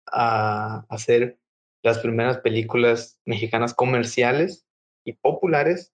a 0.05 0.85
hacer 0.89 1.39
las 1.81 1.99
primeras 1.99 2.39
películas 2.39 3.19
mexicanas 3.25 3.73
comerciales 3.73 4.67
y 5.05 5.13
populares 5.13 5.93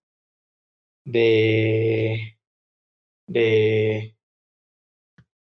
de, 1.05 2.39
de 3.27 4.17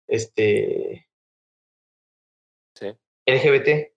este 0.07 1.07
sí. 2.75 2.95
LGBT. 3.25 3.93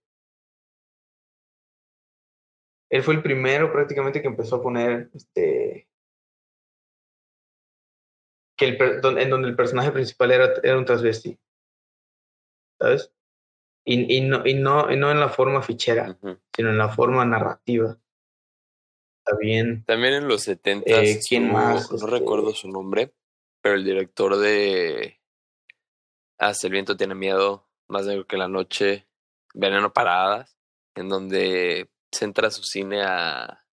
Él 2.89 3.03
fue 3.03 3.15
el 3.15 3.23
primero 3.23 3.71
prácticamente 3.71 4.23
que 4.23 4.29
empezó 4.29 4.57
a 4.57 4.63
poner 4.63 5.11
este 5.13 5.90
que 8.61 8.67
el, 8.67 9.19
en 9.19 9.31
donde 9.31 9.49
el 9.49 9.57
personaje 9.57 9.91
principal 9.91 10.31
era, 10.31 10.53
era 10.63 10.77
un 10.77 10.85
transvesti. 10.85 11.39
¿Sabes? 12.79 13.13
Y, 13.85 14.17
y, 14.17 14.21
no, 14.21 14.47
y, 14.47 14.55
no, 14.55 14.93
y 14.93 14.97
no 14.97 15.11
en 15.11 15.19
la 15.19 15.31
forma 15.31 15.63
fichera, 15.63 16.19
sino 16.55 16.71
en 16.71 16.79
la 16.79 16.91
forma 16.91 17.25
narrativa 17.25 17.99
bien. 19.39 19.85
También 19.85 20.15
en 20.15 20.29
los 20.29 20.43
70 20.43 20.91
eh, 20.91 21.21
¿quién 21.27 21.53
más? 21.53 21.91
No 21.91 21.97
este 21.97 22.07
recuerdo 22.07 22.53
su 22.55 22.69
nombre, 22.69 23.13
pero 23.61 23.77
el 23.77 23.85
director 23.85 24.37
de 24.37 25.21
Hasta 26.39 26.67
el 26.67 26.73
viento 26.73 26.97
tiene 26.97 27.15
miedo, 27.15 27.69
Más 27.89 28.07
negro 28.07 28.27
que 28.27 28.37
la 28.37 28.49
noche, 28.49 29.07
Veneno 29.55 29.93
Paradas, 29.93 30.57
en 30.95 31.09
donde 31.09 31.91
centra 32.13 32.51
su 32.51 32.63
cine 32.63 33.03
a, 33.03 33.65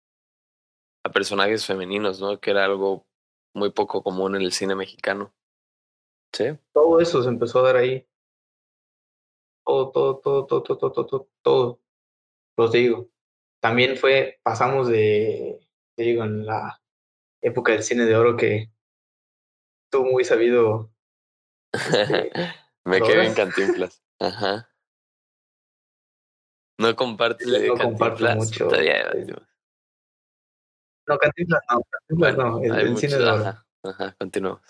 a 1.04 1.12
personajes 1.12 1.66
femeninos, 1.66 2.20
¿no? 2.20 2.40
Que 2.40 2.52
era 2.52 2.66
algo 2.66 3.07
muy 3.58 3.72
poco 3.72 4.02
común 4.04 4.36
en 4.36 4.42
el 4.42 4.52
cine 4.54 4.76
mexicano. 4.76 5.34
Sí. 6.34 6.58
Todo 6.74 7.00
eso 7.00 7.24
se 7.24 7.30
empezó 7.30 7.60
a 7.60 7.64
dar 7.64 7.78
ahí. 7.78 8.08
Todo, 9.66 9.92
todo, 9.92 10.18
todo, 10.20 10.46
todo, 10.46 10.64
todo, 10.64 10.78
todo, 10.78 11.06
todo, 11.06 11.30
todo. 11.42 11.82
Los 12.58 12.72
digo 12.72 13.10
también 13.60 13.98
fue, 13.98 14.40
pasamos 14.44 14.88
de, 14.88 15.60
te 15.96 16.04
digo, 16.04 16.24
en 16.24 16.46
la 16.46 16.82
época 17.42 17.72
del 17.72 17.84
cine 17.84 18.06
de 18.06 18.16
oro 18.16 18.38
que 18.38 18.72
estuvo 19.86 20.10
muy 20.12 20.24
sabido. 20.24 20.92
Este, 21.74 22.32
Me 22.86 23.02
quedé 23.02 23.26
en 23.26 23.34
Cantinflas. 23.34 24.04
Ajá. 24.20 24.70
No 26.80 26.96
compartes 26.96 27.48
no 27.48 27.76
comparto 27.76 28.26
mucho. 28.36 28.74
Este, 28.74 29.36
no, 31.08 31.18
Cantinflas 31.18 31.64
no, 31.70 31.82
Cantinflas 31.90 32.38
no, 32.38 32.62
el, 32.62 32.98
cine 32.98 33.18
de 33.18 33.24
oro. 33.24 33.46
Ajá, 33.46 33.66
ajá, 33.84 34.16
continuamos. 34.20 34.62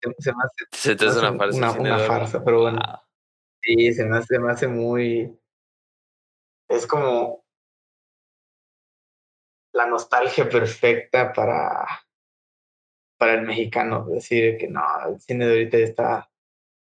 Se, 0.00 0.32
me 0.32 0.42
hace, 0.44 0.64
se 0.72 0.96
te 0.96 1.06
hace 1.06 1.18
una 1.18 1.36
farsa. 1.36 1.58
Una, 1.58 1.72
una 1.72 1.98
farsa, 1.98 2.44
pero 2.44 2.60
bueno. 2.62 2.80
Sí, 3.60 3.92
se 3.92 4.04
me, 4.04 4.16
hace, 4.16 4.34
se 4.34 4.38
me 4.38 4.52
hace 4.52 4.68
muy 4.68 5.38
es 6.68 6.86
como 6.86 7.44
la 9.72 9.86
nostalgia 9.86 10.48
perfecta 10.48 11.32
para, 11.32 11.86
para 13.18 13.34
el 13.34 13.42
mexicano. 13.42 14.04
Decir 14.06 14.58
que 14.58 14.68
no, 14.68 14.82
el 15.08 15.20
cine 15.20 15.46
de 15.46 15.52
ahorita 15.52 15.78
está 15.78 16.30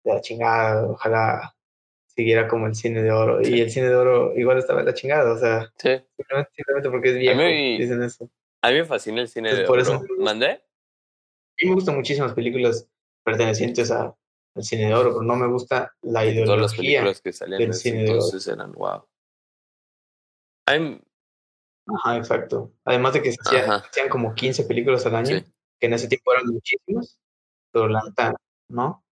de 0.05 0.15
la 0.15 0.21
chingada, 0.21 0.89
ojalá 0.89 1.56
siguiera 2.17 2.49
como 2.49 2.67
el 2.67 2.75
cine 2.75 3.03
de 3.03 3.13
oro. 3.13 3.41
Y 3.47 3.61
el 3.61 3.71
cine 3.71 3.89
de 3.89 3.95
oro 3.95 4.33
igual 4.37 4.59
estaba 4.59 4.81
de 4.81 4.87
la 4.87 4.95
chingada, 4.95 5.33
o 5.33 5.39
sea, 5.39 5.71
simplemente, 5.77 6.91
porque 6.91 7.11
es 7.11 7.19
viejo, 7.19 7.41
dicen 7.41 8.03
eso. 8.03 8.31
A 8.63 8.71
mí 8.71 8.79
me 8.79 8.85
fascina 8.85 9.21
el 9.21 9.29
cine 9.29 9.55
de 9.55 9.65
por 9.65 9.79
oro. 9.79 9.83
Eso, 9.83 10.03
¿Mandé? 10.19 10.51
A 10.51 11.63
mí 11.63 11.69
me 11.69 11.75
gustan 11.75 11.95
muchísimas 11.95 12.33
películas 12.33 12.89
pertenecientes 13.23 13.91
a, 13.91 14.17
al 14.55 14.65
cine 14.65 14.87
de 14.87 14.95
oro, 14.95 15.11
pero 15.11 15.23
no 15.23 15.37
me 15.37 15.47
gusta 15.47 15.95
la 16.03 16.25
ideología 16.25 16.47
Todas 16.47 16.61
las 16.61 16.75
películas 16.75 17.21
que 17.21 17.33
salían 17.33 17.61
del 17.61 17.75
cine 17.75 18.05
de 18.05 18.13
oro. 18.13 18.39
eran 18.47 18.73
wow. 18.73 19.05
Ajá, 21.89 22.17
exacto. 22.17 22.73
Además 22.85 23.13
de 23.13 23.23
que 23.23 23.33
se 23.33 23.39
hacían, 23.41 24.09
como 24.09 24.35
15 24.35 24.65
películas 24.65 25.07
al 25.07 25.17
año, 25.17 25.45
que 25.79 25.87
en 25.87 25.93
ese 25.93 26.09
tiempo 26.09 26.33
eran 26.33 26.47
muchísimas, 26.47 27.19
pero 27.71 27.89
la 27.89 28.03
¿no? 28.69 29.05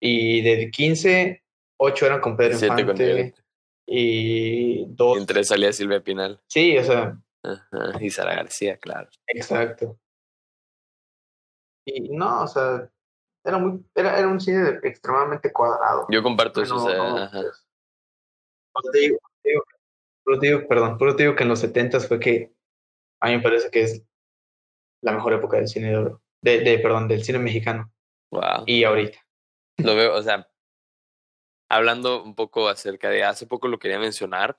Y 0.00 0.40
de 0.42 0.70
15, 0.70 1.41
8 1.84 2.06
eran 2.06 2.20
con 2.20 2.36
Pedro 2.36 2.54
Infante. 2.54 3.34
y 3.86 4.84
dos. 4.86 5.16
Y 5.16 5.20
entre 5.20 5.44
salía 5.44 5.72
Silvia 5.72 6.02
Pinal. 6.02 6.40
Sí, 6.46 6.78
o 6.78 6.84
sea. 6.84 7.18
Ajá, 7.42 7.98
y 8.00 8.08
Sara 8.08 8.36
García, 8.36 8.76
claro. 8.76 9.08
Exacto. 9.26 9.98
Y 11.84 12.08
no, 12.10 12.44
o 12.44 12.46
sea, 12.46 12.88
era 13.44 13.58
muy, 13.58 13.84
era, 13.94 14.16
era 14.16 14.28
un 14.28 14.40
cine 14.40 14.78
extremadamente 14.84 15.52
cuadrado. 15.52 16.06
Yo 16.08 16.22
comparto 16.22 16.62
eso, 16.62 16.76
o 16.76 16.88
sea, 16.88 17.24
ajá. 17.24 17.40
Pues, 18.72 18.92
te 18.92 18.98
digo, 19.00 19.18
digo, 19.44 19.62
digo, 20.40 20.68
perdón, 20.68 20.96
pero 20.98 21.16
te 21.16 21.24
digo 21.24 21.34
que 21.34 21.42
en 21.42 21.48
los 21.48 21.58
70 21.58 21.98
fue 22.00 22.20
que 22.20 22.54
a 23.20 23.28
mí 23.28 23.36
me 23.36 23.42
parece 23.42 23.70
que 23.70 23.82
es 23.82 24.02
la 25.02 25.12
mejor 25.12 25.32
época 25.32 25.56
del 25.56 25.66
cine 25.66 25.88
de 25.88 25.96
oro, 25.96 26.22
de, 26.42 26.78
perdón, 26.80 27.08
del 27.08 27.24
cine 27.24 27.40
mexicano. 27.40 27.92
Wow. 28.30 28.64
Y 28.66 28.84
ahorita. 28.84 29.18
Lo 29.78 29.96
veo, 29.96 30.14
o 30.14 30.22
sea, 30.22 30.48
hablando 31.72 32.22
un 32.22 32.34
poco 32.34 32.68
acerca 32.68 33.08
de 33.08 33.24
hace 33.24 33.46
poco 33.46 33.66
lo 33.66 33.78
quería 33.78 33.98
mencionar, 33.98 34.56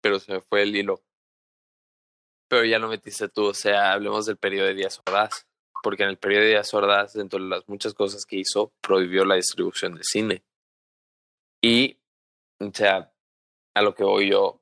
pero 0.00 0.18
se 0.18 0.32
me 0.32 0.40
fue 0.40 0.62
el 0.62 0.74
hilo. 0.74 1.00
Pero 2.48 2.64
ya 2.64 2.80
lo 2.80 2.88
metiste 2.88 3.28
tú, 3.28 3.46
o 3.46 3.54
sea, 3.54 3.92
hablemos 3.92 4.26
del 4.26 4.36
periodo 4.36 4.66
de 4.66 4.74
Díaz 4.74 5.00
Ordaz, 5.06 5.46
porque 5.80 6.02
en 6.02 6.08
el 6.08 6.18
periodo 6.18 6.42
de 6.42 6.48
Díaz 6.48 6.74
Ordaz, 6.74 7.12
dentro 7.12 7.38
de 7.38 7.48
las 7.48 7.68
muchas 7.68 7.94
cosas 7.94 8.26
que 8.26 8.36
hizo, 8.36 8.72
prohibió 8.80 9.24
la 9.24 9.36
distribución 9.36 9.94
de 9.94 10.02
cine. 10.02 10.42
Y, 11.62 11.98
o 12.58 12.70
sea, 12.74 13.12
a 13.74 13.82
lo 13.82 13.94
que 13.94 14.02
voy 14.02 14.30
yo, 14.30 14.60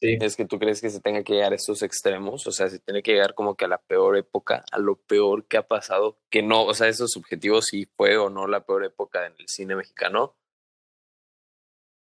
es 0.00 0.36
que 0.36 0.44
tú 0.44 0.60
crees 0.60 0.80
que 0.80 0.90
se 0.90 1.00
tenga 1.00 1.24
que 1.24 1.32
llegar 1.32 1.52
a 1.52 1.56
estos 1.56 1.82
extremos, 1.82 2.46
o 2.46 2.52
sea, 2.52 2.68
se 2.68 2.78
tiene 2.78 3.02
que 3.02 3.12
llegar 3.12 3.34
como 3.34 3.56
que 3.56 3.64
a 3.64 3.68
la 3.68 3.78
peor 3.78 4.16
época, 4.16 4.64
a 4.70 4.78
lo 4.78 4.94
peor 4.94 5.44
que 5.46 5.56
ha 5.56 5.66
pasado, 5.66 6.20
que 6.30 6.42
no, 6.42 6.64
o 6.64 6.74
sea, 6.74 6.86
esos 6.86 7.16
objetivos 7.16 7.66
si 7.66 7.86
fue 7.86 8.16
o 8.16 8.30
no 8.30 8.46
la 8.46 8.64
peor 8.64 8.84
época 8.84 9.26
en 9.26 9.34
el 9.38 9.48
cine 9.48 9.74
mexicano. 9.74 10.36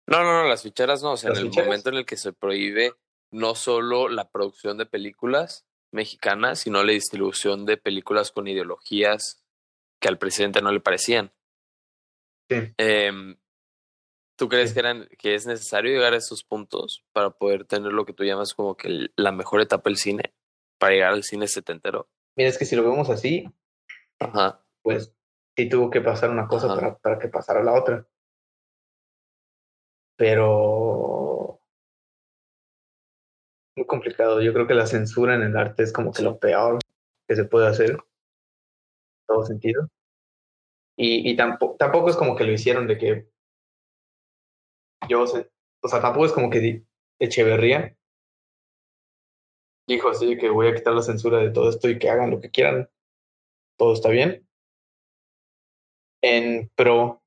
No, 0.09 0.23
no, 0.23 0.43
no, 0.43 0.49
las 0.49 0.63
ficheras 0.63 1.03
no, 1.03 1.13
o 1.13 1.17
sea, 1.19 1.31
en 1.31 1.37
el 1.37 1.51
momento 1.51 1.91
en 1.91 1.97
el 1.97 2.07
que 2.07 2.17
se 2.17 2.33
prohíbe 2.33 2.95
no 3.31 3.55
solo 3.55 4.09
la 4.09 4.31
producción 4.31 4.79
de 4.79 4.87
películas 4.87 5.67
mexicanas, 5.93 6.61
sino 6.61 6.83
la 6.83 6.93
distribución 6.93 7.67
de 7.67 7.77
películas 7.77 8.33
con 8.33 8.49
ideologías 8.49 9.45
que 10.01 10.09
al 10.09 10.17
presidente 10.17 10.63
no 10.63 10.73
le 10.73 10.81
parecían. 10.81 11.31
Sí. 12.49 12.73
Em, 12.79 13.37
¿Tú 14.37 14.49
crees 14.49 14.73
que, 14.73 14.79
eran, 14.79 15.09
que 15.19 15.35
es 15.35 15.47
necesario 15.47 15.93
llegar 15.93 16.15
a 16.15 16.19
esos 16.19 16.43
puntos 16.43 17.05
para 17.13 17.31
poder 17.31 17.67
tener 17.67 17.93
lo 17.93 18.07
que 18.07 18.15
tú 18.15 18.25
llamas 18.25 18.55
como 18.55 18.77
que 18.77 19.09
la 19.17 19.33
mejor 19.33 19.61
etapa 19.61 19.91
del 19.91 19.99
cine? 19.99 20.33
Para 20.79 20.95
llegar 20.95 21.13
al 21.13 21.25
cine 21.25 21.49
setentero. 21.49 22.09
Mira, 22.35 22.49
es 22.49 22.57
que 22.57 22.65
si 22.65 22.77
lo 22.77 22.89
vemos 22.89 23.11
así, 23.11 23.53
Ajá. 24.21 24.65
pues 24.81 25.13
sí 25.57 25.69
tuvo 25.69 25.91
que 25.91 26.01
pasar 26.01 26.31
una 26.31 26.47
cosa 26.47 26.69
para, 26.69 26.97
para, 26.97 27.19
que 27.19 27.29
pasara 27.29 27.63
la 27.63 27.75
otra. 27.75 28.07
Pero 30.19 31.61
muy 33.77 33.87
complicado. 33.87 34.43
Yo 34.43 34.53
creo 34.53 34.66
que 34.66 34.75
la 34.75 34.87
censura 34.87 35.35
en 35.35 35.43
el 35.43 35.57
arte 35.57 35.85
es 35.85 35.93
como 35.93 36.12
que 36.12 36.23
lo 36.23 36.39
peor 36.39 36.79
que 37.27 37.37
se 37.37 37.45
puede 37.45 37.69
hacer. 37.69 37.93
En 37.93 37.99
todo 39.27 39.45
sentido. 39.45 39.89
Y, 40.97 41.31
y 41.31 41.37
tampoco, 41.37 41.77
tampoco 41.79 42.11
es 42.11 42.16
como 42.16 42.37
que 42.37 42.45
lo 42.45 42.53
hicieron 42.53 42.87
de 42.89 42.99
que 42.99 43.29
yo 45.09 45.27
sé, 45.27 45.49
o 45.81 45.89
sea, 45.89 46.03
tampoco 46.03 46.27
es 46.27 46.33
como 46.33 46.51
que 46.51 46.85
Echeverría 47.21 47.97
dijo 49.89 50.11
así 50.11 50.37
que 50.37 50.51
voy 50.51 50.69
a 50.69 50.75
quitar 50.75 50.93
la 50.93 51.03
censura 51.03 51.39
de 51.39 51.51
todo 51.51 51.71
esto 51.71 51.89
y 51.89 51.99
que 51.99 52.11
hagan 52.11 52.31
lo 52.31 52.41
que 52.41 52.51
quieran, 52.51 52.89
todo 53.77 53.95
está 53.95 54.11
bien. 54.11 54.47
En 56.23 56.69
pro 56.77 57.23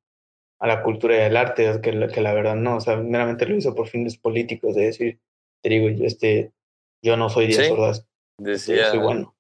a 0.62 0.68
la 0.68 0.84
cultura 0.84 1.18
y 1.18 1.22
al 1.22 1.36
arte, 1.36 1.82
que, 1.82 2.07
que 2.07 2.22
la 2.22 2.34
verdad 2.34 2.55
no, 2.55 2.78
o 2.78 2.82
sea, 2.82 2.95
meramente 2.95 3.47
lo 3.47 3.55
hizo 3.55 3.74
por 3.74 3.88
fines 3.88 4.16
políticos, 4.16 4.76
de 4.76 4.86
decir, 4.86 5.20
te 5.64 5.70
digo, 5.70 5.89
yo, 5.89 6.05
este, 6.05 6.51
yo 7.03 7.18
no 7.18 7.30
soy 7.30 7.47
Díaz 7.47 7.97
¿Sí? 7.97 8.03
Decía... 8.38 8.91
soy 8.91 8.99
bueno. 8.99 9.36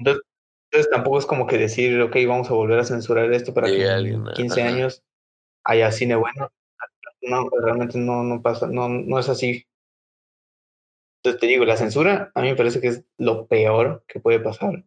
Entonces, 0.00 0.24
entonces, 0.70 0.90
tampoco 0.90 1.18
es 1.18 1.26
como 1.26 1.46
que 1.46 1.56
decir, 1.56 2.00
ok, 2.00 2.16
vamos 2.26 2.50
a 2.50 2.54
volver 2.54 2.80
a 2.80 2.84
censurar 2.84 3.32
esto 3.32 3.54
para 3.54 3.68
que 3.68 3.86
en 3.86 4.24
15 4.34 4.62
años 4.62 5.04
haya 5.64 5.90
cine 5.92 6.16
bueno. 6.16 6.50
No, 7.22 7.48
realmente 7.62 7.96
no, 7.96 8.22
no 8.22 8.42
pasa, 8.42 8.66
no, 8.66 8.88
no 8.88 9.18
es 9.18 9.28
así. 9.28 9.66
Entonces 11.22 11.40
te 11.40 11.46
digo, 11.46 11.64
la 11.64 11.76
censura 11.76 12.30
a 12.34 12.42
mí 12.42 12.48
me 12.48 12.56
parece 12.56 12.80
que 12.80 12.88
es 12.88 13.04
lo 13.18 13.46
peor 13.46 14.04
que 14.06 14.20
puede 14.20 14.40
pasar 14.40 14.84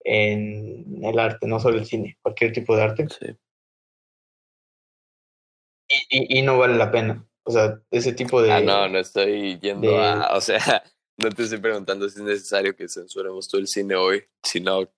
en 0.00 1.04
el 1.04 1.18
arte, 1.18 1.46
no 1.46 1.60
solo 1.60 1.78
el 1.78 1.86
cine, 1.86 2.18
cualquier 2.22 2.52
tipo 2.52 2.74
de 2.74 2.82
arte. 2.82 3.08
Sí. 3.08 3.36
Y, 6.08 6.38
y, 6.38 6.42
no 6.42 6.58
vale 6.58 6.76
la 6.76 6.90
pena. 6.90 7.26
O 7.44 7.50
sea, 7.50 7.80
ese 7.90 8.12
tipo 8.12 8.40
de... 8.40 8.52
Ah, 8.52 8.60
no, 8.60 8.88
no 8.88 8.98
estoy 8.98 9.58
yendo 9.58 10.00
a... 10.00 10.36
O 10.36 10.40
sea, 10.40 10.58
no 11.18 11.28
te 11.30 11.42
estoy 11.42 11.58
preguntando 11.58 12.08
si 12.08 12.18
es 12.18 12.24
necesario 12.24 12.74
que 12.76 12.88
censuremos 12.88 13.48
todo 13.48 13.60
el 13.60 13.66
cine 13.66 13.94
hoy, 13.94 14.24
sino 14.42 14.88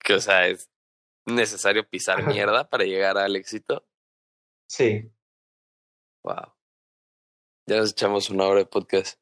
que, 0.00 0.14
o 0.14 0.20
sea, 0.20 0.46
es 0.48 0.70
necesario 1.26 1.88
pisar 1.88 2.26
mierda 2.26 2.68
para 2.68 2.84
llegar 2.84 3.18
al 3.18 3.36
éxito. 3.36 3.86
Sí. 4.68 5.10
Wow. 6.24 6.54
Ya 7.66 7.76
nos 7.76 7.90
echamos 7.92 8.30
una 8.30 8.44
hora 8.46 8.60
de 8.60 8.66
podcast. 8.66 9.20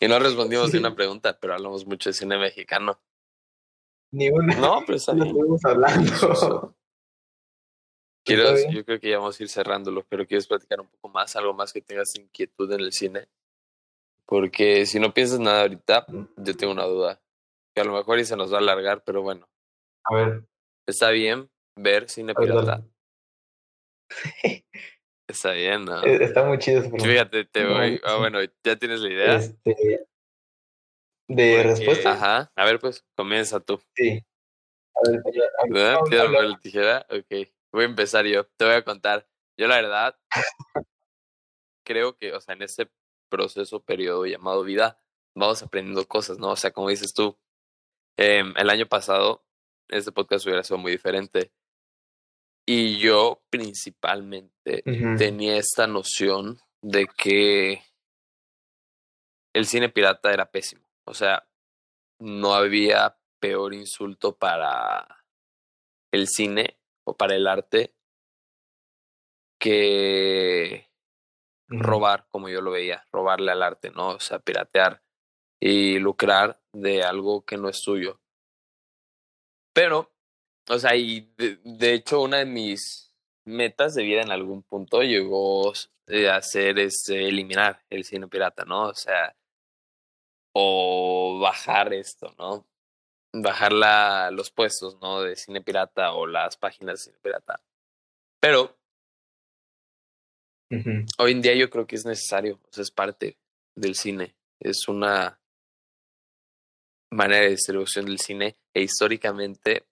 Y 0.00 0.08
no 0.08 0.18
respondimos 0.18 0.72
de 0.72 0.78
una 0.78 0.94
pregunta, 0.96 1.38
pero 1.38 1.54
hablamos 1.54 1.86
mucho 1.86 2.10
de 2.10 2.14
cine 2.14 2.38
mexicano. 2.38 3.00
Ni 4.12 4.28
una. 4.28 4.56
No, 4.56 4.82
pero 4.84 4.96
está 4.96 5.12
bien. 5.14 5.34
Hablando. 5.64 6.76
Quiero, 8.24 8.54
yo 8.70 8.84
creo 8.84 9.00
que 9.00 9.10
ya 9.10 9.18
vamos 9.18 9.38
a 9.38 9.42
ir 9.42 9.48
cerrándolo, 9.48 10.04
pero 10.08 10.26
quieres 10.26 10.46
platicar 10.46 10.80
un 10.80 10.88
poco 10.88 11.08
más, 11.08 11.34
algo 11.34 11.54
más 11.54 11.72
que 11.72 11.80
tengas 11.80 12.14
inquietud 12.16 12.70
en 12.72 12.80
el 12.80 12.92
cine. 12.92 13.26
Porque 14.26 14.86
si 14.86 15.00
no 15.00 15.12
piensas 15.12 15.40
nada 15.40 15.62
ahorita, 15.62 16.06
yo 16.36 16.56
tengo 16.56 16.72
una 16.72 16.84
duda. 16.84 17.20
Que 17.74 17.80
a 17.80 17.84
lo 17.84 17.92
mejor 17.92 18.18
y 18.18 18.24
se 18.24 18.36
nos 18.36 18.52
va 18.52 18.58
a 18.58 18.60
alargar, 18.60 19.02
pero 19.04 19.22
bueno. 19.22 19.48
A 20.04 20.14
ver. 20.14 20.44
Está 20.86 21.10
bien 21.10 21.50
ver 21.76 22.08
cine 22.08 22.34
pirata. 22.34 22.84
Está 25.28 25.52
bien, 25.52 25.84
¿no? 25.84 26.04
E, 26.04 26.22
está 26.24 26.44
muy 26.44 26.58
chido. 26.58 26.82
Fíjate, 26.82 27.44
te 27.46 27.64
voy. 27.64 28.00
Ah, 28.04 28.16
bueno, 28.18 28.38
ya 28.42 28.76
tienes 28.76 29.00
la 29.00 29.08
idea. 29.08 29.36
Este, 29.36 30.06
¿De 31.28 31.62
respuesta? 31.62 32.12
Ajá. 32.12 32.52
A 32.54 32.64
ver, 32.64 32.78
pues, 32.78 33.04
comienza 33.16 33.58
tú. 33.60 33.80
Sí. 33.94 34.22
A 34.94 35.10
ver, 35.70 36.20
a 36.20 36.42
la 36.42 36.58
tijera? 36.60 37.06
Ok. 37.10 37.48
Voy 37.72 37.84
a 37.84 37.86
empezar 37.86 38.26
yo. 38.26 38.44
Te 38.56 38.64
voy 38.64 38.74
a 38.74 38.84
contar. 38.84 39.26
Yo, 39.56 39.66
la 39.66 39.76
verdad, 39.76 40.18
creo 41.84 42.16
que, 42.16 42.32
o 42.32 42.40
sea, 42.40 42.54
en 42.54 42.62
ese 42.62 42.90
proceso, 43.28 43.82
periodo 43.82 44.26
llamado 44.26 44.62
vida, 44.62 45.00
vamos 45.34 45.62
aprendiendo 45.62 46.06
cosas, 46.06 46.38
¿no? 46.38 46.50
O 46.50 46.56
sea, 46.56 46.70
como 46.70 46.90
dices 46.90 47.14
tú, 47.14 47.38
em, 48.16 48.54
el 48.56 48.70
año 48.70 48.86
pasado, 48.86 49.44
este 49.88 50.12
podcast 50.12 50.46
hubiera 50.46 50.62
sido 50.62 50.78
muy 50.78 50.92
diferente 50.92 51.52
y 52.66 52.98
yo 52.98 53.42
principalmente 53.50 54.82
tenía 55.18 55.56
esta 55.56 55.86
noción 55.86 56.60
de 56.80 57.06
que 57.06 57.82
el 59.52 59.66
cine 59.66 59.88
pirata 59.88 60.32
era 60.32 60.50
pésimo. 60.50 60.84
O 61.04 61.14
sea, 61.14 61.46
no 62.20 62.54
había 62.54 63.18
peor 63.40 63.74
insulto 63.74 64.36
para 64.36 65.24
el 66.12 66.28
cine 66.28 66.78
o 67.04 67.16
para 67.16 67.34
el 67.36 67.46
arte 67.46 67.94
que 69.58 70.90
robar, 71.68 72.26
como 72.30 72.48
yo 72.48 72.60
lo 72.60 72.72
veía, 72.72 73.06
robarle 73.12 73.52
al 73.52 73.62
arte, 73.62 73.90
¿no? 73.90 74.10
O 74.10 74.20
sea, 74.20 74.38
piratear 74.40 75.02
y 75.60 75.98
lucrar 75.98 76.60
de 76.72 77.02
algo 77.04 77.44
que 77.44 77.56
no 77.56 77.68
es 77.68 77.78
suyo. 77.78 78.20
Pero 79.72 80.12
o 80.70 80.78
sea, 80.78 80.94
y 80.96 81.32
de, 81.36 81.94
hecho 81.94 82.22
una 82.22 82.38
de 82.38 82.46
mis 82.46 83.12
metas 83.44 83.94
de 83.94 84.04
vida 84.04 84.22
en 84.22 84.30
algún 84.30 84.62
punto 84.62 85.02
llegó 85.02 85.72
eh, 86.06 86.30
a 86.30 86.40
ser 86.40 86.78
este, 86.78 87.28
eliminar 87.28 87.82
el 87.90 88.04
cine 88.04 88.28
pirata, 88.28 88.64
¿no? 88.64 88.88
O 88.88 88.94
sea, 88.94 89.34
o 90.54 91.40
bajar 91.40 91.92
esto, 91.92 92.34
¿no? 92.38 92.66
Bajar 93.32 93.72
la, 93.72 94.30
los 94.30 94.50
puestos, 94.50 94.98
¿no? 95.00 95.22
De 95.22 95.36
cine 95.36 95.62
pirata 95.62 96.12
o 96.12 96.26
las 96.26 96.56
páginas 96.56 96.98
de 96.98 97.04
cine 97.04 97.18
pirata. 97.22 97.60
Pero 98.40 98.76
hoy 101.18 101.32
en 101.32 101.42
día 101.42 101.54
yo 101.54 101.68
creo 101.70 101.86
que 101.86 101.96
es 101.96 102.04
necesario, 102.04 102.60
o 102.62 102.72
sea, 102.72 102.82
es 102.82 102.90
parte 102.90 103.38
del 103.74 103.94
cine. 103.94 104.34
Es 104.60 104.88
una 104.88 105.38
manera 107.10 107.44
de 107.44 107.50
distribución 107.50 108.06
del 108.06 108.18
cine 108.18 108.56
e 108.74 108.82
históricamente 108.82 109.86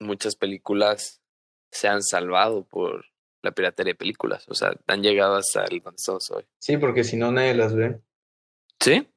muchas 0.00 0.34
películas 0.34 1.20
se 1.70 1.88
han 1.88 2.02
salvado 2.02 2.64
por 2.64 3.04
la 3.42 3.52
piratería 3.52 3.92
de 3.92 3.98
películas. 3.98 4.48
O 4.48 4.54
sea, 4.54 4.72
han 4.86 5.02
llegado 5.02 5.36
hasta 5.36 5.64
el 5.64 5.80
donde 5.80 6.02
hoy. 6.30 6.46
Sí, 6.58 6.76
porque 6.76 7.04
si 7.04 7.16
no 7.16 7.30
nadie 7.30 7.54
las 7.54 7.74
ve. 7.74 8.00
¿Sí? 8.80 9.08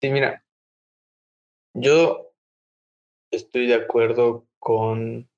Sí, 0.00 0.10
mira. 0.10 0.44
Yo 1.74 2.32
estoy 3.30 3.66
de 3.66 3.74
acuerdo 3.74 4.46
con 4.58 5.28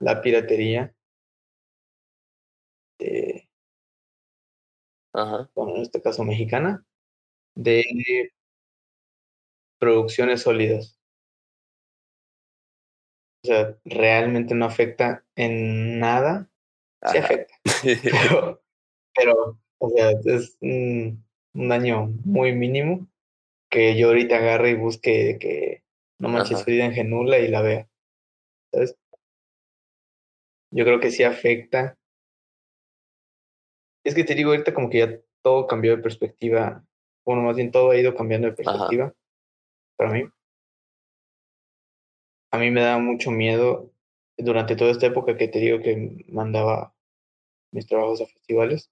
la 0.00 0.20
piratería. 0.22 0.94
De, 2.98 3.48
Ajá. 5.12 5.50
Bueno, 5.54 5.76
en 5.76 5.82
este 5.82 6.00
caso 6.02 6.24
mexicana. 6.24 6.84
De 7.54 7.84
producciones 9.78 10.42
sólidas 10.42 11.02
o 13.42 13.48
sea, 13.48 13.76
realmente 13.84 14.54
no 14.54 14.66
afecta 14.66 15.24
en 15.34 15.98
nada. 15.98 16.48
Sí 17.10 17.18
afecta. 17.18 17.54
Pero, 19.14 19.58
o 19.78 19.90
sea, 19.90 20.12
es 20.24 20.56
un, 20.60 21.24
daño 21.52 22.06
muy 22.24 22.54
mínimo 22.54 23.08
que 23.72 23.96
yo 23.96 24.08
ahorita 24.08 24.36
agarre 24.36 24.70
y 24.70 24.74
busque 24.74 25.38
que 25.40 25.82
no 26.18 26.28
manches 26.28 26.58
su 26.58 26.66
vida 26.66 26.84
en 26.84 26.92
Genula 26.92 27.38
y 27.38 27.48
la 27.48 27.62
vea. 27.62 27.88
¿Sabes? 28.70 28.96
yo 30.70 30.84
creo 30.84 31.00
que 31.00 31.10
sí 31.10 31.22
afecta. 31.22 31.96
Es 34.04 34.14
que 34.14 34.24
te 34.24 34.34
digo, 34.34 34.50
ahorita 34.50 34.74
como 34.74 34.90
que 34.90 34.98
ya 34.98 35.20
todo 35.42 35.66
cambió 35.66 35.96
de 35.96 36.02
perspectiva. 36.02 36.84
Bueno, 37.24 37.42
más 37.42 37.56
bien 37.56 37.70
todo 37.70 37.90
ha 37.90 37.96
ido 37.96 38.14
cambiando 38.14 38.48
de 38.48 38.54
perspectiva 38.54 39.14
para 39.96 40.10
mí. 40.10 40.24
A 42.50 42.58
mí 42.58 42.70
me 42.70 42.82
da 42.82 42.98
mucho 42.98 43.30
miedo 43.30 43.90
durante 44.36 44.76
toda 44.76 44.90
esta 44.90 45.06
época 45.06 45.36
que 45.36 45.48
te 45.48 45.60
digo 45.60 45.80
que 45.80 46.26
mandaba 46.28 46.94
mis 47.70 47.86
trabajos 47.86 48.20
a 48.20 48.26
festivales. 48.26 48.90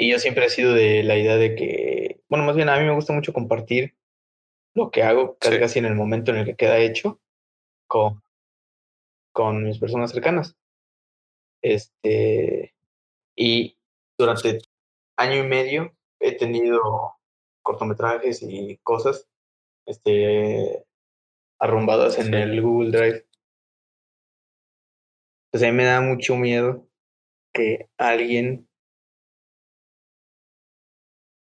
Y 0.00 0.10
yo 0.10 0.18
siempre 0.18 0.46
he 0.46 0.50
sido 0.50 0.72
de 0.72 1.02
la 1.02 1.18
idea 1.18 1.36
de 1.36 1.54
que, 1.54 2.22
bueno, 2.30 2.46
más 2.46 2.56
bien 2.56 2.70
a 2.70 2.78
mí 2.78 2.86
me 2.86 2.94
gusta 2.94 3.12
mucho 3.12 3.34
compartir 3.34 3.98
lo 4.74 4.90
que 4.90 5.02
hago 5.02 5.36
casi, 5.36 5.58
casi 5.58 5.78
en 5.78 5.84
el 5.84 5.94
momento 5.94 6.30
en 6.30 6.38
el 6.38 6.46
que 6.46 6.56
queda 6.56 6.78
hecho 6.78 7.20
con, 7.86 8.22
con 9.30 9.62
mis 9.62 9.78
personas 9.78 10.10
cercanas. 10.10 10.56
Este, 11.60 12.74
y 13.36 13.76
durante 14.16 14.60
año 15.18 15.44
y 15.44 15.46
medio 15.46 15.94
he 16.18 16.34
tenido 16.34 16.80
cortometrajes 17.60 18.42
y 18.42 18.78
cosas 18.82 19.28
este, 19.84 20.82
arrumbadas 21.58 22.18
en 22.18 22.32
el 22.32 22.62
Google 22.62 22.90
Drive. 22.90 23.26
Pues 25.50 25.62
a 25.62 25.66
mí 25.66 25.72
me 25.72 25.84
da 25.84 26.00
mucho 26.00 26.36
miedo 26.36 26.88
que 27.52 27.90
alguien, 27.98 28.66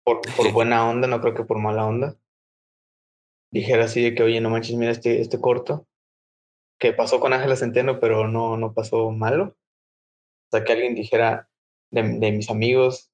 por, 0.04 0.20
por 0.36 0.52
buena 0.52 0.88
onda, 0.88 1.08
no 1.08 1.20
creo 1.20 1.34
que 1.34 1.44
por 1.44 1.58
mala 1.58 1.86
onda, 1.86 2.16
dijera 3.50 3.84
así 3.84 4.02
de 4.02 4.14
que, 4.14 4.22
oye, 4.22 4.40
no 4.40 4.50
manches, 4.50 4.76
mira 4.76 4.92
este, 4.92 5.20
este 5.20 5.40
corto, 5.40 5.86
que 6.78 6.92
pasó 6.92 7.20
con 7.20 7.32
Ángela 7.32 7.56
Centeno, 7.56 8.00
pero 8.00 8.28
no, 8.28 8.56
no 8.56 8.74
pasó 8.74 9.10
malo. 9.10 9.56
O 10.46 10.56
sea, 10.56 10.64
que 10.64 10.72
alguien 10.72 10.94
dijera 10.94 11.48
de, 11.90 12.02
de 12.02 12.32
mis 12.32 12.50
amigos, 12.50 13.10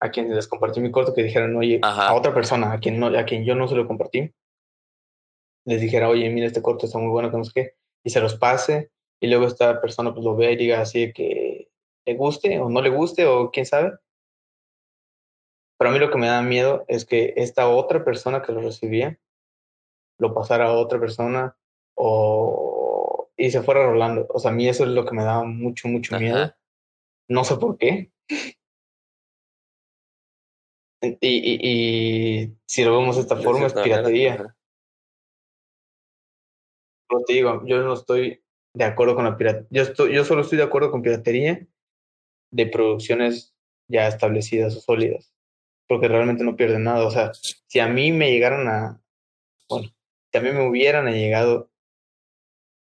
a 0.00 0.10
quienes 0.10 0.34
les 0.34 0.46
compartí 0.46 0.80
mi 0.80 0.90
corto, 0.90 1.14
que 1.14 1.22
dijeran, 1.22 1.56
oye, 1.56 1.80
a 1.82 2.14
otra 2.14 2.32
persona, 2.32 2.72
a 2.72 2.78
quien, 2.78 3.00
no, 3.00 3.06
a 3.06 3.24
quien 3.24 3.44
yo 3.44 3.54
no 3.54 3.66
se 3.68 3.74
lo 3.74 3.86
compartí, 3.86 4.32
les 5.64 5.80
dijera, 5.80 6.08
oye, 6.08 6.30
mira, 6.30 6.46
este 6.46 6.62
corto 6.62 6.86
está 6.86 6.98
muy 6.98 7.10
bueno, 7.10 7.30
que 7.30 7.36
no 7.36 7.44
sé 7.44 7.52
qué, 7.54 7.74
y 8.04 8.10
se 8.10 8.20
los 8.20 8.36
pase, 8.36 8.90
y 9.20 9.26
luego 9.28 9.46
esta 9.46 9.80
persona 9.80 10.12
pues 10.12 10.24
lo 10.24 10.36
vea 10.36 10.52
y 10.52 10.56
diga 10.56 10.80
así 10.80 11.06
de 11.06 11.12
que 11.12 11.70
le 12.06 12.14
guste 12.14 12.58
o 12.60 12.68
no 12.70 12.80
le 12.80 12.90
guste, 12.90 13.26
o 13.26 13.50
quién 13.50 13.66
sabe. 13.66 13.92
Pero 15.78 15.90
a 15.90 15.92
mí 15.92 15.98
lo 15.98 16.10
que 16.10 16.18
me 16.18 16.26
da 16.26 16.42
miedo 16.42 16.84
es 16.88 17.04
que 17.04 17.34
esta 17.36 17.68
otra 17.68 18.04
persona 18.04 18.42
que 18.42 18.52
lo 18.52 18.60
recibía 18.60 19.18
lo 20.18 20.34
pasara 20.34 20.66
a 20.66 20.72
otra 20.72 20.98
persona 20.98 21.56
o 21.94 23.30
y 23.38 23.50
se 23.52 23.62
fuera 23.62 23.86
rolando. 23.86 24.26
O 24.30 24.40
sea, 24.40 24.50
a 24.50 24.54
mí 24.54 24.68
eso 24.68 24.82
es 24.82 24.90
lo 24.90 25.04
que 25.06 25.14
me 25.14 25.22
da 25.22 25.44
mucho, 25.44 25.86
mucho 25.88 26.18
miedo. 26.18 26.52
No 27.28 27.44
sé 27.44 27.56
por 27.56 27.78
qué. 27.78 28.10
Y, 31.00 31.16
y, 31.20 31.58
y, 32.42 32.56
si 32.66 32.82
lo 32.82 32.98
vemos 32.98 33.14
de 33.14 33.22
esta 33.22 33.36
forma 33.36 33.66
es 33.66 33.74
piratería. 33.74 34.56
Pero 37.08 37.24
te 37.24 37.32
digo, 37.34 37.62
yo 37.64 37.80
no 37.82 37.94
estoy 37.94 38.42
de 38.74 38.84
acuerdo 38.84 39.14
con 39.14 39.24
la 39.24 39.36
piratería. 39.36 39.68
Yo, 39.70 39.82
estoy, 39.82 40.12
yo 40.12 40.24
solo 40.24 40.42
estoy 40.42 40.58
de 40.58 40.64
acuerdo 40.64 40.90
con 40.90 41.02
piratería 41.02 41.64
de 42.50 42.66
producciones 42.66 43.54
ya 43.86 44.08
establecidas 44.08 44.76
o 44.76 44.80
sólidas. 44.80 45.37
Porque 45.88 46.06
realmente 46.08 46.44
no 46.44 46.54
pierden 46.54 46.84
nada. 46.84 47.06
O 47.06 47.10
sea, 47.10 47.32
si 47.34 47.80
a 47.80 47.88
mí 47.88 48.12
me 48.12 48.30
llegaran 48.30 48.68
a. 48.68 49.02
Bueno, 49.68 49.88
si 50.30 50.38
a 50.38 50.40
mí 50.40 50.52
me 50.52 50.68
hubieran 50.68 51.06
llegado. 51.12 51.70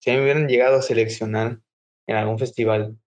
Si 0.01 0.11
a 0.11 0.13
mí 0.13 0.19
me 0.19 0.25
hubieran 0.25 0.49
llegado 0.49 0.77
a 0.77 0.83
seleccionar 0.83 1.61
en 2.07 2.17
algún 2.17 2.39
festival 2.39 2.99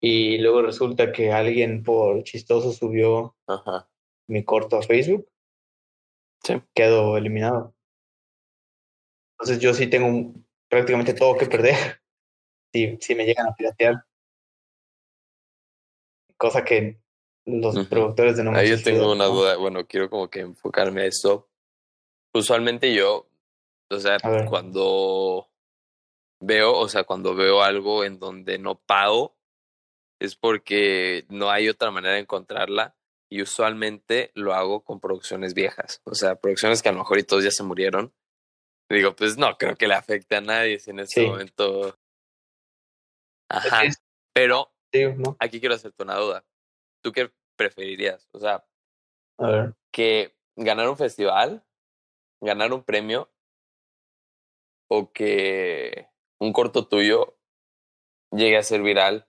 y 0.00 0.38
luego 0.38 0.62
resulta 0.62 1.12
que 1.12 1.32
alguien 1.32 1.82
por 1.82 2.22
chistoso 2.24 2.72
subió 2.72 3.36
Ajá 3.46 3.88
mi 4.28 4.44
corto 4.44 4.76
a 4.76 4.82
Facebook, 4.82 5.28
sí. 6.44 6.62
quedo 6.74 7.16
eliminado. 7.16 7.74
Entonces 9.32 9.60
yo 9.60 9.74
sí 9.74 9.88
tengo 9.88 10.34
prácticamente 10.68 11.14
todo 11.14 11.36
que 11.36 11.46
perder 11.46 11.74
si, 12.72 12.96
si 13.00 13.14
me 13.14 13.24
llegan 13.24 13.48
a 13.48 13.54
piratear. 13.54 14.04
Cosa 16.36 16.64
que 16.64 17.00
los 17.48 17.86
productores 17.88 18.36
de 18.36 18.44
no 18.44 18.52
Ahí 18.52 18.68
yo 18.68 18.82
tengo 18.82 19.12
una 19.12 19.26
duda, 19.26 19.56
bueno, 19.56 19.86
quiero 19.86 20.10
como 20.10 20.28
que 20.28 20.40
enfocarme 20.40 21.02
a 21.02 21.06
esto. 21.06 21.48
Usualmente 22.34 22.94
yo, 22.94 23.28
o 23.90 23.98
sea, 23.98 24.18
cuando 24.48 25.48
veo, 26.40 26.76
o 26.76 26.88
sea, 26.88 27.04
cuando 27.04 27.34
veo 27.34 27.62
algo 27.62 28.04
en 28.04 28.18
donde 28.18 28.58
no 28.58 28.78
pago, 28.78 29.36
es 30.20 30.36
porque 30.36 31.24
no 31.28 31.50
hay 31.50 31.68
otra 31.68 31.90
manera 31.90 32.14
de 32.14 32.20
encontrarla 32.20 32.96
y 33.30 33.42
usualmente 33.42 34.30
lo 34.34 34.54
hago 34.54 34.82
con 34.82 35.00
producciones 35.00 35.54
viejas, 35.54 36.00
o 36.04 36.14
sea, 36.14 36.36
producciones 36.36 36.82
que 36.82 36.88
a 36.88 36.92
lo 36.92 36.98
mejor 36.98 37.18
y 37.18 37.24
todos 37.24 37.44
ya 37.44 37.50
se 37.50 37.62
murieron. 37.62 38.12
Digo, 38.90 39.14
pues 39.14 39.36
no 39.36 39.56
creo 39.58 39.76
que 39.76 39.86
le 39.86 39.94
afecte 39.94 40.36
a 40.36 40.40
nadie 40.40 40.78
si 40.78 40.90
en 40.90 41.00
este 41.00 41.26
momento. 41.26 41.94
Ajá. 43.50 43.82
Pero 44.34 44.72
aquí 45.38 45.60
quiero 45.60 45.74
hacerte 45.74 46.02
una 46.02 46.16
duda. 46.16 46.44
¿Tú 47.02 47.12
qué 47.12 47.30
preferirías? 47.58 48.26
O 48.32 48.38
sea, 48.38 48.64
a 49.36 49.46
ver. 49.46 49.74
que 49.92 50.34
ganar 50.56 50.88
un 50.88 50.96
festival, 50.96 51.62
ganar 52.40 52.72
un 52.72 52.82
premio 52.82 53.30
o 54.88 55.12
que 55.12 56.08
un 56.40 56.54
corto 56.54 56.88
tuyo 56.88 57.36
llegue 58.30 58.56
a 58.56 58.62
ser 58.62 58.80
viral 58.80 59.28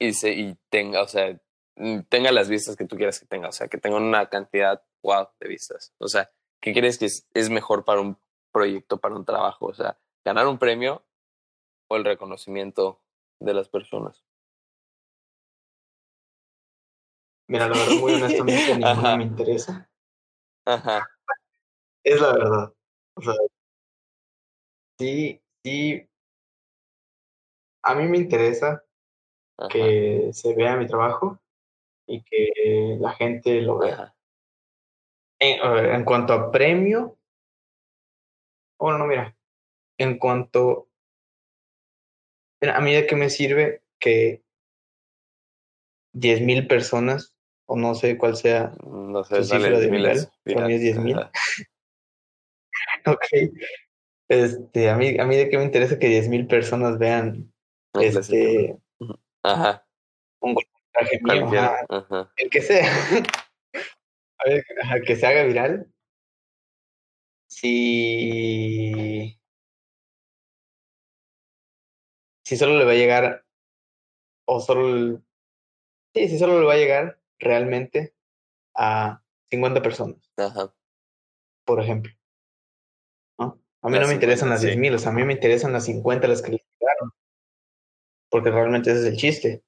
y 0.00 0.14
se 0.14 0.32
y 0.32 0.56
tenga, 0.70 1.02
o 1.02 1.08
sea, 1.08 1.40
Mm, 1.78 2.00
tenga 2.08 2.32
las 2.32 2.48
vistas 2.48 2.74
que 2.76 2.84
tú 2.84 2.96
quieras 2.96 3.20
que 3.20 3.26
tenga, 3.26 3.48
o 3.48 3.52
sea, 3.52 3.68
que 3.68 3.78
tenga 3.78 3.98
una 3.98 4.28
cantidad 4.28 4.82
wow 5.02 5.28
de 5.38 5.48
vistas. 5.48 5.94
O 5.98 6.08
sea, 6.08 6.30
¿qué 6.60 6.74
crees 6.74 6.98
que 6.98 7.06
es, 7.06 7.50
mejor 7.50 7.84
para 7.84 8.00
un 8.00 8.18
proyecto, 8.52 8.98
para 8.98 9.14
un 9.14 9.24
trabajo? 9.24 9.66
O 9.66 9.74
sea, 9.74 9.96
ganar 10.24 10.48
un 10.48 10.58
premio 10.58 11.04
o 11.88 11.96
el 11.96 12.04
reconocimiento 12.04 13.00
de 13.40 13.54
las 13.54 13.68
personas. 13.68 14.24
Mira, 17.48 17.68
la 17.68 17.76
verdad, 17.76 17.96
muy 18.00 18.14
honestamente, 18.14 18.76
ninguna 18.78 19.16
me 19.16 19.24
interesa. 19.24 19.90
Ajá. 20.66 21.06
Es 22.04 22.20
la 22.20 22.32
verdad. 22.32 22.72
O 23.14 23.22
sea, 23.22 23.34
sí, 24.98 25.40
sí. 25.64 26.08
A 27.82 27.94
mí 27.94 28.06
me 28.06 28.18
interesa 28.18 28.84
que 29.70 30.30
se 30.32 30.54
vea 30.54 30.76
mi 30.76 30.86
trabajo, 30.86 31.40
y 32.08 32.22
que 32.22 32.96
la 32.98 33.12
gente 33.12 33.60
lo 33.60 33.78
vea. 33.78 34.14
En, 35.38 35.60
en, 35.94 36.04
cuanto 36.04 36.32
a 36.32 36.50
premio, 36.50 37.16
bueno, 38.78 38.98
no, 38.98 39.06
mira, 39.06 39.36
en 39.98 40.18
cuanto 40.18 40.88
a 42.62 42.80
mí 42.80 42.92
de 42.92 43.06
qué 43.06 43.14
me 43.14 43.30
sirve 43.30 43.82
que 44.00 44.42
10.000 46.12 46.66
personas, 46.66 47.36
o 47.68 47.76
no 47.76 47.94
sé 47.94 48.16
cuál 48.16 48.34
sea 48.34 48.72
no 48.84 49.22
sé, 49.24 49.36
su 49.36 49.44
cifra 49.44 49.78
de 49.78 49.90
viral, 49.90 50.32
para 50.44 50.66
mí 50.66 50.74
es 50.74 50.96
10.000. 50.96 51.30
ok. 53.06 53.24
Este, 54.28 54.90
a 54.90 54.96
mí, 54.96 55.18
a 55.18 55.24
mí 55.24 55.36
de 55.36 55.48
qué 55.48 55.58
me 55.58 55.64
interesa 55.64 55.98
que 55.98 56.08
10.000 56.08 56.48
personas 56.48 56.98
vean 56.98 57.52
este, 57.94 58.76
Ajá. 59.42 59.86
un 60.40 60.56
el 62.36 62.50
que 62.50 62.62
sea. 62.62 62.86
A 64.40 64.48
ver, 64.48 64.64
que 65.04 65.16
se 65.16 65.26
haga 65.26 65.42
viral. 65.42 65.92
Si. 67.48 69.36
Si 72.44 72.56
solo 72.56 72.78
le 72.78 72.84
va 72.84 72.92
a 72.92 72.94
llegar. 72.94 73.44
O 74.46 74.60
solo. 74.60 75.20
Sí, 76.14 76.28
si 76.28 76.38
solo 76.38 76.60
le 76.60 76.66
va 76.66 76.74
a 76.74 76.76
llegar 76.76 77.17
realmente 77.38 78.14
a 78.74 79.22
50 79.50 79.82
personas. 79.82 80.18
Ajá. 80.36 80.74
Por 81.64 81.80
ejemplo. 81.80 82.12
¿No? 83.38 83.60
A 83.82 83.88
mí 83.88 83.98
no 83.98 84.08
me 84.08 84.14
interesan 84.14 84.50
las 84.50 84.62
10.000, 84.62 84.94
o 84.94 84.98
sea, 84.98 85.10
a 85.12 85.14
mí 85.14 85.24
me 85.24 85.34
interesan 85.34 85.72
las 85.72 85.84
50 85.84 86.28
las 86.28 86.42
que 86.42 86.52
le 86.52 86.64
llegaron. 86.80 87.12
Porque 88.30 88.50
realmente 88.50 88.90
ese 88.90 89.00
es 89.00 89.06
el 89.06 89.16
chiste. 89.16 89.62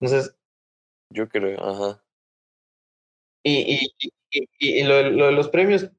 Entonces. 0.00 0.36
Yo 1.10 1.28
creo, 1.28 1.60
ajá. 1.62 2.02
Y, 3.44 3.86
y, 3.98 4.10
y, 4.30 4.80
y 4.80 4.82
lo, 4.84 5.10
lo, 5.10 5.26
de 5.26 5.32
los 5.32 5.48
premios, 5.48 5.90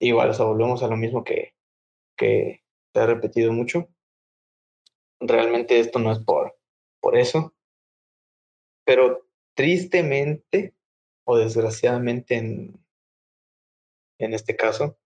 igual, 0.00 0.30
o 0.30 0.34
sea, 0.34 0.46
volvemos 0.46 0.82
a 0.82 0.88
lo 0.88 0.96
mismo 0.96 1.22
que, 1.22 1.54
que 2.16 2.64
te 2.92 3.00
he 3.00 3.06
repetido 3.06 3.52
mucho. 3.52 3.88
Realmente 5.20 5.78
esto 5.78 5.98
no 5.98 6.10
es 6.12 6.18
por, 6.18 6.56
por 7.00 7.16
eso. 7.16 7.54
Pero 8.84 9.26
tristemente, 9.54 10.74
o 11.26 11.36
desgraciadamente 11.36 12.36
en, 12.36 12.84
en 14.18 14.34
este 14.34 14.56
caso, 14.56 14.98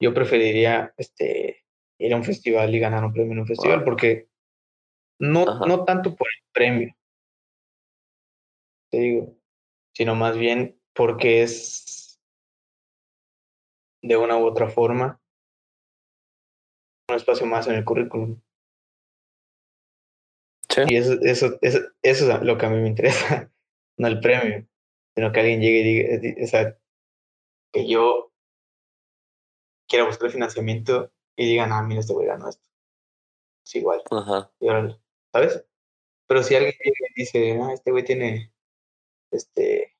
yo 0.00 0.14
preferiría 0.14 0.94
este 0.96 1.64
ir 1.98 2.14
a 2.14 2.16
un 2.16 2.24
festival 2.24 2.72
y 2.74 2.78
ganar 2.78 3.04
un 3.04 3.12
premio 3.12 3.32
en 3.32 3.40
un 3.40 3.46
festival, 3.46 3.82
porque 3.82 4.28
no, 5.18 5.44
no 5.66 5.84
tanto 5.84 6.14
por 6.14 6.28
el 6.28 6.44
premio, 6.52 6.94
te 8.90 8.98
digo, 8.98 9.36
sino 9.94 10.14
más 10.14 10.38
bien 10.38 10.80
porque 10.94 11.42
es 11.42 12.20
de 14.02 14.16
una 14.16 14.38
u 14.38 14.46
otra 14.46 14.68
forma 14.68 15.20
un 17.08 17.16
espacio 17.16 17.46
más 17.46 17.66
en 17.66 17.74
el 17.74 17.84
currículum. 17.84 18.40
Y 20.86 20.96
eso, 20.96 21.14
eso, 21.22 21.58
eso, 21.60 21.78
eso 22.02 22.32
es 22.32 22.42
lo 22.42 22.58
que 22.58 22.66
a 22.66 22.70
mí 22.70 22.80
me 22.80 22.88
interesa, 22.88 23.50
no 23.98 24.08
el 24.08 24.20
premio, 24.20 24.66
sino 25.14 25.32
que 25.32 25.40
alguien 25.40 25.60
llegue 25.60 25.80
y 25.80 26.18
diga, 26.18 26.44
o 26.44 26.46
sea, 26.46 26.78
que 27.72 27.88
yo 27.88 28.32
quiera 29.88 30.06
buscar 30.06 30.30
financiamiento 30.30 31.10
y 31.36 31.46
digan, 31.46 31.72
ah, 31.72 31.82
mira, 31.82 32.00
este 32.00 32.12
güey 32.12 32.26
ganó 32.26 32.48
esto. 32.48 32.68
Es 33.64 33.74
igual. 33.76 34.02
Ajá. 34.10 34.50
Y 34.60 34.68
ahora, 34.68 34.98
¿sabes? 35.32 35.64
Pero 36.26 36.42
si 36.42 36.54
alguien 36.54 36.74
dice, 37.16 37.58
ah, 37.60 37.72
este 37.72 37.90
güey 37.90 38.04
tiene 38.04 38.52
este 39.30 39.96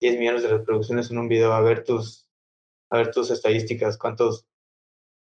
10 0.00 0.18
millones 0.18 0.42
de 0.42 0.48
reproducciones 0.48 1.10
en 1.10 1.18
un 1.18 1.28
video, 1.28 1.52
a 1.52 1.60
ver 1.60 1.84
tus, 1.84 2.26
a 2.90 2.96
ver 2.96 3.10
tus 3.10 3.30
estadísticas, 3.30 3.98
cuántos, 3.98 4.46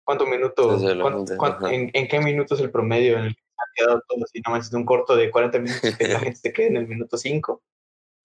cuántos 0.06 0.28
minutos, 0.28 0.84
en, 0.84 1.92
en, 1.94 2.08
qué 2.08 2.20
minutos 2.20 2.60
el 2.60 2.72
promedio 2.72 3.18
en 3.18 3.26
el 3.26 3.36
que 3.36 3.42
han 3.60 3.74
quedado 3.76 4.04
todos, 4.08 4.30
y 4.34 4.42
no 4.42 4.60
de 4.60 4.78
un 4.78 4.86
corto 4.86 5.16
de 5.16 5.32
40 5.32 5.60
minutos 5.60 5.96
que 5.98 6.08
la 6.08 6.20
gente 6.20 6.40
se 6.40 6.54
quede 6.54 6.68
en 6.68 6.78
el 6.78 6.88
minuto 6.88 7.18
5. 7.18 7.62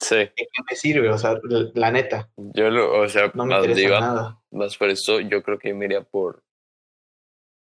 Sí. 0.00 0.16
¿En 0.16 0.28
qué 0.34 0.62
me 0.70 0.76
sirve? 0.76 1.10
O 1.10 1.18
sea, 1.18 1.38
la, 1.74 1.90
neta. 1.90 2.30
Yo 2.36 2.68
lo, 2.70 3.00
o 3.00 3.08
sea, 3.08 3.30
no 3.34 3.46
me 3.46 3.56
interesa 3.56 4.00
nada. 4.00 4.42
Más 4.50 4.76
por 4.76 4.90
eso 4.90 5.20
yo 5.20 5.42
creo 5.42 5.58
que 5.58 5.72
me 5.72 5.86
iría 5.86 6.02
por, 6.02 6.44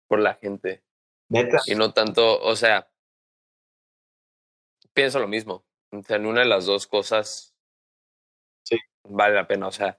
por 0.09 0.21
la 0.21 0.35
gente. 0.35 0.83
Neta. 1.29 1.61
Y 1.67 1.75
no 1.75 1.93
tanto, 1.93 2.41
o 2.41 2.57
sea, 2.57 2.91
pienso 4.93 5.19
lo 5.19 5.29
mismo. 5.29 5.65
O 5.93 6.03
sea, 6.03 6.17
en 6.17 6.27
una 6.27 6.41
de 6.41 6.47
las 6.47 6.67
dos 6.67 6.87
cosas 6.87 7.55
sí. 8.65 8.77
vale 9.05 9.35
la 9.35 9.47
pena. 9.47 9.67
O 9.67 9.73
sea, 9.73 9.99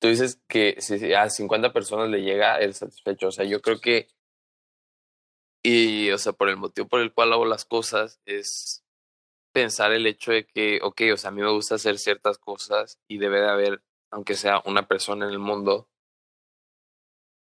tú 0.00 0.08
dices 0.08 0.40
que 0.48 0.76
si 0.80 1.12
a 1.12 1.28
50 1.28 1.72
personas 1.72 2.08
le 2.08 2.22
llega, 2.22 2.58
el 2.58 2.74
satisfecho. 2.74 3.28
O 3.28 3.32
sea, 3.32 3.44
yo 3.44 3.60
creo 3.60 3.80
que. 3.80 4.08
Y, 5.62 6.10
o 6.10 6.18
sea, 6.18 6.32
por 6.32 6.48
el 6.48 6.56
motivo 6.56 6.88
por 6.88 7.00
el 7.00 7.12
cual 7.12 7.32
hago 7.32 7.44
las 7.44 7.64
cosas 7.64 8.20
es 8.24 8.84
pensar 9.52 9.92
el 9.92 10.06
hecho 10.06 10.32
de 10.32 10.46
que, 10.46 10.80
ok, 10.82 11.02
o 11.12 11.16
sea, 11.16 11.28
a 11.28 11.32
mí 11.32 11.42
me 11.42 11.50
gusta 11.50 11.74
hacer 11.74 11.98
ciertas 11.98 12.38
cosas 12.38 12.98
y 13.08 13.18
debe 13.18 13.40
de 13.40 13.48
haber, 13.48 13.82
aunque 14.10 14.34
sea 14.34 14.62
una 14.66 14.86
persona 14.86 15.26
en 15.26 15.32
el 15.32 15.38
mundo, 15.38 15.88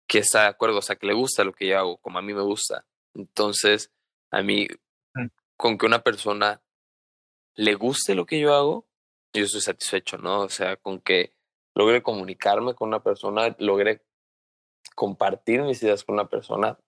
que 0.07 0.19
está 0.19 0.43
de 0.43 0.47
acuerdo, 0.47 0.77
o 0.77 0.81
sea, 0.81 0.95
que 0.95 1.07
le 1.07 1.13
gusta 1.13 1.43
lo 1.43 1.51
que 1.51 1.67
yo 1.67 1.77
hago, 1.77 1.97
como 1.97 2.17
a 2.17 2.21
mí 2.21 2.33
me 2.33 2.41
gusta. 2.41 2.85
Entonces, 3.13 3.91
a 4.31 4.41
mí, 4.41 4.67
mm. 5.13 5.27
con 5.57 5.77
que 5.77 5.85
una 5.85 6.01
persona 6.01 6.61
le 7.55 7.75
guste 7.75 8.15
lo 8.15 8.25
que 8.25 8.39
yo 8.39 8.53
hago, 8.53 8.87
yo 9.33 9.43
estoy 9.43 9.61
satisfecho, 9.61 10.17
¿no? 10.17 10.41
O 10.41 10.49
sea, 10.49 10.77
con 10.77 11.01
que 11.01 11.33
logre 11.75 12.01
comunicarme 12.01 12.73
con 12.73 12.87
una 12.87 13.03
persona, 13.03 13.55
logre 13.59 14.01
compartir 14.95 15.61
mis 15.61 15.83
ideas 15.83 16.03
con 16.03 16.13
una 16.13 16.29
persona, 16.29 16.79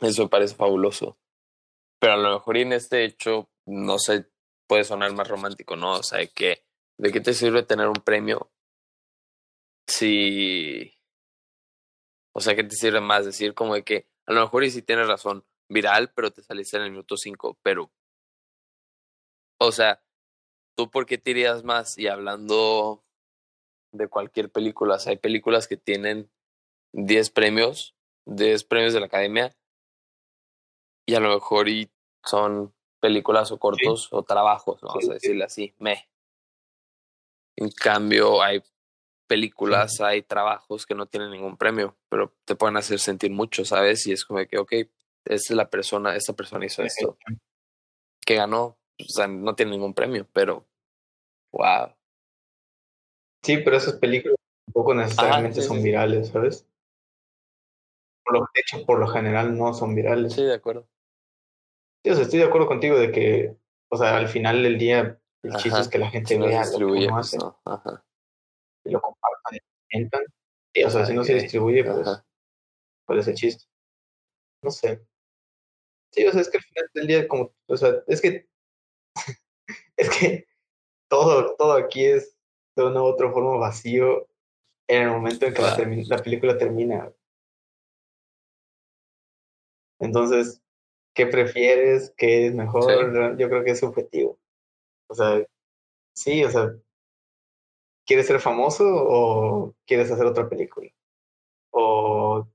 eso 0.00 0.22
me 0.22 0.28
parece 0.28 0.54
fabuloso. 0.54 1.18
Pero 1.98 2.14
a 2.14 2.16
lo 2.16 2.34
mejor 2.34 2.56
y 2.56 2.62
en 2.62 2.72
este 2.72 3.04
hecho, 3.04 3.50
no 3.66 3.98
sé, 3.98 4.26
puede 4.66 4.84
sonar 4.84 5.14
más 5.14 5.28
romántico, 5.28 5.76
¿no? 5.76 5.94
O 5.94 6.02
sea, 6.02 6.26
que, 6.26 6.64
¿de 6.98 7.12
qué 7.12 7.20
te 7.20 7.34
sirve 7.34 7.62
tener 7.62 7.88
un 7.88 8.02
premio 8.04 8.50
si... 9.86 10.92
O 12.34 12.40
sea, 12.40 12.54
¿qué 12.54 12.64
te 12.64 12.76
sirve 12.76 13.00
más? 13.00 13.24
Decir 13.24 13.54
como 13.54 13.74
de 13.74 13.82
que 13.82 14.08
a 14.26 14.32
lo 14.32 14.40
mejor 14.42 14.64
y 14.64 14.70
si 14.70 14.82
tienes 14.82 15.08
razón, 15.08 15.46
viral, 15.68 16.12
pero 16.14 16.32
te 16.32 16.42
saliste 16.42 16.76
en 16.76 16.82
el 16.82 16.90
minuto 16.90 17.16
5, 17.16 17.58
pero 17.62 17.90
o 19.58 19.72
sea, 19.72 20.02
¿tú 20.76 20.90
por 20.90 21.06
qué 21.06 21.18
te 21.18 21.30
irías 21.30 21.64
más? 21.64 21.96
Y 21.98 22.08
hablando 22.08 23.04
de 23.92 24.08
cualquier 24.08 24.50
película, 24.50 24.96
o 24.96 24.98
sea, 24.98 25.12
hay 25.12 25.18
películas 25.18 25.66
que 25.66 25.76
tienen 25.76 26.30
10 26.92 27.30
premios, 27.30 27.94
10 28.26 28.64
premios 28.64 28.92
de 28.92 29.00
la 29.00 29.06
academia, 29.06 29.55
y 31.06 31.14
a 31.14 31.20
lo 31.20 31.32
mejor 31.32 31.68
y 31.68 31.88
son 32.24 32.74
películas 33.00 33.52
o 33.52 33.58
cortos 33.58 34.08
o 34.10 34.22
trabajos, 34.24 34.80
vamos 34.82 35.08
a 35.08 35.14
decirle 35.14 35.44
así, 35.44 35.74
me. 35.78 36.08
En 37.56 37.70
cambio, 37.70 38.42
hay 38.42 38.62
películas, 39.26 40.00
hay 40.00 40.22
trabajos 40.22 40.84
que 40.84 40.94
no 40.94 41.06
tienen 41.06 41.30
ningún 41.30 41.56
premio, 41.56 41.96
pero 42.08 42.34
te 42.44 42.56
pueden 42.56 42.76
hacer 42.76 42.98
sentir 42.98 43.30
mucho, 43.30 43.64
¿sabes? 43.64 44.06
Y 44.06 44.12
es 44.12 44.24
como 44.24 44.44
que, 44.46 44.58
ok, 44.58 44.72
esa 45.24 45.52
es 45.52 45.56
la 45.56 45.70
persona, 45.70 46.16
esta 46.16 46.32
persona 46.32 46.66
hizo 46.66 46.82
esto, 46.82 47.16
que 48.24 48.34
ganó, 48.34 48.64
o 48.64 49.08
sea, 49.08 49.26
no 49.26 49.54
tiene 49.54 49.72
ningún 49.72 49.94
premio, 49.94 50.26
pero 50.32 50.66
wow. 51.52 51.94
Sí, 53.42 53.58
pero 53.58 53.76
esas 53.76 53.94
películas 53.94 54.36
tampoco 54.66 54.94
necesariamente 54.94 55.62
son 55.62 55.82
virales, 55.82 56.28
¿sabes? 56.28 56.66
Por 58.24 58.34
lo, 58.34 58.40
de 58.40 58.60
hecho, 58.60 58.84
por 58.84 58.98
lo 58.98 59.06
general 59.06 59.56
no 59.56 59.72
son 59.72 59.94
virales. 59.94 60.32
Sí, 60.32 60.42
de 60.42 60.54
acuerdo. 60.54 60.88
Sí, 62.06 62.10
o 62.12 62.14
sea, 62.14 62.22
estoy 62.22 62.38
de 62.38 62.44
acuerdo 62.44 62.68
contigo 62.68 62.96
de 62.96 63.10
que, 63.10 63.56
o 63.88 63.96
sea, 63.96 64.16
al 64.16 64.28
final 64.28 64.62
del 64.62 64.78
día, 64.78 65.20
el 65.42 65.56
chiste 65.56 65.80
es 65.80 65.88
que 65.88 65.98
la 65.98 66.08
gente 66.08 66.38
vea 66.38 66.64
lo 66.64 66.78
que 66.78 66.84
uno 66.84 67.14
pues, 67.14 67.34
hace. 67.34 67.38
Ajá. 67.64 68.04
Y 68.84 68.90
lo 68.90 69.00
compartan 69.00 69.56
y 69.56 69.58
comentan. 69.90 70.20
Sí, 70.72 70.84
o 70.84 70.90
sea, 70.90 71.04
si 71.04 71.14
no 71.14 71.24
se 71.24 71.34
distribuye, 71.34 71.82
pues, 71.82 72.22
¿cuál 73.08 73.18
es 73.18 73.26
el 73.26 73.34
chiste? 73.34 73.64
No 74.62 74.70
sé. 74.70 75.04
Sí, 76.12 76.24
o 76.24 76.30
sea, 76.30 76.42
es 76.42 76.48
que 76.48 76.58
al 76.58 76.62
final 76.62 76.90
del 76.94 77.06
día, 77.08 77.26
como, 77.26 77.52
o 77.66 77.76
sea, 77.76 77.92
es 78.06 78.20
que 78.20 78.48
es 79.96 80.10
que 80.10 80.46
todo, 81.10 81.56
todo 81.56 81.72
aquí 81.72 82.04
es 82.04 82.38
de 82.76 82.84
una 82.84 83.02
u 83.02 83.06
otra 83.06 83.32
forma 83.32 83.56
vacío 83.56 84.28
en 84.88 85.02
el 85.02 85.10
momento 85.10 85.44
en 85.44 85.54
que 85.54 85.62
la, 85.62 86.22
película 86.22 86.56
termina. 86.56 87.12
Entonces, 89.98 90.62
¿qué 91.16 91.26
prefieres? 91.26 92.14
¿Qué 92.16 92.46
es 92.46 92.54
mejor? 92.54 93.36
Yo 93.38 93.48
creo 93.48 93.64
que 93.64 93.70
es 93.72 93.80
subjetivo. 93.80 94.38
O 95.08 95.14
sea, 95.14 95.44
sí, 96.14 96.44
o 96.44 96.50
sea, 96.50 96.76
¿quieres 98.04 98.26
ser 98.26 98.38
famoso 98.38 98.84
o 98.86 99.74
quieres 99.86 100.10
hacer 100.10 100.26
otra 100.26 100.48
película? 100.48 100.90
¿O, 101.70 102.46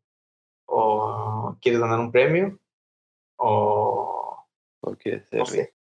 o 0.68 1.58
quieres 1.60 1.82
ganar 1.82 2.00
un 2.00 2.12
premio? 2.12 2.60
¿O, 3.38 4.46
o 4.82 4.96
quieres 4.96 5.28
ser 5.28 5.74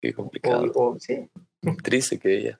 Qué 0.00 0.12
complicado. 0.12 0.98
sí. 0.98 1.30
Triste 1.82 2.18
que 2.18 2.36
ella. 2.36 2.58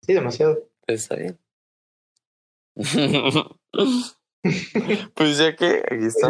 Sí, 0.00 0.14
demasiado. 0.14 0.70
Está 0.86 1.16
bien. 1.16 1.38
pues 5.14 5.38
ya 5.38 5.56
que 5.56 5.78
aquí 5.78 5.96
pues 5.96 6.16
está, 6.16 6.28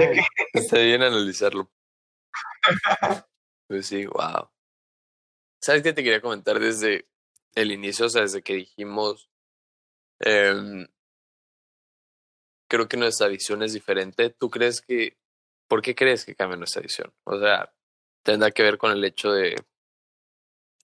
está 0.54 0.78
bien 0.78 1.02
analizarlo. 1.02 1.70
Pues 3.68 3.86
sí, 3.88 4.06
wow. 4.06 4.48
¿Sabes 5.60 5.82
qué 5.82 5.92
te 5.92 6.04
quería 6.04 6.20
comentar 6.20 6.60
desde 6.60 7.08
el 7.56 7.72
inicio? 7.72 8.06
O 8.06 8.08
sea, 8.08 8.22
desde 8.22 8.42
que 8.42 8.54
dijimos, 8.54 9.28
em, 10.20 10.86
creo 12.68 12.88
que 12.88 12.96
nuestra 12.96 13.26
visión 13.26 13.62
es 13.64 13.72
diferente. 13.72 14.30
¿Tú 14.30 14.50
crees 14.50 14.80
que, 14.80 15.18
por 15.68 15.82
qué 15.82 15.96
crees 15.96 16.24
que 16.24 16.36
cambia 16.36 16.56
nuestra 16.56 16.82
visión? 16.82 17.12
O 17.24 17.40
sea, 17.40 17.74
tendrá 18.22 18.52
que 18.52 18.62
ver 18.62 18.78
con 18.78 18.92
el 18.92 19.04
hecho 19.04 19.32
de 19.32 19.56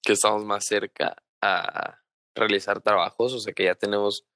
que 0.02 0.14
estamos 0.14 0.44
más 0.44 0.64
cerca 0.66 1.22
a 1.40 2.00
realizar 2.34 2.80
trabajos, 2.80 3.34
o 3.34 3.38
sea 3.38 3.52
que 3.52 3.64
ya 3.64 3.76
tenemos 3.76 4.26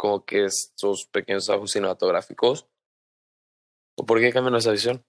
como 0.00 0.24
que 0.24 0.46
estos 0.46 1.04
pequeños 1.08 1.44
trabajos 1.44 1.72
cinematográficos. 1.72 2.66
¿O 3.98 4.06
por 4.06 4.18
qué 4.18 4.32
cambia 4.32 4.50
nuestra 4.50 4.72
visión? 4.72 5.04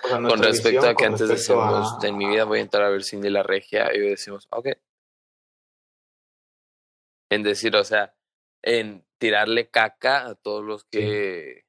con 0.00 0.42
respecto 0.42 0.88
a 0.88 0.94
que 0.94 1.04
antes 1.04 1.28
decíamos, 1.28 2.02
en 2.02 2.16
mi 2.16 2.26
vida 2.26 2.44
voy 2.44 2.60
a 2.60 2.62
entrar 2.62 2.84
a 2.84 2.88
ver 2.88 3.04
Cindy 3.04 3.28
la 3.28 3.42
Regia, 3.42 3.94
y 3.94 4.00
hoy 4.00 4.08
decimos, 4.08 4.46
ok. 4.50 4.68
En 7.30 7.42
decir, 7.42 7.76
o 7.76 7.84
sea, 7.84 8.14
en 8.62 9.06
tirarle 9.18 9.68
caca 9.68 10.26
a 10.26 10.34
todos 10.36 10.64
los 10.64 10.84
que 10.84 11.66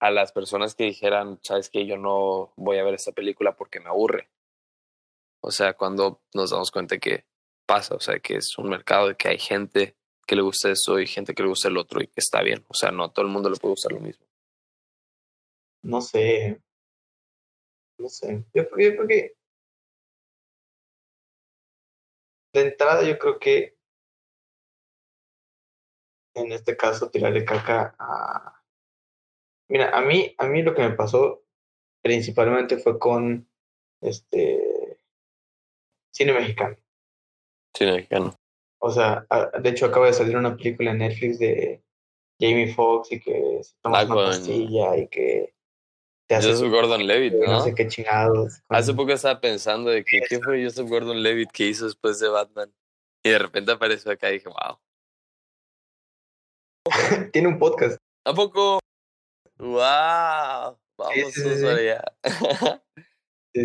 a 0.00 0.12
las 0.12 0.30
personas 0.30 0.76
que 0.76 0.84
dijeran, 0.84 1.40
sabes 1.42 1.68
que 1.68 1.84
yo 1.84 1.96
no 1.96 2.52
voy 2.56 2.78
a 2.78 2.84
ver 2.84 2.94
esta 2.94 3.10
película 3.10 3.56
porque 3.56 3.80
me 3.80 3.88
aburre. 3.88 4.30
O 5.42 5.50
sea, 5.50 5.74
cuando 5.74 6.22
nos 6.32 6.50
damos 6.50 6.70
cuenta 6.70 6.98
que 6.98 7.26
pasa, 7.66 7.94
o 7.94 8.00
sea, 8.00 8.18
que 8.18 8.36
es 8.36 8.56
un 8.58 8.68
mercado 8.68 9.08
de 9.08 9.16
que 9.16 9.28
hay 9.28 9.38
gente 9.38 9.96
que 10.26 10.36
le 10.36 10.42
gusta 10.42 10.70
eso 10.70 10.98
y 10.98 11.06
gente 11.06 11.34
que 11.34 11.42
le 11.42 11.48
gusta 11.48 11.68
el 11.68 11.76
otro 11.76 12.02
y 12.02 12.06
que 12.06 12.20
está 12.20 12.42
bien. 12.42 12.64
O 12.68 12.74
sea, 12.74 12.90
no 12.90 13.04
a 13.04 13.12
todo 13.12 13.24
el 13.24 13.32
mundo 13.32 13.50
le 13.50 13.56
puede 13.56 13.72
gustar 13.72 13.92
lo 13.92 14.00
mismo. 14.00 14.24
No 15.82 16.00
sé. 16.00 16.60
No 17.98 18.08
sé. 18.08 18.44
Yo, 18.54 18.68
creo 18.70 19.06
que 19.06 19.36
de 22.52 22.60
entrada 22.60 23.02
yo 23.02 23.18
creo 23.18 23.38
que 23.38 23.76
en 26.34 26.52
este 26.52 26.76
caso 26.76 27.10
tirarle 27.10 27.44
caca 27.44 27.94
a... 27.98 28.62
Mira, 29.68 29.96
a 29.96 30.00
mí, 30.02 30.34
a 30.38 30.46
mí 30.46 30.62
lo 30.62 30.74
que 30.74 30.82
me 30.82 30.94
pasó 30.94 31.44
principalmente 32.02 32.78
fue 32.78 32.98
con 32.98 33.48
este 34.00 35.00
cine 36.12 36.32
mexicano. 36.32 36.76
Cine 37.76 37.92
mexicano. 37.92 38.34
O 38.80 38.90
sea, 38.90 39.26
de 39.60 39.70
hecho 39.70 39.86
acaba 39.86 40.06
de 40.06 40.12
salir 40.12 40.36
una 40.36 40.56
película 40.56 40.90
en 40.90 40.98
Netflix 40.98 41.38
de 41.38 41.82
Jamie 42.40 42.72
Foxx 42.72 43.12
y 43.12 43.20
que 43.20 43.60
se 43.62 43.74
toma 43.80 44.00
ah, 44.00 44.04
una 44.04 44.14
pastilla 44.14 44.96
y 44.96 45.08
que 45.08 45.54
te 46.26 46.34
hace 46.34 46.50
Joseph 46.50 46.70
Gordon 46.70 47.06
Levitt, 47.06 47.34
¿no? 47.34 47.52
No 47.52 47.60
sé 47.60 47.74
qué 47.74 47.86
chingados. 47.86 48.62
Hace 48.68 48.94
poco 48.94 49.12
estaba 49.12 49.40
pensando 49.40 49.90
de 49.90 50.04
que 50.04 50.20
qué 50.28 50.40
fue 50.40 50.62
Joseph 50.62 50.88
Gordon 50.88 51.22
Levitt 51.22 51.50
que 51.50 51.66
hizo 51.66 51.86
después 51.86 52.18
de 52.18 52.28
Batman. 52.28 52.72
Y 53.22 53.30
de 53.30 53.38
repente 53.38 53.72
apareció 53.72 54.10
acá 54.10 54.30
y 54.30 54.34
dije, 54.34 54.48
wow. 54.48 54.78
Tiene 57.32 57.48
un 57.48 57.58
podcast. 57.58 57.96
¿A 58.26 58.34
poco? 58.34 58.80
¡Wow! 59.58 60.78
Vamos 60.96 61.32
sí, 61.32 61.66
allá. 61.66 62.04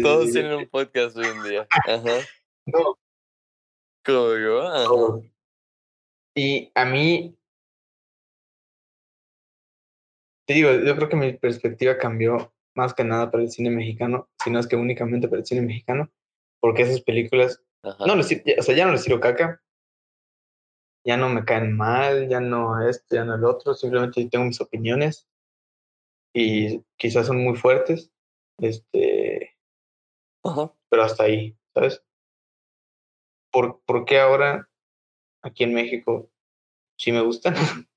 Todos 0.04 0.32
tienen 0.32 0.54
un 0.54 0.70
podcast 0.70 1.18
hoy 1.18 1.26
en 1.26 1.44
día. 1.44 1.68
Ajá. 1.70 2.20
No. 2.72 2.99
Yo. 4.06 4.62
Ajá. 4.62 5.22
Y 6.36 6.72
a 6.76 6.86
mí. 6.86 7.36
Te 10.48 10.56
digo, 10.56 10.72
yo 10.72 10.96
creo 10.96 11.10
que 11.10 11.16
mi 11.16 11.34
perspectiva 11.34 11.98
cambió 11.98 12.52
más 12.76 12.94
que 12.94 13.04
nada 13.04 13.30
para 13.30 13.44
el 13.44 13.52
cine 13.52 13.70
mexicano, 13.70 14.30
sino 14.44 14.60
es 14.60 14.68
que 14.68 14.76
únicamente 14.76 15.28
para 15.28 15.42
el 15.42 15.46
cine 15.46 15.62
mexicano, 15.62 16.10
porque 16.60 16.84
esas 16.84 17.02
películas. 17.02 17.62
No 17.84 18.16
les, 18.16 18.44
o 18.58 18.62
sea, 18.62 18.76
ya 18.76 18.86
no 18.86 18.92
les 18.92 19.04
tiro 19.04 19.20
caca, 19.20 19.62
ya 21.06 21.18
no 21.18 21.30
me 21.30 21.46
caen 21.46 21.76
mal, 21.78 22.28
ya 22.28 22.40
no 22.40 22.88
esto, 22.88 23.16
ya 23.16 23.24
no 23.24 23.36
el 23.36 23.46
otro, 23.46 23.74
simplemente 23.74 24.28
tengo 24.30 24.46
mis 24.46 24.60
opiniones 24.60 25.28
y 26.34 26.84
quizás 26.98 27.28
son 27.28 27.44
muy 27.44 27.56
fuertes, 27.56 28.12
este, 28.58 29.58
pero 30.90 31.04
hasta 31.04 31.24
ahí, 31.24 31.58
¿sabes? 31.74 32.04
¿Por, 33.52 33.82
¿Por 33.82 34.06
qué 34.06 34.20
ahora 34.20 34.70
aquí 35.42 35.64
en 35.64 35.74
México 35.74 36.30
sí 36.98 37.12
me 37.12 37.22
gustan? 37.22 37.56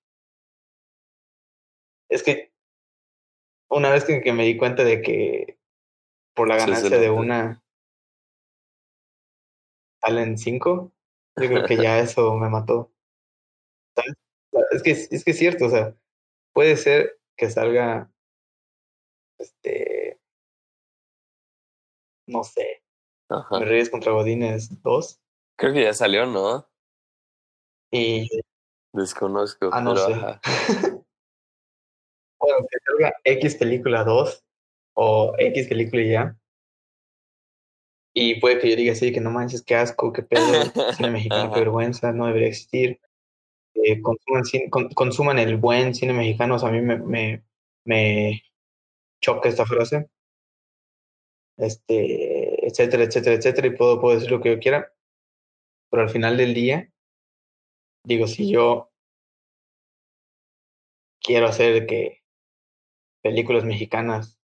es 2.09 2.23
que 2.23 2.53
una 3.71 3.91
vez 3.91 4.05
que, 4.05 4.21
que, 4.21 4.33
me 4.33 4.45
di 4.45 4.57
cuenta 4.57 4.85
de 4.85 5.01
que 5.01 5.59
por 6.35 6.49
la 6.49 6.57
ganancia 6.57 6.99
de 6.99 7.11
una 7.11 7.63
salen 10.03 10.37
cinco, 10.37 10.93
yo 11.37 11.49
creo 11.49 11.67
que 11.67 11.77
ya 11.83 11.99
eso 11.99 12.35
me 12.37 12.49
mató. 12.49 12.93
Es 14.73 14.83
que, 14.83 14.91
es 14.91 15.25
que 15.25 15.31
es 15.31 15.39
cierto, 15.39 15.67
o 15.67 15.71
sea, 15.71 15.95
puede 16.53 16.77
ser 16.77 17.19
que 17.37 17.51
salga, 17.51 18.11
este, 19.39 20.19
no 22.27 22.45
sé, 22.45 22.83
Me 23.51 23.65
Reyes 23.65 23.91
contra 23.91 24.13
Godines 24.13 24.83
2. 24.83 25.22
Creo 25.63 25.73
que 25.73 25.85
ya 25.85 25.95
salió, 25.95 26.27
¿no? 26.27 26.69
Y... 27.93 28.29
Desconozco. 28.93 29.71
Ah, 29.73 29.81
no 29.81 29.95
sé. 29.95 30.13
bueno, 32.41 32.67
que 32.69 32.79
salga 32.85 33.15
X 33.23 33.55
película 33.55 34.03
2 34.03 34.45
o 34.95 35.35
X 35.39 35.69
película 35.69 36.03
ya. 36.03 36.37
Y 38.13 38.41
puede 38.41 38.59
que 38.59 38.71
yo 38.71 38.75
diga 38.75 38.91
así, 38.91 39.13
que 39.13 39.21
no 39.21 39.31
manches, 39.31 39.63
qué 39.63 39.77
asco, 39.77 40.13
qué 40.13 40.25
pedo, 40.25 40.43
cine 40.97 41.11
mexicano, 41.13 41.53
qué 41.53 41.61
vergüenza, 41.61 42.11
no 42.11 42.27
debería 42.27 42.49
existir. 42.49 43.01
Eh, 43.75 44.03
consuman, 44.03 44.43
consuman, 44.97 45.39
el 45.39 45.59
buen 45.59 45.95
cine 45.95 46.13
mexicano, 46.13 46.57
o 46.57 46.59
sea, 46.59 46.71
a 46.71 46.73
mí 46.73 46.81
me, 46.81 46.99
me, 46.99 47.45
me 47.85 48.43
choca 49.21 49.49
esta 49.49 49.65
frase. 49.65 50.11
Este, 51.57 52.67
etcétera, 52.67 53.05
etcétera, 53.05 53.37
etcétera, 53.37 53.69
y 53.69 53.77
puedo, 53.77 54.01
puedo 54.01 54.17
decir 54.17 54.33
lo 54.33 54.41
que 54.41 54.57
yo 54.57 54.59
quiera. 54.59 54.91
Pero 55.93 56.05
al 56.05 56.09
final 56.09 56.38
del 56.38 56.55
día, 56.55 56.90
digo, 58.03 58.26
si 58.26 58.51
yo 58.51 58.90
quiero 61.20 61.47
hacer 61.47 61.86
que 61.86 62.22
películas 63.22 63.64
mexicanas, 63.64 64.40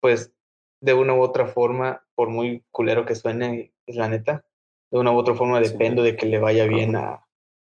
pues 0.00 0.32
de 0.80 0.94
una 0.94 1.14
u 1.14 1.20
otra 1.20 1.48
forma, 1.48 2.06
por 2.14 2.28
muy 2.28 2.64
culero 2.70 3.04
que 3.04 3.16
suene, 3.16 3.74
es 3.86 3.96
la 3.96 4.08
neta, 4.08 4.46
de 4.92 5.00
una 5.00 5.10
u 5.10 5.16
otra 5.16 5.34
forma 5.34 5.60
dependo 5.60 6.04
de 6.04 6.14
que 6.14 6.26
le 6.26 6.38
vaya 6.38 6.66
bien 6.66 6.94
a 6.94 7.26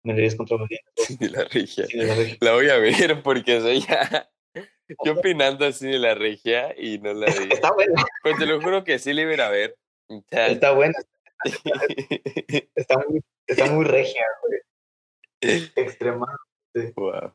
Mercedes 0.03 0.35
contra 0.35 0.57
los 0.57 0.67
Sí, 0.95 1.15
la 1.29 1.43
regia. 1.43 1.85
la, 2.39 2.53
voy 2.53 2.69
a 2.69 2.77
ver 2.77 3.21
porque 3.21 3.61
soy 3.61 3.81
ya. 3.81 4.31
Yo 5.05 5.13
opinando 5.13 5.63
así 5.63 5.85
de 5.85 5.99
la 5.99 6.15
regia 6.15 6.73
y 6.75 6.97
no 6.97 7.13
la 7.13 7.27
vi. 7.27 7.49
Está 7.51 7.71
buena. 7.71 8.03
Pues 8.23 8.35
te 8.39 8.47
lo 8.47 8.59
juro 8.59 8.83
que 8.83 8.97
sí 8.97 9.13
le 9.13 9.31
iba 9.31 9.45
a 9.45 9.51
ver. 9.51 9.77
Está 10.29 10.71
buena. 10.71 10.93
Está 12.75 12.97
muy, 13.07 13.21
está 13.47 13.65
muy 13.71 13.83
regia, 13.85 14.25
güey. 14.41 14.61
Extremadamente. 15.75 16.93
Wow. 16.95 17.33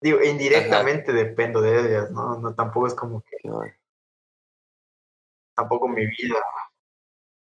Digo, 0.00 0.20
indirectamente 0.20 1.12
dependo 1.12 1.60
de 1.60 1.80
ellas, 1.80 2.10
¿no? 2.10 2.38
No 2.40 2.54
tampoco 2.54 2.88
es 2.88 2.94
como 2.94 3.22
que. 3.22 3.36
Tampoco 5.54 5.86
mi 5.86 6.04
vida, 6.06 6.34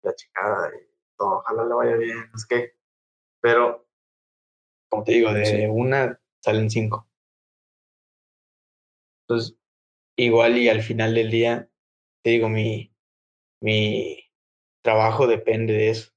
la 0.02 0.14
chicada, 0.14 0.70
y 0.74 0.88
todo, 1.18 1.38
ojalá 1.38 1.64
le 1.64 1.74
vaya 1.74 1.96
bien, 1.96 2.30
es 2.34 2.46
que. 2.46 2.74
Pero, 3.42 3.86
como 4.88 5.04
te 5.04 5.12
digo, 5.12 5.32
de 5.34 5.68
una 5.70 6.18
salen 6.40 6.70
cinco. 6.70 7.06
Entonces, 9.28 9.58
igual 10.16 10.56
y 10.56 10.70
al 10.70 10.82
final 10.82 11.14
del 11.14 11.30
día, 11.30 11.68
te 12.26 12.30
digo, 12.30 12.48
mi, 12.48 12.92
mi 13.62 14.18
trabajo 14.82 15.28
depende 15.28 15.72
de 15.74 15.90
eso. 15.90 16.10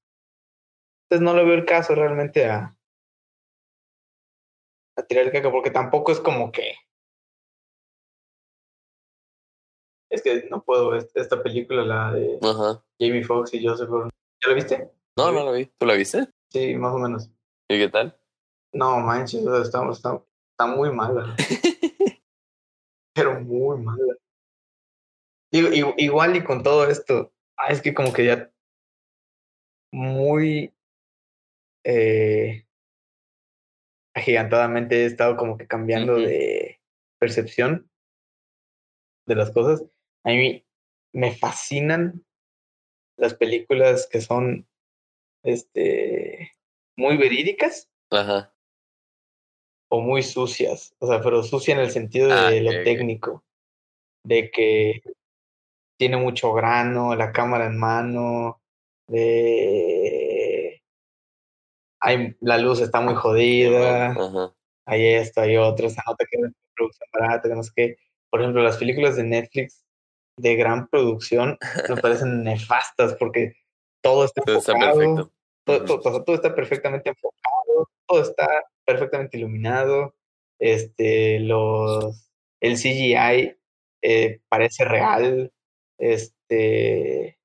Entonces 1.04 1.24
no 1.24 1.36
le 1.36 1.44
veo 1.44 1.54
el 1.54 1.64
caso 1.64 1.94
realmente 1.94 2.46
a, 2.46 2.76
a 4.96 5.02
tirar 5.04 5.26
el 5.26 5.30
caca, 5.30 5.52
porque 5.52 5.70
tampoco 5.70 6.10
es 6.10 6.18
como 6.18 6.50
que. 6.50 6.74
Es 10.10 10.20
que 10.20 10.48
no 10.50 10.64
puedo, 10.64 10.96
esta 10.96 11.40
película, 11.44 11.84
la 11.84 12.10
de 12.10 12.40
Jamie 12.98 13.22
Foxx 13.22 13.54
y 13.54 13.64
Joseph 13.64 13.88
Gordon. 13.88 14.10
¿Ya 14.42 14.48
la 14.48 14.54
viste? 14.56 14.90
No, 15.16 15.30
no 15.30 15.44
la 15.44 15.52
vi. 15.52 15.66
¿Tú 15.66 15.86
la 15.86 15.94
viste? 15.94 16.26
Sí, 16.48 16.74
más 16.74 16.92
o 16.92 16.98
menos. 16.98 17.30
¿Y 17.68 17.78
qué 17.78 17.88
tal? 17.88 18.18
No, 18.72 18.98
manches, 18.98 19.46
está, 19.46 19.88
está, 19.88 20.20
está 20.50 20.66
muy 20.66 20.92
mala. 20.92 21.36
Pero 23.14 23.40
muy 23.40 23.78
mala. 23.78 24.19
Igual 25.52 26.36
y 26.36 26.44
con 26.44 26.62
todo 26.62 26.88
esto, 26.88 27.32
ah, 27.56 27.68
es 27.68 27.82
que 27.82 27.92
como 27.92 28.12
que 28.12 28.24
ya 28.24 28.50
muy 29.92 30.72
eh, 31.84 32.66
agigantadamente 34.14 35.02
he 35.02 35.06
estado 35.06 35.36
como 35.36 35.56
que 35.56 35.66
cambiando 35.66 36.16
de 36.16 36.80
percepción 37.18 37.90
de 39.26 39.34
las 39.34 39.50
cosas. 39.50 39.84
A 40.24 40.30
mí 40.30 40.64
me 41.12 41.34
fascinan 41.34 42.24
las 43.16 43.34
películas 43.34 44.08
que 44.10 44.20
son 44.20 44.68
este 45.42 46.52
muy 46.96 47.16
verídicas 47.16 47.90
Ajá. 48.10 48.54
o 49.90 50.00
muy 50.00 50.22
sucias. 50.22 50.94
O 50.98 51.06
sea, 51.06 51.20
pero 51.20 51.42
sucia 51.42 51.74
en 51.74 51.80
el 51.80 51.90
sentido 51.90 52.28
de 52.28 52.34
ah, 52.34 52.50
lo 52.62 52.84
técnico. 52.84 53.44
De 54.22 54.50
que 54.50 55.02
tiene 56.00 56.16
mucho 56.16 56.54
grano, 56.54 57.14
la 57.14 57.30
cámara 57.30 57.66
en 57.66 57.78
mano, 57.78 58.62
de 59.06 60.82
hay, 62.00 62.34
la 62.40 62.56
luz 62.56 62.80
está 62.80 63.02
muy 63.02 63.14
jodida, 63.14 64.14
hay 64.86 65.06
esto, 65.08 65.42
hay 65.42 65.58
otro, 65.58 65.90
se 65.90 66.00
nota 66.06 66.24
que 66.30 66.38
es 66.38 66.52
producción 66.74 67.08
barata, 67.12 67.50
no 67.50 67.62
sé 67.62 67.72
qué. 67.76 67.96
Por 68.30 68.40
ejemplo, 68.40 68.62
las 68.62 68.78
películas 68.78 69.16
de 69.16 69.24
Netflix 69.24 69.84
de 70.38 70.56
gran 70.56 70.88
producción 70.88 71.58
me 71.86 71.96
parecen 72.00 72.44
nefastas 72.44 73.14
porque 73.16 73.56
todo 74.00 74.24
está 74.24 74.40
enfocado, 74.46 75.30
Todo, 75.64 76.00
todo, 76.22 76.34
está 76.34 76.54
perfectamente 76.54 77.10
enfocado, 77.10 77.90
todo 78.06 78.22
está 78.22 78.48
perfectamente 78.86 79.36
iluminado, 79.36 80.14
este, 80.58 81.40
los, 81.40 82.32
el 82.60 82.76
CGI 82.76 83.54
eh, 84.00 84.40
parece 84.48 84.86
real, 84.86 85.52
este, 86.00 87.38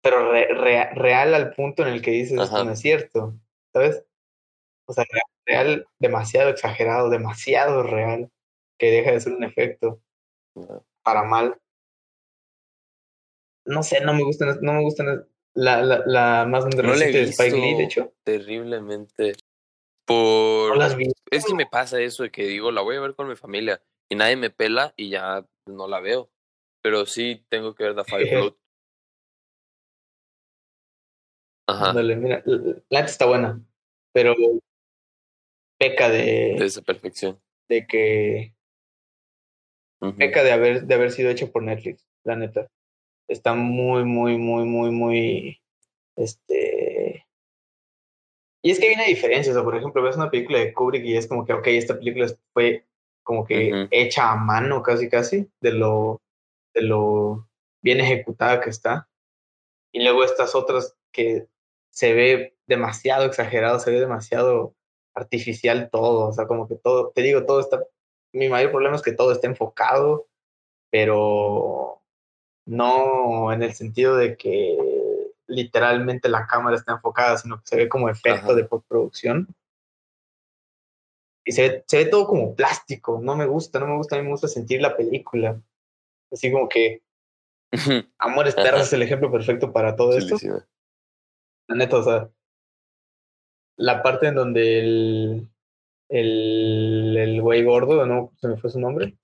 pero 0.00 0.32
real 0.32 1.34
al 1.34 1.52
punto 1.52 1.82
en 1.82 1.92
el 1.92 2.02
que 2.02 2.12
dices 2.12 2.40
esto 2.40 2.64
no 2.64 2.72
es 2.72 2.80
cierto, 2.80 3.34
¿sabes? 3.72 4.04
O 4.86 4.92
sea, 4.92 5.04
real, 5.46 5.86
demasiado 5.98 6.50
exagerado, 6.50 7.10
demasiado 7.10 7.82
real, 7.82 8.30
que 8.78 8.90
deja 8.90 9.12
de 9.12 9.20
ser 9.20 9.32
un 9.32 9.44
efecto 9.44 10.00
para 11.02 11.24
mal. 11.24 11.58
no 13.66 13.82
sé, 13.82 14.00
no 14.02 14.14
me 14.14 14.22
gustan, 14.22 14.58
no 14.60 14.74
me 14.74 14.82
gustan 14.82 15.26
la, 15.54 15.82
la, 15.82 16.02
la 16.06 16.46
más 16.46 16.64
de 16.68 17.22
Spike 17.22 17.56
Lee, 17.56 17.74
de 17.74 17.84
hecho. 17.84 18.12
Terriblemente. 18.24 19.34
Por... 20.04 20.78
Es 21.30 21.46
que 21.46 21.54
me 21.54 21.66
pasa 21.66 22.00
eso 22.00 22.24
de 22.24 22.30
que 22.30 22.46
digo, 22.46 22.70
la 22.70 22.82
voy 22.82 22.96
a 22.96 23.00
ver 23.00 23.14
con 23.14 23.28
mi 23.28 23.36
familia 23.36 23.82
y 24.10 24.16
nadie 24.16 24.36
me 24.36 24.50
pela 24.50 24.92
y 24.96 25.08
ya 25.08 25.46
no 25.66 25.88
la 25.88 26.00
veo. 26.00 26.30
Pero 26.84 27.06
sí 27.06 27.42
tengo 27.48 27.74
que 27.74 27.84
ver 27.84 27.94
The 27.94 28.04
Five 28.04 28.54
Ajá. 31.66 31.94
Dale, 31.94 32.14
mira, 32.14 32.42
la 32.90 33.00
está 33.00 33.24
buena, 33.24 33.58
pero 34.12 34.34
peca 35.78 36.10
de... 36.10 36.56
De 36.58 36.66
esa 36.66 36.82
perfección. 36.82 37.40
De 37.70 37.86
que... 37.86 38.52
Peca 40.18 40.42
de 40.42 40.52
haber, 40.52 40.82
de 40.82 40.94
haber 40.94 41.10
sido 41.10 41.30
hecho 41.30 41.50
por 41.50 41.62
Netflix, 41.62 42.06
la 42.22 42.36
neta. 42.36 42.68
Está 43.28 43.54
muy, 43.54 44.04
muy, 44.04 44.36
muy, 44.36 44.66
muy, 44.66 44.90
muy... 44.90 45.62
Este... 46.16 47.26
Y 48.62 48.72
es 48.72 48.78
que 48.78 48.88
hay 48.88 48.94
una 48.94 49.06
diferencia, 49.06 49.52
o 49.52 49.54
sea, 49.54 49.64
por 49.64 49.74
ejemplo, 49.74 50.02
ves 50.02 50.16
una 50.16 50.30
película 50.30 50.58
de 50.58 50.74
Kubrick 50.74 51.04
y 51.06 51.16
es 51.16 51.26
como 51.26 51.46
que, 51.46 51.54
ok, 51.54 51.66
esta 51.68 51.98
película 51.98 52.26
fue 52.52 52.84
como 53.22 53.46
que 53.46 53.88
hecha 53.90 54.32
a 54.32 54.36
mano 54.36 54.82
casi, 54.82 55.08
casi, 55.08 55.48
de 55.60 55.72
lo, 55.72 56.20
de 56.74 56.82
lo 56.82 57.48
bien 57.82 58.00
ejecutada 58.00 58.60
que 58.60 58.70
está. 58.70 59.08
Y 59.92 60.02
luego 60.02 60.24
estas 60.24 60.54
otras 60.54 60.96
que 61.12 61.48
se 61.90 62.12
ve 62.12 62.56
demasiado 62.66 63.24
exagerado, 63.24 63.78
se 63.78 63.90
ve 63.90 64.00
demasiado 64.00 64.74
artificial 65.14 65.90
todo, 65.90 66.28
o 66.28 66.32
sea, 66.32 66.46
como 66.46 66.66
que 66.66 66.74
todo, 66.76 67.10
te 67.10 67.22
digo, 67.22 67.44
todo 67.46 67.60
está, 67.60 67.84
mi 68.32 68.48
mayor 68.48 68.72
problema 68.72 68.96
es 68.96 69.02
que 69.02 69.12
todo 69.12 69.32
está 69.32 69.46
enfocado, 69.46 70.26
pero 70.90 72.02
no 72.66 73.52
en 73.52 73.62
el 73.62 73.74
sentido 73.74 74.16
de 74.16 74.36
que 74.36 74.76
literalmente 75.46 76.28
la 76.28 76.46
cámara 76.46 76.76
está 76.76 76.92
enfocada, 76.94 77.36
sino 77.38 77.58
que 77.58 77.66
se 77.66 77.76
ve 77.76 77.88
como 77.88 78.08
efecto 78.08 78.54
de 78.54 78.64
postproducción. 78.64 79.54
Y 81.44 81.52
se 81.52 81.84
se 81.86 81.98
ve 81.98 82.06
todo 82.06 82.26
como 82.26 82.54
plástico, 82.54 83.20
no 83.22 83.36
me 83.36 83.46
gusta, 83.46 83.78
no 83.78 83.86
me 83.86 83.96
gusta, 83.96 84.16
a 84.16 84.18
mí 84.18 84.24
me 84.24 84.32
gusta 84.32 84.48
sentir 84.48 84.80
la 84.80 84.96
película. 84.96 85.60
Así 86.34 86.50
como 86.50 86.68
que 86.68 87.02
Amores 88.18 88.54
Perros 88.54 88.82
es 88.82 88.92
el 88.92 89.02
ejemplo 89.02 89.30
perfecto 89.30 89.72
para 89.72 89.94
todo 89.94 90.18
esto. 90.18 90.36
La 91.68 91.76
neta, 91.76 91.96
o 91.96 92.02
sea, 92.02 92.30
la 93.76 94.02
parte 94.02 94.28
en 94.28 94.34
donde 94.34 94.80
el, 94.80 95.48
el, 96.08 97.16
el 97.16 97.40
güey 97.40 97.62
gordo, 97.62 98.04
¿no? 98.04 98.32
Se 98.36 98.48
me 98.48 98.56
fue 98.56 98.70
su 98.70 98.80
nombre. 98.80 99.16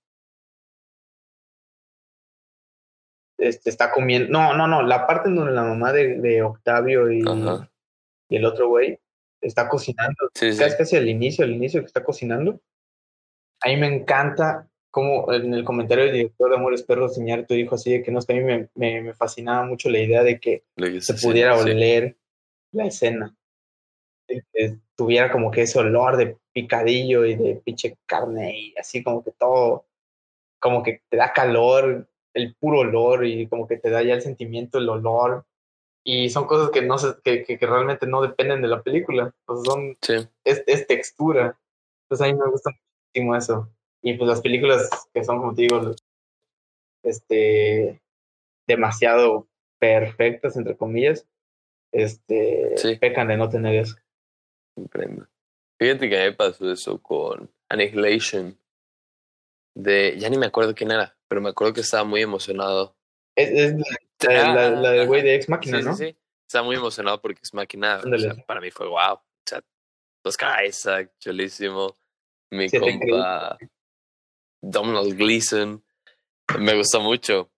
Este, 3.37 3.69
está 3.69 3.91
comiendo. 3.91 4.29
No, 4.29 4.55
no, 4.55 4.67
no. 4.67 4.81
La 4.81 5.05
parte 5.05 5.29
en 5.29 5.35
donde 5.35 5.51
la 5.51 5.63
mamá 5.63 5.91
de, 5.91 6.19
de 6.19 6.41
Octavio 6.41 7.11
y, 7.11 7.23
y, 8.29 8.35
el 8.35 8.45
otro 8.45 8.69
güey 8.69 8.99
está 9.41 9.67
cocinando. 9.67 10.29
Sí, 10.33 10.55
casi, 10.57 10.77
casi 10.77 10.95
al 10.95 11.09
inicio, 11.09 11.43
al 11.43 11.51
inicio 11.51 11.81
que 11.81 11.87
está 11.87 12.03
cocinando. 12.03 12.61
A 13.61 13.69
mí 13.69 13.77
me 13.77 13.87
encanta 13.87 14.70
como 14.91 15.31
en 15.31 15.53
el 15.53 15.63
comentario 15.63 16.03
del 16.03 16.13
director 16.13 16.49
de 16.49 16.57
Amores 16.57 16.83
Perros 16.83 17.15
tu 17.15 17.53
dijo 17.53 17.75
así 17.75 17.91
de 17.91 18.03
que 18.03 18.11
no, 18.11 18.19
es 18.19 18.25
que 18.25 18.33
a 18.33 18.35
mí 18.35 18.43
me, 18.43 18.69
me, 18.75 19.01
me 19.01 19.13
fascinaba 19.13 19.65
mucho 19.65 19.89
la 19.89 19.99
idea 19.99 20.21
de 20.21 20.39
que 20.39 20.63
se 20.99 21.13
pudiera 21.15 21.57
oler 21.57 22.17
la 22.73 22.85
escena. 22.85 23.35
Que 24.27 24.77
tuviera 24.95 25.31
como 25.31 25.49
que 25.49 25.63
ese 25.63 25.79
olor 25.79 26.17
de 26.17 26.37
picadillo 26.53 27.25
y 27.25 27.35
de 27.35 27.55
pinche 27.55 27.97
carne 28.05 28.57
y 28.57 28.73
así 28.77 29.03
como 29.03 29.23
que 29.23 29.31
todo, 29.31 29.85
como 30.59 30.83
que 30.83 31.01
te 31.09 31.17
da 31.17 31.33
calor, 31.33 32.07
el 32.33 32.55
puro 32.55 32.79
olor 32.79 33.25
y 33.25 33.47
como 33.47 33.67
que 33.67 33.77
te 33.77 33.89
da 33.89 34.03
ya 34.03 34.13
el 34.13 34.21
sentimiento, 34.21 34.77
el 34.77 34.89
olor. 34.89 35.45
Y 36.03 36.29
son 36.29 36.47
cosas 36.47 36.71
que 36.71 36.81
no 36.81 36.97
que, 37.23 37.43
que, 37.43 37.57
realmente 37.61 38.07
no 38.07 38.21
dependen 38.21 38.61
de 38.61 38.67
la 38.67 38.81
película. 38.81 39.33
Pues 39.45 39.61
son, 39.63 39.97
es, 40.43 40.63
es, 40.65 40.87
textura. 40.87 41.59
Entonces 42.05 42.27
a 42.27 42.33
mí 42.33 42.39
me 42.39 42.49
gusta 42.49 42.71
muchísimo 42.71 43.35
eso. 43.35 43.69
Y 44.01 44.13
pues 44.13 44.27
las 44.27 44.41
películas 44.41 44.89
que 45.13 45.23
son, 45.23 45.39
como 45.39 45.53
te 45.53 45.63
digo, 45.63 45.95
este, 47.03 48.01
demasiado 48.67 49.47
perfectas, 49.79 50.55
entre 50.57 50.75
comillas, 50.75 51.27
este, 51.91 52.75
pecan 52.99 53.27
de 53.27 53.37
no 53.37 53.49
tener 53.49 53.75
eso. 53.75 53.95
Comprendo. 54.75 55.27
Fíjate 55.79 56.09
que 56.09 56.17
me 56.17 56.33
pasó 56.33 56.71
eso 56.71 57.01
con 57.01 57.51
Annihilation. 57.69 58.57
De, 59.75 60.17
ya 60.17 60.29
ni 60.29 60.37
me 60.37 60.47
acuerdo 60.47 60.75
quién 60.75 60.91
era, 60.91 61.17
pero 61.27 61.41
me 61.41 61.49
acuerdo 61.49 61.73
que 61.73 61.81
estaba 61.81 62.03
muy 62.03 62.21
emocionado. 62.21 62.95
Es, 63.35 63.73
la, 64.21 64.69
la, 64.69 64.91
del 64.91 65.07
güey 65.07 65.21
de 65.21 65.35
Ex 65.35 65.49
Máquina, 65.49 65.81
¿no? 65.81 65.95
Sí, 65.95 66.05
sí. 66.05 66.17
Estaba 66.47 66.65
muy 66.65 66.75
emocionado 66.75 67.21
porque 67.21 67.39
Ex 67.39 67.53
Máquina, 67.53 68.01
para 68.45 68.61
mí 68.61 68.69
fue 68.71 68.87
wow. 68.87 69.13
O 69.13 69.23
sea, 69.45 69.61
los 70.23 70.37
Isaac, 70.67 71.13
chulísimo. 71.19 71.95
Mi 72.51 72.69
compa 72.69 73.57
Donald 74.61 75.15
Gleason. 75.17 75.83
Me 76.59 76.75
gustó 76.75 77.01
mucho. 77.01 77.51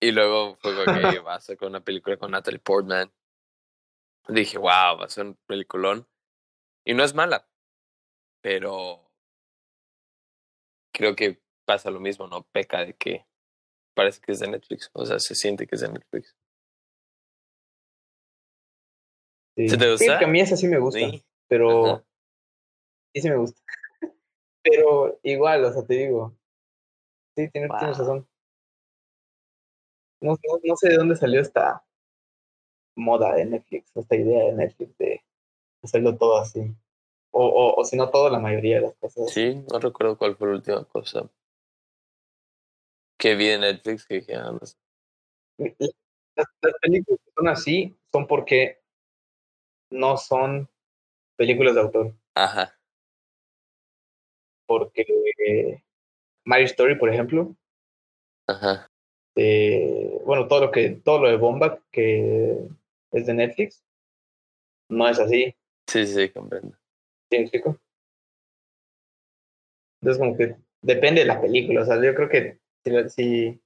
Y 0.00 0.10
luego 0.10 0.56
fue 0.56 0.74
que 0.84 1.18
va 1.20 1.36
a 1.36 1.40
sacar 1.40 1.68
una 1.68 1.80
película 1.80 2.16
con 2.16 2.30
Natalie 2.30 2.58
Portman. 2.58 3.10
Dije, 4.28 4.58
wow, 4.58 4.98
va 4.98 5.04
a 5.04 5.08
ser 5.08 5.26
un 5.26 5.38
peliculón. 5.46 6.06
Y 6.84 6.94
no 6.94 7.04
es 7.04 7.14
mala, 7.14 7.48
pero 8.40 9.12
creo 10.92 11.14
que 11.14 11.40
pasa 11.64 11.90
lo 11.90 12.00
mismo, 12.00 12.26
¿no? 12.26 12.42
Peca 12.42 12.84
de 12.84 12.94
que 12.94 13.24
parece 13.94 14.20
que 14.20 14.32
es 14.32 14.40
de 14.40 14.48
Netflix, 14.48 14.90
o 14.92 15.06
sea, 15.06 15.18
se 15.20 15.34
siente 15.34 15.66
que 15.66 15.76
es 15.76 15.80
de 15.80 15.88
Netflix. 15.88 16.36
Sí. 19.56 19.68
¿Se 19.68 19.76
te 19.76 19.90
gusta? 19.90 20.18
Sí, 20.18 20.24
a 20.24 20.26
mí 20.26 20.40
esa 20.40 20.56
sí 20.56 20.66
me 20.66 20.78
gusta, 20.78 21.00
pero 21.46 22.04
sí, 23.14 23.20
sí 23.20 23.30
me 23.30 23.36
gusta. 23.36 23.60
pero 24.62 25.20
igual, 25.22 25.64
o 25.64 25.72
sea, 25.72 25.84
te 25.84 25.94
digo, 25.94 26.36
sí, 27.36 27.50
tienes, 27.50 27.70
razón. 27.70 28.26
No, 30.20 30.32
no, 30.32 30.60
no 30.62 30.76
sé 30.76 30.90
de 30.90 30.96
dónde 30.96 31.16
salió 31.16 31.40
esta 31.40 31.84
moda 32.94 33.34
de 33.34 33.46
Netflix, 33.46 33.90
esta 33.96 34.16
idea 34.16 34.44
de 34.44 34.52
Netflix 34.52 34.96
de 34.98 35.22
hacerlo 35.82 36.16
todo 36.16 36.38
así. 36.38 36.74
O, 37.30 37.46
o, 37.46 37.80
o 37.80 37.84
si 37.84 37.96
no 37.96 38.10
todo, 38.10 38.28
la 38.30 38.38
mayoría 38.38 38.76
de 38.76 38.82
las 38.82 38.94
cosas. 38.96 39.30
Sí, 39.32 39.64
no 39.70 39.78
recuerdo 39.78 40.18
cuál 40.18 40.36
fue 40.36 40.48
la 40.48 40.54
última 40.54 40.84
cosa 40.84 41.28
que 43.22 43.36
vi 43.36 43.50
en 43.50 43.60
Netflix 43.60 44.04
que 44.04 44.14
dije, 44.16 44.34
ah, 44.34 44.50
Las, 45.56 46.76
películas 46.80 47.20
que 47.24 47.32
son 47.36 47.48
así 47.48 47.96
son 48.10 48.26
porque 48.26 48.82
no 49.90 50.16
son 50.16 50.68
películas 51.36 51.76
de 51.76 51.80
autor. 51.82 52.14
Ajá. 52.34 52.76
Porque 54.66 55.84
Mario 56.44 56.66
Story, 56.66 56.96
por 56.96 57.10
ejemplo. 57.10 57.54
Ajá. 58.46 58.88
Eh, 59.36 60.20
bueno, 60.24 60.46
todo 60.48 60.60
lo 60.60 60.70
que, 60.70 60.90
todo 60.90 61.20
lo 61.22 61.28
de 61.28 61.36
Bomba 61.36 61.80
que 61.90 62.68
es 63.12 63.26
de 63.26 63.34
Netflix, 63.34 63.82
no 64.88 65.08
es 65.08 65.18
así. 65.18 65.54
Sí, 65.86 66.06
sí, 66.06 66.28
comprendo. 66.30 66.76
¿Sí 67.30 67.36
Entonces, 70.00 70.18
como 70.18 70.36
que 70.36 70.56
depende 70.82 71.22
de 71.22 71.26
la 71.26 71.40
película. 71.40 71.82
O 71.82 71.84
sea, 71.84 72.02
yo 72.02 72.14
creo 72.14 72.28
que 72.28 72.58
si. 73.08 73.60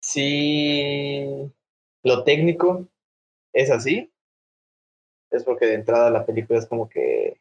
Si 0.00 1.50
lo 2.02 2.24
técnico 2.24 2.86
es 3.54 3.70
así, 3.70 4.12
es 5.30 5.44
porque 5.44 5.66
de 5.66 5.74
entrada 5.74 6.10
la 6.10 6.26
película 6.26 6.58
es 6.58 6.66
como 6.66 6.88
que 6.88 7.38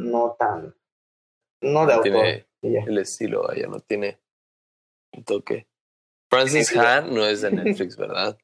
no 0.00 0.36
tan. 0.38 0.74
No 1.62 1.86
de 1.86 1.92
autor. 1.92 2.46
el 2.62 2.98
estilo, 2.98 3.52
ya 3.54 3.66
no 3.66 3.80
tiene 3.80 4.18
un 5.12 5.24
toque. 5.24 5.68
Francis 6.30 6.74
Han 6.76 7.12
no 7.14 7.26
es 7.26 7.42
de 7.42 7.50
Netflix, 7.50 7.96
¿verdad? 7.98 8.38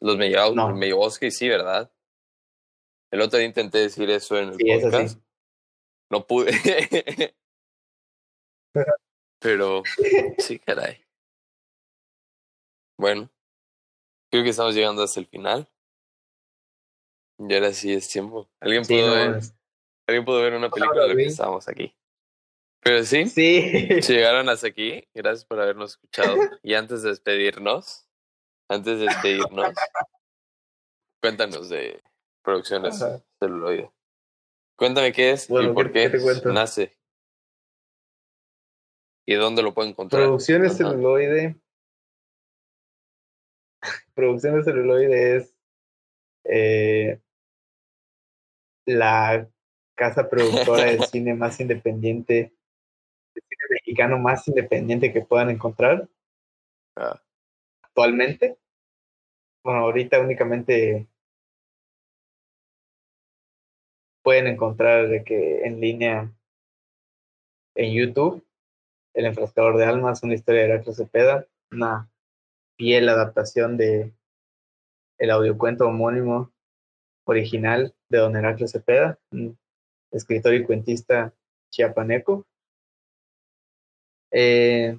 Los 0.00 0.16
Meyowski 0.16 1.30
sí, 1.30 1.48
¿verdad? 1.48 1.90
El 3.10 3.20
otro 3.20 3.38
día 3.38 3.48
intenté 3.48 3.78
decir 3.78 4.10
eso 4.10 4.36
en 4.38 4.50
el 4.50 4.80
podcast. 4.80 5.20
No 6.10 6.26
pude. 6.26 6.52
Pero 9.40 9.82
sí, 10.38 10.58
caray. 10.58 11.04
Bueno, 12.98 13.30
creo 14.30 14.42
que 14.42 14.50
estamos 14.50 14.74
llegando 14.74 15.02
hasta 15.02 15.20
el 15.20 15.26
final. 15.26 15.68
Y 17.38 17.54
ahora 17.54 17.72
sí 17.72 17.92
es 17.92 18.08
tiempo. 18.08 18.48
¿Alguien 18.60 18.84
pudo, 18.84 19.14
ver, 19.14 19.40
¿alguien 20.06 20.24
pudo 20.24 20.40
ver 20.40 20.54
una 20.54 20.70
película 20.70 21.02
de 21.02 21.08
lo 21.08 21.16
que 21.16 21.26
estábamos 21.26 21.68
aquí? 21.68 21.94
Pero 22.80 23.02
sí, 23.02 23.26
sí. 23.26 23.62
llegaron 24.08 24.48
hasta 24.48 24.68
aquí. 24.68 25.08
Gracias 25.14 25.44
por 25.44 25.58
habernos 25.58 25.92
escuchado. 25.92 26.36
Y 26.62 26.74
antes 26.74 27.02
de 27.02 27.10
despedirnos, 27.10 28.06
antes 28.68 28.98
de 28.98 29.06
despedirnos, 29.06 29.74
cuéntanos 31.20 31.68
de 31.70 32.02
producciones 32.42 33.02
celuloide. 33.40 33.90
Cuéntame 34.76 35.12
qué 35.12 35.30
es 35.32 35.48
y 35.48 35.68
por 35.68 35.92
qué, 35.92 36.10
nace. 36.52 36.96
¿Y 39.26 39.34
dónde 39.34 39.62
lo 39.62 39.72
puedo 39.72 39.88
encontrar? 39.88 40.22
Producciones 40.22 40.76
celuloide. 40.76 41.56
Producciones 44.14 44.64
celuloide 44.64 45.36
es 45.36 45.56
eh, 46.44 47.20
la 48.86 49.48
casa 49.94 50.28
productora 50.28 50.84
de 50.84 50.98
cine 51.06 51.34
más 51.34 51.60
independiente, 51.60 52.52
de 53.34 53.40
cine 53.40 53.64
mexicano 53.70 54.18
más 54.18 54.46
independiente 54.48 55.12
que 55.12 55.22
puedan 55.22 55.50
encontrar. 55.50 56.08
Ah. 56.96 57.20
Actualmente. 57.82 58.58
Bueno, 59.62 59.80
ahorita 59.80 60.20
únicamente 60.20 61.08
pueden 64.22 64.46
encontrar 64.46 65.08
de 65.08 65.22
que 65.22 65.64
en 65.64 65.80
línea 65.80 66.32
en 67.76 67.92
YouTube 67.92 68.44
El 69.14 69.26
enfrascador 69.26 69.76
de 69.76 69.84
almas, 69.84 70.22
una 70.24 70.34
historia 70.34 70.62
de 70.62 70.70
Heracles 70.70 70.96
Cepeda, 70.96 71.46
una 71.70 72.10
fiel 72.76 73.08
adaptación 73.08 73.76
de 73.76 74.12
el 75.18 75.30
audiocuento 75.30 75.86
homónimo 75.86 76.52
original 77.24 77.94
de 78.14 78.22
don 78.22 78.36
Heracles 78.36 78.70
Cepeda, 78.70 79.18
un 79.30 79.58
escritor 80.10 80.54
y 80.54 80.64
cuentista 80.64 81.34
chiapaneco. 81.70 82.46
Eh, 84.30 84.98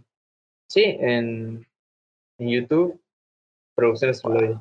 sí, 0.69 0.83
en, 0.83 1.67
en 2.37 2.49
YouTube, 2.49 3.01
Producciones 3.75 4.21
Celuloide. 4.21 4.59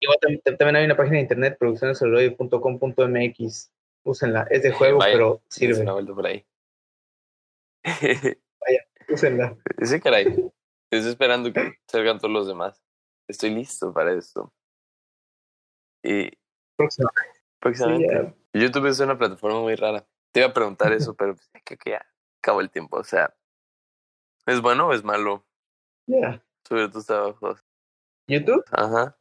Igual 0.00 0.18
también, 0.56 0.76
hay 0.76 0.84
una 0.84 0.96
página 0.96 1.16
de 1.16 1.22
internet, 1.22 1.56
produccionesceluloide.com.mx. 1.58 3.72
Úsenla, 4.04 4.46
es 4.48 4.62
de 4.62 4.70
juego, 4.70 5.00
pero 5.00 5.42
sirve. 5.48 5.82
Una 5.82 5.94
vuelta 5.94 6.14
por 6.14 6.24
ahí. 6.26 6.46
Vaya, 7.84 8.86
úsenla. 9.08 9.56
Sí, 9.82 9.98
caray. 10.00 10.52
Estoy 10.90 11.10
esperando 11.10 11.52
que 11.52 11.74
salgan 11.86 12.18
todos 12.18 12.32
los 12.32 12.46
demás. 12.46 12.82
Estoy 13.28 13.50
listo 13.50 13.92
para 13.92 14.14
esto. 14.14 14.54
Y. 16.08 16.30
Próximamente. 16.76 17.40
Próximamente. 17.60 18.34
YouTube 18.54 18.86
es 18.86 19.00
una 19.00 19.18
plataforma 19.18 19.60
muy 19.60 19.74
rara. 19.74 20.06
Te 20.32 20.40
iba 20.40 20.48
a 20.48 20.54
preguntar 20.54 20.92
eso, 20.92 21.14
pero 21.14 21.34
pues, 21.34 21.50
que, 21.64 21.76
que 21.76 21.90
ya 21.90 22.06
acabó 22.40 22.62
el 22.62 22.70
tiempo. 22.70 22.96
O 22.96 23.04
sea, 23.04 23.34
¿es 24.46 24.62
bueno 24.62 24.88
o 24.88 24.92
es 24.94 25.04
malo? 25.04 25.46
Ya. 26.06 26.42
Subir 26.66 26.90
tus 26.90 27.06
trabajos. 27.06 27.62
¿YouTube? 28.26 28.64
Ajá. 28.70 29.18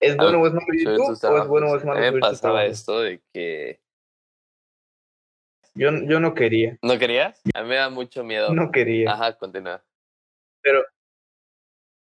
¿Es 0.00 0.16
bueno 0.16 0.40
o 0.40 0.46
es 0.46 0.52
malo 0.54 0.66
YouTube? 0.72 1.08
¿O 1.22 1.42
es 1.42 1.48
bueno 1.48 1.66
o 1.70 1.76
es 1.76 1.84
malo? 1.84 2.00
Me 2.00 2.18
pasaba 2.18 2.64
esto 2.64 3.00
de 3.00 3.22
que. 3.32 3.82
Yo, 5.74 5.90
yo 6.06 6.18
no 6.18 6.34
quería. 6.34 6.78
¿No 6.82 6.98
querías? 6.98 7.42
A 7.54 7.62
mí 7.62 7.68
me 7.68 7.76
da 7.76 7.90
mucho 7.90 8.24
miedo. 8.24 8.54
No 8.54 8.70
quería. 8.70 9.12
Ajá, 9.12 9.36
continúa. 9.36 9.84
Pero. 10.62 10.82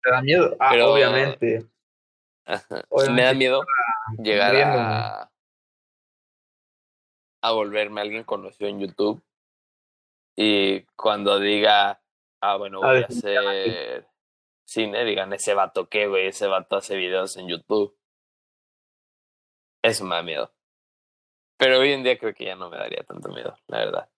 ¿Te 0.03 0.11
da 0.11 0.21
miedo? 0.21 0.55
Ah, 0.59 0.75
obviamente. 0.85 1.67
Ajá. 2.49 2.83
me 3.11 3.21
da 3.21 3.33
miedo 3.33 3.61
llegar 4.17 4.55
a. 4.55 5.31
a 7.41 7.51
volverme 7.51 8.01
alguien 8.01 8.23
conocido 8.23 8.69
en 8.69 8.79
YouTube. 8.79 9.23
Y 10.35 10.83
cuando 10.95 11.39
diga, 11.39 12.01
ah, 12.41 12.57
bueno, 12.57 12.79
voy 12.79 13.03
a 13.03 13.05
hacer 13.05 14.07
cine, 14.65 15.03
digan, 15.03 15.33
ese 15.33 15.53
vato 15.53 15.89
qué, 15.89 16.07
güey, 16.07 16.27
ese 16.27 16.47
vato 16.47 16.77
hace 16.77 16.95
videos 16.95 17.37
en 17.37 17.47
YouTube. 17.47 17.95
Eso 19.83 20.05
me 20.05 20.15
da 20.15 20.23
miedo. 20.23 20.51
Pero 21.57 21.79
hoy 21.79 21.91
en 21.91 22.03
día 22.03 22.17
creo 22.17 22.33
que 22.33 22.45
ya 22.45 22.55
no 22.55 22.69
me 22.69 22.77
daría 22.77 23.03
tanto 23.03 23.29
miedo, 23.29 23.55
la 23.67 23.77
verdad. 23.79 24.09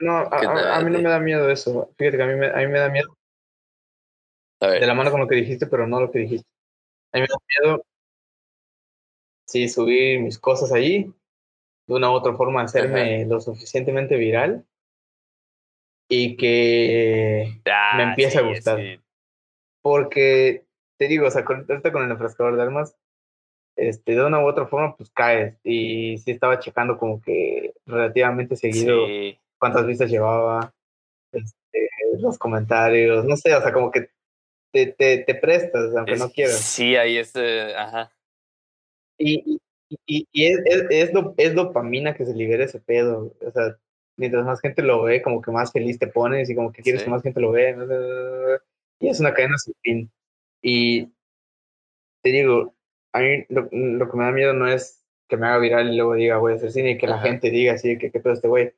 No, 0.00 0.18
a, 0.18 0.80
mí 0.80 0.90
no 0.90 0.98
me 0.98 1.08
da 1.08 1.20
miedo 1.20 1.48
eso. 1.48 1.92
Fíjate 1.96 2.16
que 2.16 2.22
a 2.24 2.26
mí 2.26 2.34
me, 2.34 2.48
a 2.48 2.56
mí 2.56 2.66
me 2.66 2.80
da 2.80 2.88
miedo. 2.88 3.16
De 4.70 4.86
la 4.86 4.94
mano 4.94 5.10
con 5.10 5.20
lo 5.20 5.28
que 5.28 5.34
dijiste, 5.36 5.66
pero 5.66 5.86
no 5.86 6.00
lo 6.00 6.10
que 6.10 6.20
dijiste. 6.20 6.48
A 7.12 7.18
mí 7.18 7.22
me 7.22 7.28
da 7.28 7.36
miedo, 7.48 7.84
sí, 9.46 9.68
subir 9.68 10.20
mis 10.20 10.38
cosas 10.38 10.72
ahí, 10.72 11.12
de 11.86 11.94
una 11.94 12.10
u 12.10 12.14
otra 12.14 12.34
forma 12.34 12.62
hacerme 12.62 13.26
lo 13.26 13.40
suficientemente 13.40 14.16
viral 14.16 14.64
y 16.08 16.36
que 16.36 17.60
me 17.96 18.02
empiece 18.02 18.38
a 18.38 18.42
gustar. 18.42 18.80
Porque, 19.82 20.64
te 20.98 21.08
digo, 21.08 21.26
o 21.26 21.30
sea, 21.30 21.44
con, 21.44 21.66
con 21.66 22.04
el 22.04 22.10
enfrascador 22.10 22.56
de 22.56 22.62
armas, 22.62 22.96
este, 23.76 24.14
de 24.14 24.24
una 24.24 24.42
u 24.42 24.46
otra 24.46 24.66
forma, 24.66 24.96
pues 24.96 25.10
caes. 25.10 25.58
Y 25.64 26.18
sí 26.18 26.30
estaba 26.30 26.60
checando 26.60 26.98
como 26.98 27.20
que 27.20 27.74
relativamente 27.84 28.56
seguido 28.56 29.06
cuántas 29.58 29.86
vistas 29.86 30.10
llevaba, 30.10 30.72
este, 31.32 31.88
los 32.20 32.38
comentarios, 32.38 33.24
no 33.24 33.36
sé, 33.36 33.54
o 33.54 33.60
sea, 33.60 33.72
como 33.72 33.90
que 33.90 34.10
te, 34.72 34.86
te, 34.86 35.18
te 35.18 35.34
prestas, 35.34 35.94
aunque 35.94 36.16
no 36.16 36.30
quieras. 36.30 36.58
Sí, 36.58 36.96
ahí 36.96 37.18
es, 37.18 37.34
ajá. 37.36 38.12
Y, 39.18 39.60
y, 40.06 40.26
y, 40.32 40.46
es, 40.46 40.58
es, 40.64 40.84
es, 40.90 41.10
es, 41.36 41.54
dopamina 41.54 42.14
que 42.14 42.24
se 42.24 42.34
libera 42.34 42.64
ese 42.64 42.80
pedo, 42.80 43.34
o 43.40 43.50
sea, 43.52 43.76
mientras 44.16 44.44
más 44.44 44.60
gente 44.60 44.82
lo 44.82 45.02
ve, 45.02 45.22
como 45.22 45.40
que 45.42 45.50
más 45.50 45.72
feliz 45.72 45.98
te 45.98 46.06
pones 46.06 46.48
y 46.50 46.54
como 46.54 46.72
que 46.72 46.82
quieres 46.82 47.02
que 47.02 47.10
más 47.10 47.22
gente 47.22 47.40
lo 47.40 47.52
vea. 47.52 47.76
Y 48.98 49.08
es 49.08 49.20
una 49.20 49.34
cadena 49.34 49.58
sin 49.58 49.74
fin. 49.82 50.12
Y 50.62 51.06
te 52.22 52.30
digo, 52.30 52.74
a 53.12 53.20
mí 53.20 53.44
lo, 53.48 53.68
que 53.68 54.16
me 54.16 54.24
da 54.24 54.32
miedo 54.32 54.52
no 54.52 54.68
es 54.68 55.04
que 55.28 55.36
me 55.36 55.46
haga 55.46 55.58
viral 55.58 55.92
y 55.92 55.96
luego 55.96 56.14
diga 56.14 56.38
voy 56.38 56.52
a 56.52 56.56
hacer 56.56 56.70
cine 56.72 56.92
y 56.92 56.98
que 56.98 57.06
la 57.06 57.20
gente 57.20 57.50
diga 57.50 57.74
así 57.74 57.98
que 57.98 58.10
qué 58.10 58.20
pedo 58.20 58.34
este 58.34 58.48
güey, 58.48 58.72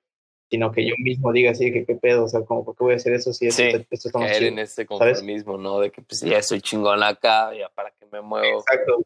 sino 0.55 0.71
que 0.71 0.87
yo 0.87 0.95
mismo 0.99 1.33
diga 1.33 1.51
así 1.51 1.73
que 1.73 1.85
qué 1.85 1.97
pedo, 1.97 2.27
o 2.27 2.29
sea, 2.29 2.45
como 2.45 2.65
por 2.65 2.77
qué 2.77 2.85
voy 2.85 2.93
a 2.93 2.97
hacer 2.97 3.13
eso 3.13 3.33
si 3.33 3.49
esto, 3.49 3.61
esto 3.91 4.07
está 4.07 4.21
caer 4.21 4.45
en 4.45 4.61
ese 4.61 4.87
conformismo, 4.87 5.59
¿no? 5.59 5.81
De 5.81 5.91
que 5.91 6.01
pues 6.01 6.21
ya 6.21 6.41
soy 6.45 6.61
chingón 6.61 7.03
acá, 7.03 7.53
ya 7.53 7.69
para 7.71 7.91
qué 7.91 8.07
me 8.07 8.21
muevo. 8.21 8.61
Exacto. 8.61 9.03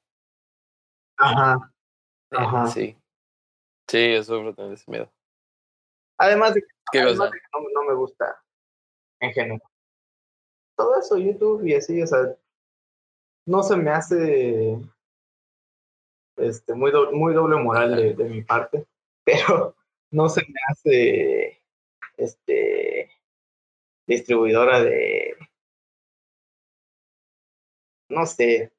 Ajá. 1.17 1.73
Ajá. 2.33 2.67
Sí. 2.67 2.95
Sí, 3.89 3.99
eso 3.99 4.37
también 4.53 4.75
ese 4.75 4.91
miedo. 4.91 5.11
Además 6.19 6.53
de 6.53 6.63
que, 6.93 7.03
no, 7.03 7.15
no, 7.15 7.83
me 7.89 7.95
gusta 7.95 8.39
en 9.21 9.33
general. 9.33 9.63
Todo 10.77 10.99
eso, 11.01 11.17
YouTube 11.17 11.65
y 11.65 11.77
así, 11.77 12.03
o 12.03 12.07
sea, 12.07 12.37
no 13.47 13.63
se 13.63 13.75
me 13.75 13.91
hace 13.91 14.79
este, 16.37 16.75
muy, 16.75 16.93
muy 17.11 17.33
doble 17.33 17.57
moral 17.57 17.97
de, 17.97 18.13
de, 18.13 18.25
mi 18.25 18.43
parte, 18.43 18.87
pero 19.25 19.78
no 20.11 20.29
se 20.29 20.43
me 20.43 20.61
hace 20.69 21.63
este, 22.17 23.11
distribuidora 24.07 24.83
de, 24.83 25.37
no 28.09 28.27
sé, 28.27 28.73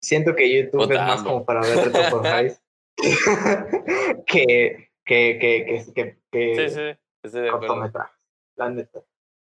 siento 0.00 0.34
que 0.34 0.62
YouTube 0.62 0.90
es 0.90 0.98
más 0.98 1.22
como 1.22 1.44
para 1.44 1.60
ver 1.60 1.76
reto 1.76 1.98
por 2.10 2.22
que, 4.26 4.90
que, 5.04 5.38
que, 5.38 5.84
que, 5.94 6.18
que, 6.30 6.68
sí, 7.22 7.30
sí, 7.30 7.38
cortometrajes, 7.50 8.16
la 8.56 8.70
neta. 8.70 9.02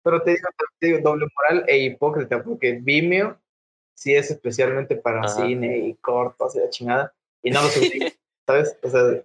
Pero 0.02 0.22
te 0.22 0.32
digo, 0.32 0.48
te 0.78 0.86
digo, 0.86 0.98
doble 1.00 1.26
moral 1.34 1.64
e 1.66 1.78
hipócrita, 1.78 2.42
porque 2.42 2.78
Vimeo 2.80 3.38
sí 3.94 4.14
es 4.14 4.30
especialmente 4.30 4.96
para 4.96 5.26
cine 5.28 5.78
y 5.78 5.94
cortos 5.94 6.54
y 6.54 6.60
la 6.60 6.70
chingada, 6.70 7.14
y 7.42 7.50
no 7.50 7.62
lo 7.62 7.68
subí, 7.68 8.00
¿sabes? 8.46 8.78
O 8.82 8.88
sea, 8.88 9.24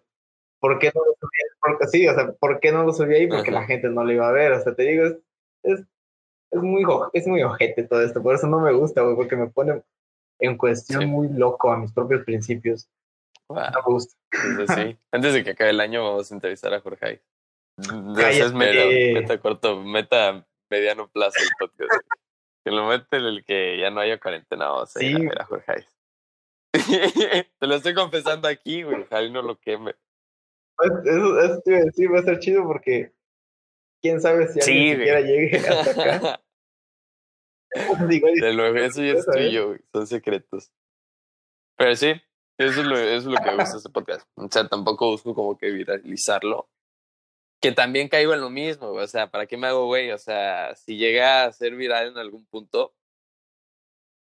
¿por 0.60 0.80
qué 0.80 0.92
no 0.96 1.06
lo 1.06 1.14
subí? 1.14 1.53
Porque 1.64 1.88
sí, 1.88 2.08
o 2.08 2.14
sea, 2.14 2.32
¿por 2.34 2.60
qué 2.60 2.72
no 2.72 2.84
lo 2.84 2.94
subí 2.94 3.16
ahí? 3.16 3.28
Porque 3.28 3.52
la 3.52 3.64
gente 3.64 3.90
no 3.90 4.04
lo 4.04 4.12
iba 4.12 4.28
a 4.28 4.34
ver, 4.34 4.52
o 4.52 4.62
sea, 4.62 4.76
te 4.76 4.84
digo, 4.84 5.06
es, 5.06 5.18
es, 5.64 5.80
es 6.52 6.62
muy, 6.62 6.84
es 7.14 7.28
muy 7.28 7.42
ojete 7.42 7.84
todo 7.84 8.02
esto, 8.02 8.22
por 8.22 8.36
eso 8.36 8.48
no 8.48 8.60
me 8.60 8.74
gusta, 8.74 9.02
güey, 9.02 9.16
porque 9.16 9.36
me 9.36 9.48
pone 9.48 9.82
en 10.40 10.58
cuestión 10.58 11.06
muy 11.08 11.30
loco 11.30 11.72
a 11.72 11.78
mis 11.78 11.94
propios 11.94 12.24
principios. 12.26 12.90
No 13.50 13.56
me 13.56 13.82
gusta. 13.86 14.16
sí. 14.76 14.98
Antes 15.12 15.34
de 15.34 15.44
que 15.44 15.52
acabe 15.52 15.70
el 15.70 15.80
año 15.80 16.04
vamos 16.04 16.32
a 16.32 16.36
entrevistar 16.36 16.74
a 16.74 16.82
Jorge. 16.82 17.22
Es 17.78 18.54
meta, 18.54 19.40
corto, 19.40 19.82
meta 19.82 20.46
mediano 20.70 21.08
plazo 21.08 21.38
el 21.42 21.50
podcast. 21.60 22.06
que 22.64 22.72
lo 22.72 22.88
mete 22.88 23.18
el 23.18 23.44
que 23.46 23.78
ya 23.80 23.90
no 23.90 24.02
haya 24.02 24.20
cuarentena, 24.20 24.68
vamos 24.68 24.96
a 24.96 25.00
sí. 25.00 25.08
ir 25.08 25.18
a 25.18 25.20
ver 25.20 25.42
a 25.42 25.46
Jorge. 25.46 25.88
Te 27.60 27.68
lo 27.68 27.76
estoy 27.76 27.94
confesando 27.94 28.48
aquí, 28.48 28.84
güey. 28.84 29.06
Javi 29.06 29.30
no 29.32 29.42
lo 29.42 29.58
queme. 29.60 29.96
Eso, 31.06 31.40
eso 31.40 31.62
te 31.62 31.72
iba 31.72 31.80
a 31.80 31.86
decir, 31.86 32.12
va 32.12 32.18
a 32.18 32.20
estar 32.20 32.40
chido 32.40 32.64
porque 32.64 33.14
quién 34.02 34.20
sabe 34.20 34.48
si 34.48 34.60
alguien 34.60 34.98
siquiera 34.98 35.22
llegue 35.22 35.58
hasta 35.58 35.92
acá. 35.92 36.42
de 38.44 38.54
luego, 38.54 38.78
eso 38.78 39.02
ya 39.02 39.14
es 39.14 39.26
tuyo, 39.26 39.70
güey. 39.70 39.80
Son 39.92 40.08
secretos. 40.08 40.72
Pero 41.76 41.96
sí, 41.96 42.14
eso 42.58 42.82
es 42.82 42.86
lo, 42.86 42.98
eso 42.98 43.16
es 43.16 43.26
lo 43.26 43.38
que 43.38 43.52
me 43.52 43.56
gusta 43.56 43.72
de 43.72 43.78
este 43.78 43.90
podcast. 43.90 44.28
O 44.36 44.48
sea, 44.50 44.68
tampoco 44.68 45.10
busco 45.10 45.34
como 45.34 45.58
que 45.58 45.72
viralizarlo. 45.72 46.70
Que 47.60 47.72
también 47.72 48.10
caigo 48.10 48.34
en 48.34 48.42
lo 48.42 48.50
mismo, 48.50 48.88
O 48.88 49.08
sea, 49.08 49.32
¿para 49.32 49.48
qué 49.48 49.58
me 49.58 49.68
hago 49.68 49.86
güey? 49.86 50.12
O 50.12 50.18
sea, 50.18 50.76
si 50.76 50.98
llega 50.98 51.46
a 51.46 51.52
ser 51.52 51.76
viral 51.76 52.10
en 52.10 52.18
algún 52.18 52.46
punto, 52.46 52.94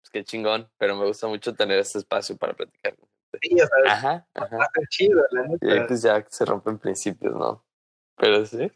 pues 0.01 0.09
qué 0.11 0.23
chingón. 0.23 0.69
Pero 0.77 0.95
me 0.95 1.05
gusta 1.05 1.27
mucho 1.27 1.55
tener 1.55 1.80
este 1.80 1.99
espacio 1.99 2.38
para 2.38 2.53
platicar. 2.53 2.95
Sí, 3.41 3.53
o 3.53 3.68
sea, 3.68 3.93
ajá, 3.93 4.27
ajá. 4.34 4.69
chido, 4.89 5.23
la 5.31 5.43
neta. 5.43 5.76
Y 5.76 5.88
pues 5.88 6.01
ya 6.01 6.26
se 6.30 6.45
rompen 6.45 6.80
principios, 6.80 7.35
¿no? 7.35 7.64
Pero 8.18 8.45
sí. 8.45 8.72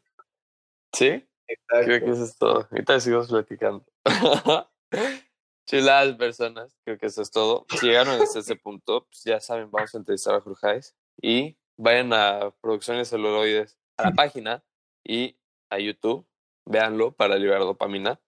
¿Sí? 0.93 1.27
Exacto. 1.47 1.85
Creo 1.85 1.99
que 1.99 2.11
eso 2.11 2.23
es 2.23 2.37
todo. 2.37 2.67
Ahorita 2.71 2.99
seguimos 2.99 3.29
platicando. 3.29 3.85
Chiladas 5.65 6.15
personas, 6.15 6.77
creo 6.83 6.97
que 6.97 7.07
eso 7.07 7.21
es 7.21 7.31
todo. 7.31 7.65
Si 7.69 7.87
llegaron 7.87 8.21
hasta 8.21 8.39
ese 8.39 8.55
punto, 8.55 9.05
pues 9.05 9.23
ya 9.23 9.39
saben, 9.39 9.71
vamos 9.71 9.93
a 9.95 9.97
entrevistar 9.97 10.35
a 10.35 10.41
Jorge 10.41 10.81
y 11.21 11.57
vayan 11.77 12.11
a 12.13 12.51
Producciones 12.61 13.09
Celuloides, 13.09 13.77
a 13.97 14.03
la 14.03 14.11
página 14.11 14.63
y 15.03 15.37
a 15.69 15.79
YouTube, 15.79 16.27
véanlo 16.65 17.13
para 17.13 17.37
liberar 17.37 17.61
dopamina. 17.61 18.19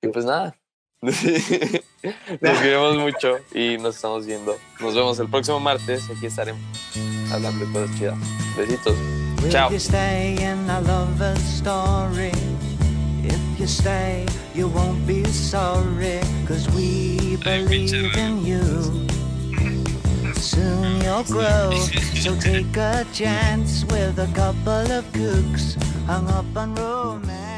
Y 0.00 0.08
pues 0.08 0.24
nada, 0.24 0.56
nos 2.40 2.58
queremos 2.58 2.96
mucho 2.96 3.38
y 3.54 3.78
nos 3.78 3.96
estamos 3.96 4.26
viendo. 4.26 4.58
Nos 4.80 4.94
vemos 4.94 5.18
el 5.18 5.28
próximo 5.28 5.60
martes, 5.60 6.10
aquí 6.10 6.26
estaremos 6.26 6.60
hablando 7.30 7.64
de 7.64 7.72
cosas 7.72 7.96
chidas. 7.98 8.18
Besitos. 8.56 8.96
Chao. 9.50 9.70
If 13.24 13.60
you 13.60 13.66
stay, 13.68 14.26
you 14.52 14.66
won't 14.66 15.06
be 15.06 15.24
sorry, 15.26 16.18
cause 16.44 16.68
we 16.70 17.36
believe 17.36 18.16
in 18.16 18.44
you. 18.44 18.62
Soon 20.34 21.00
you'll 21.02 21.22
grow, 21.22 21.70
so 22.18 22.34
take 22.40 22.76
a 22.76 23.06
chance 23.12 23.84
with 23.84 24.18
a 24.18 24.26
couple 24.34 24.90
of 24.90 25.04
cooks 25.12 25.76
hung 26.06 26.26
up 26.28 26.56
on 26.56 26.74
romance. 26.74 27.51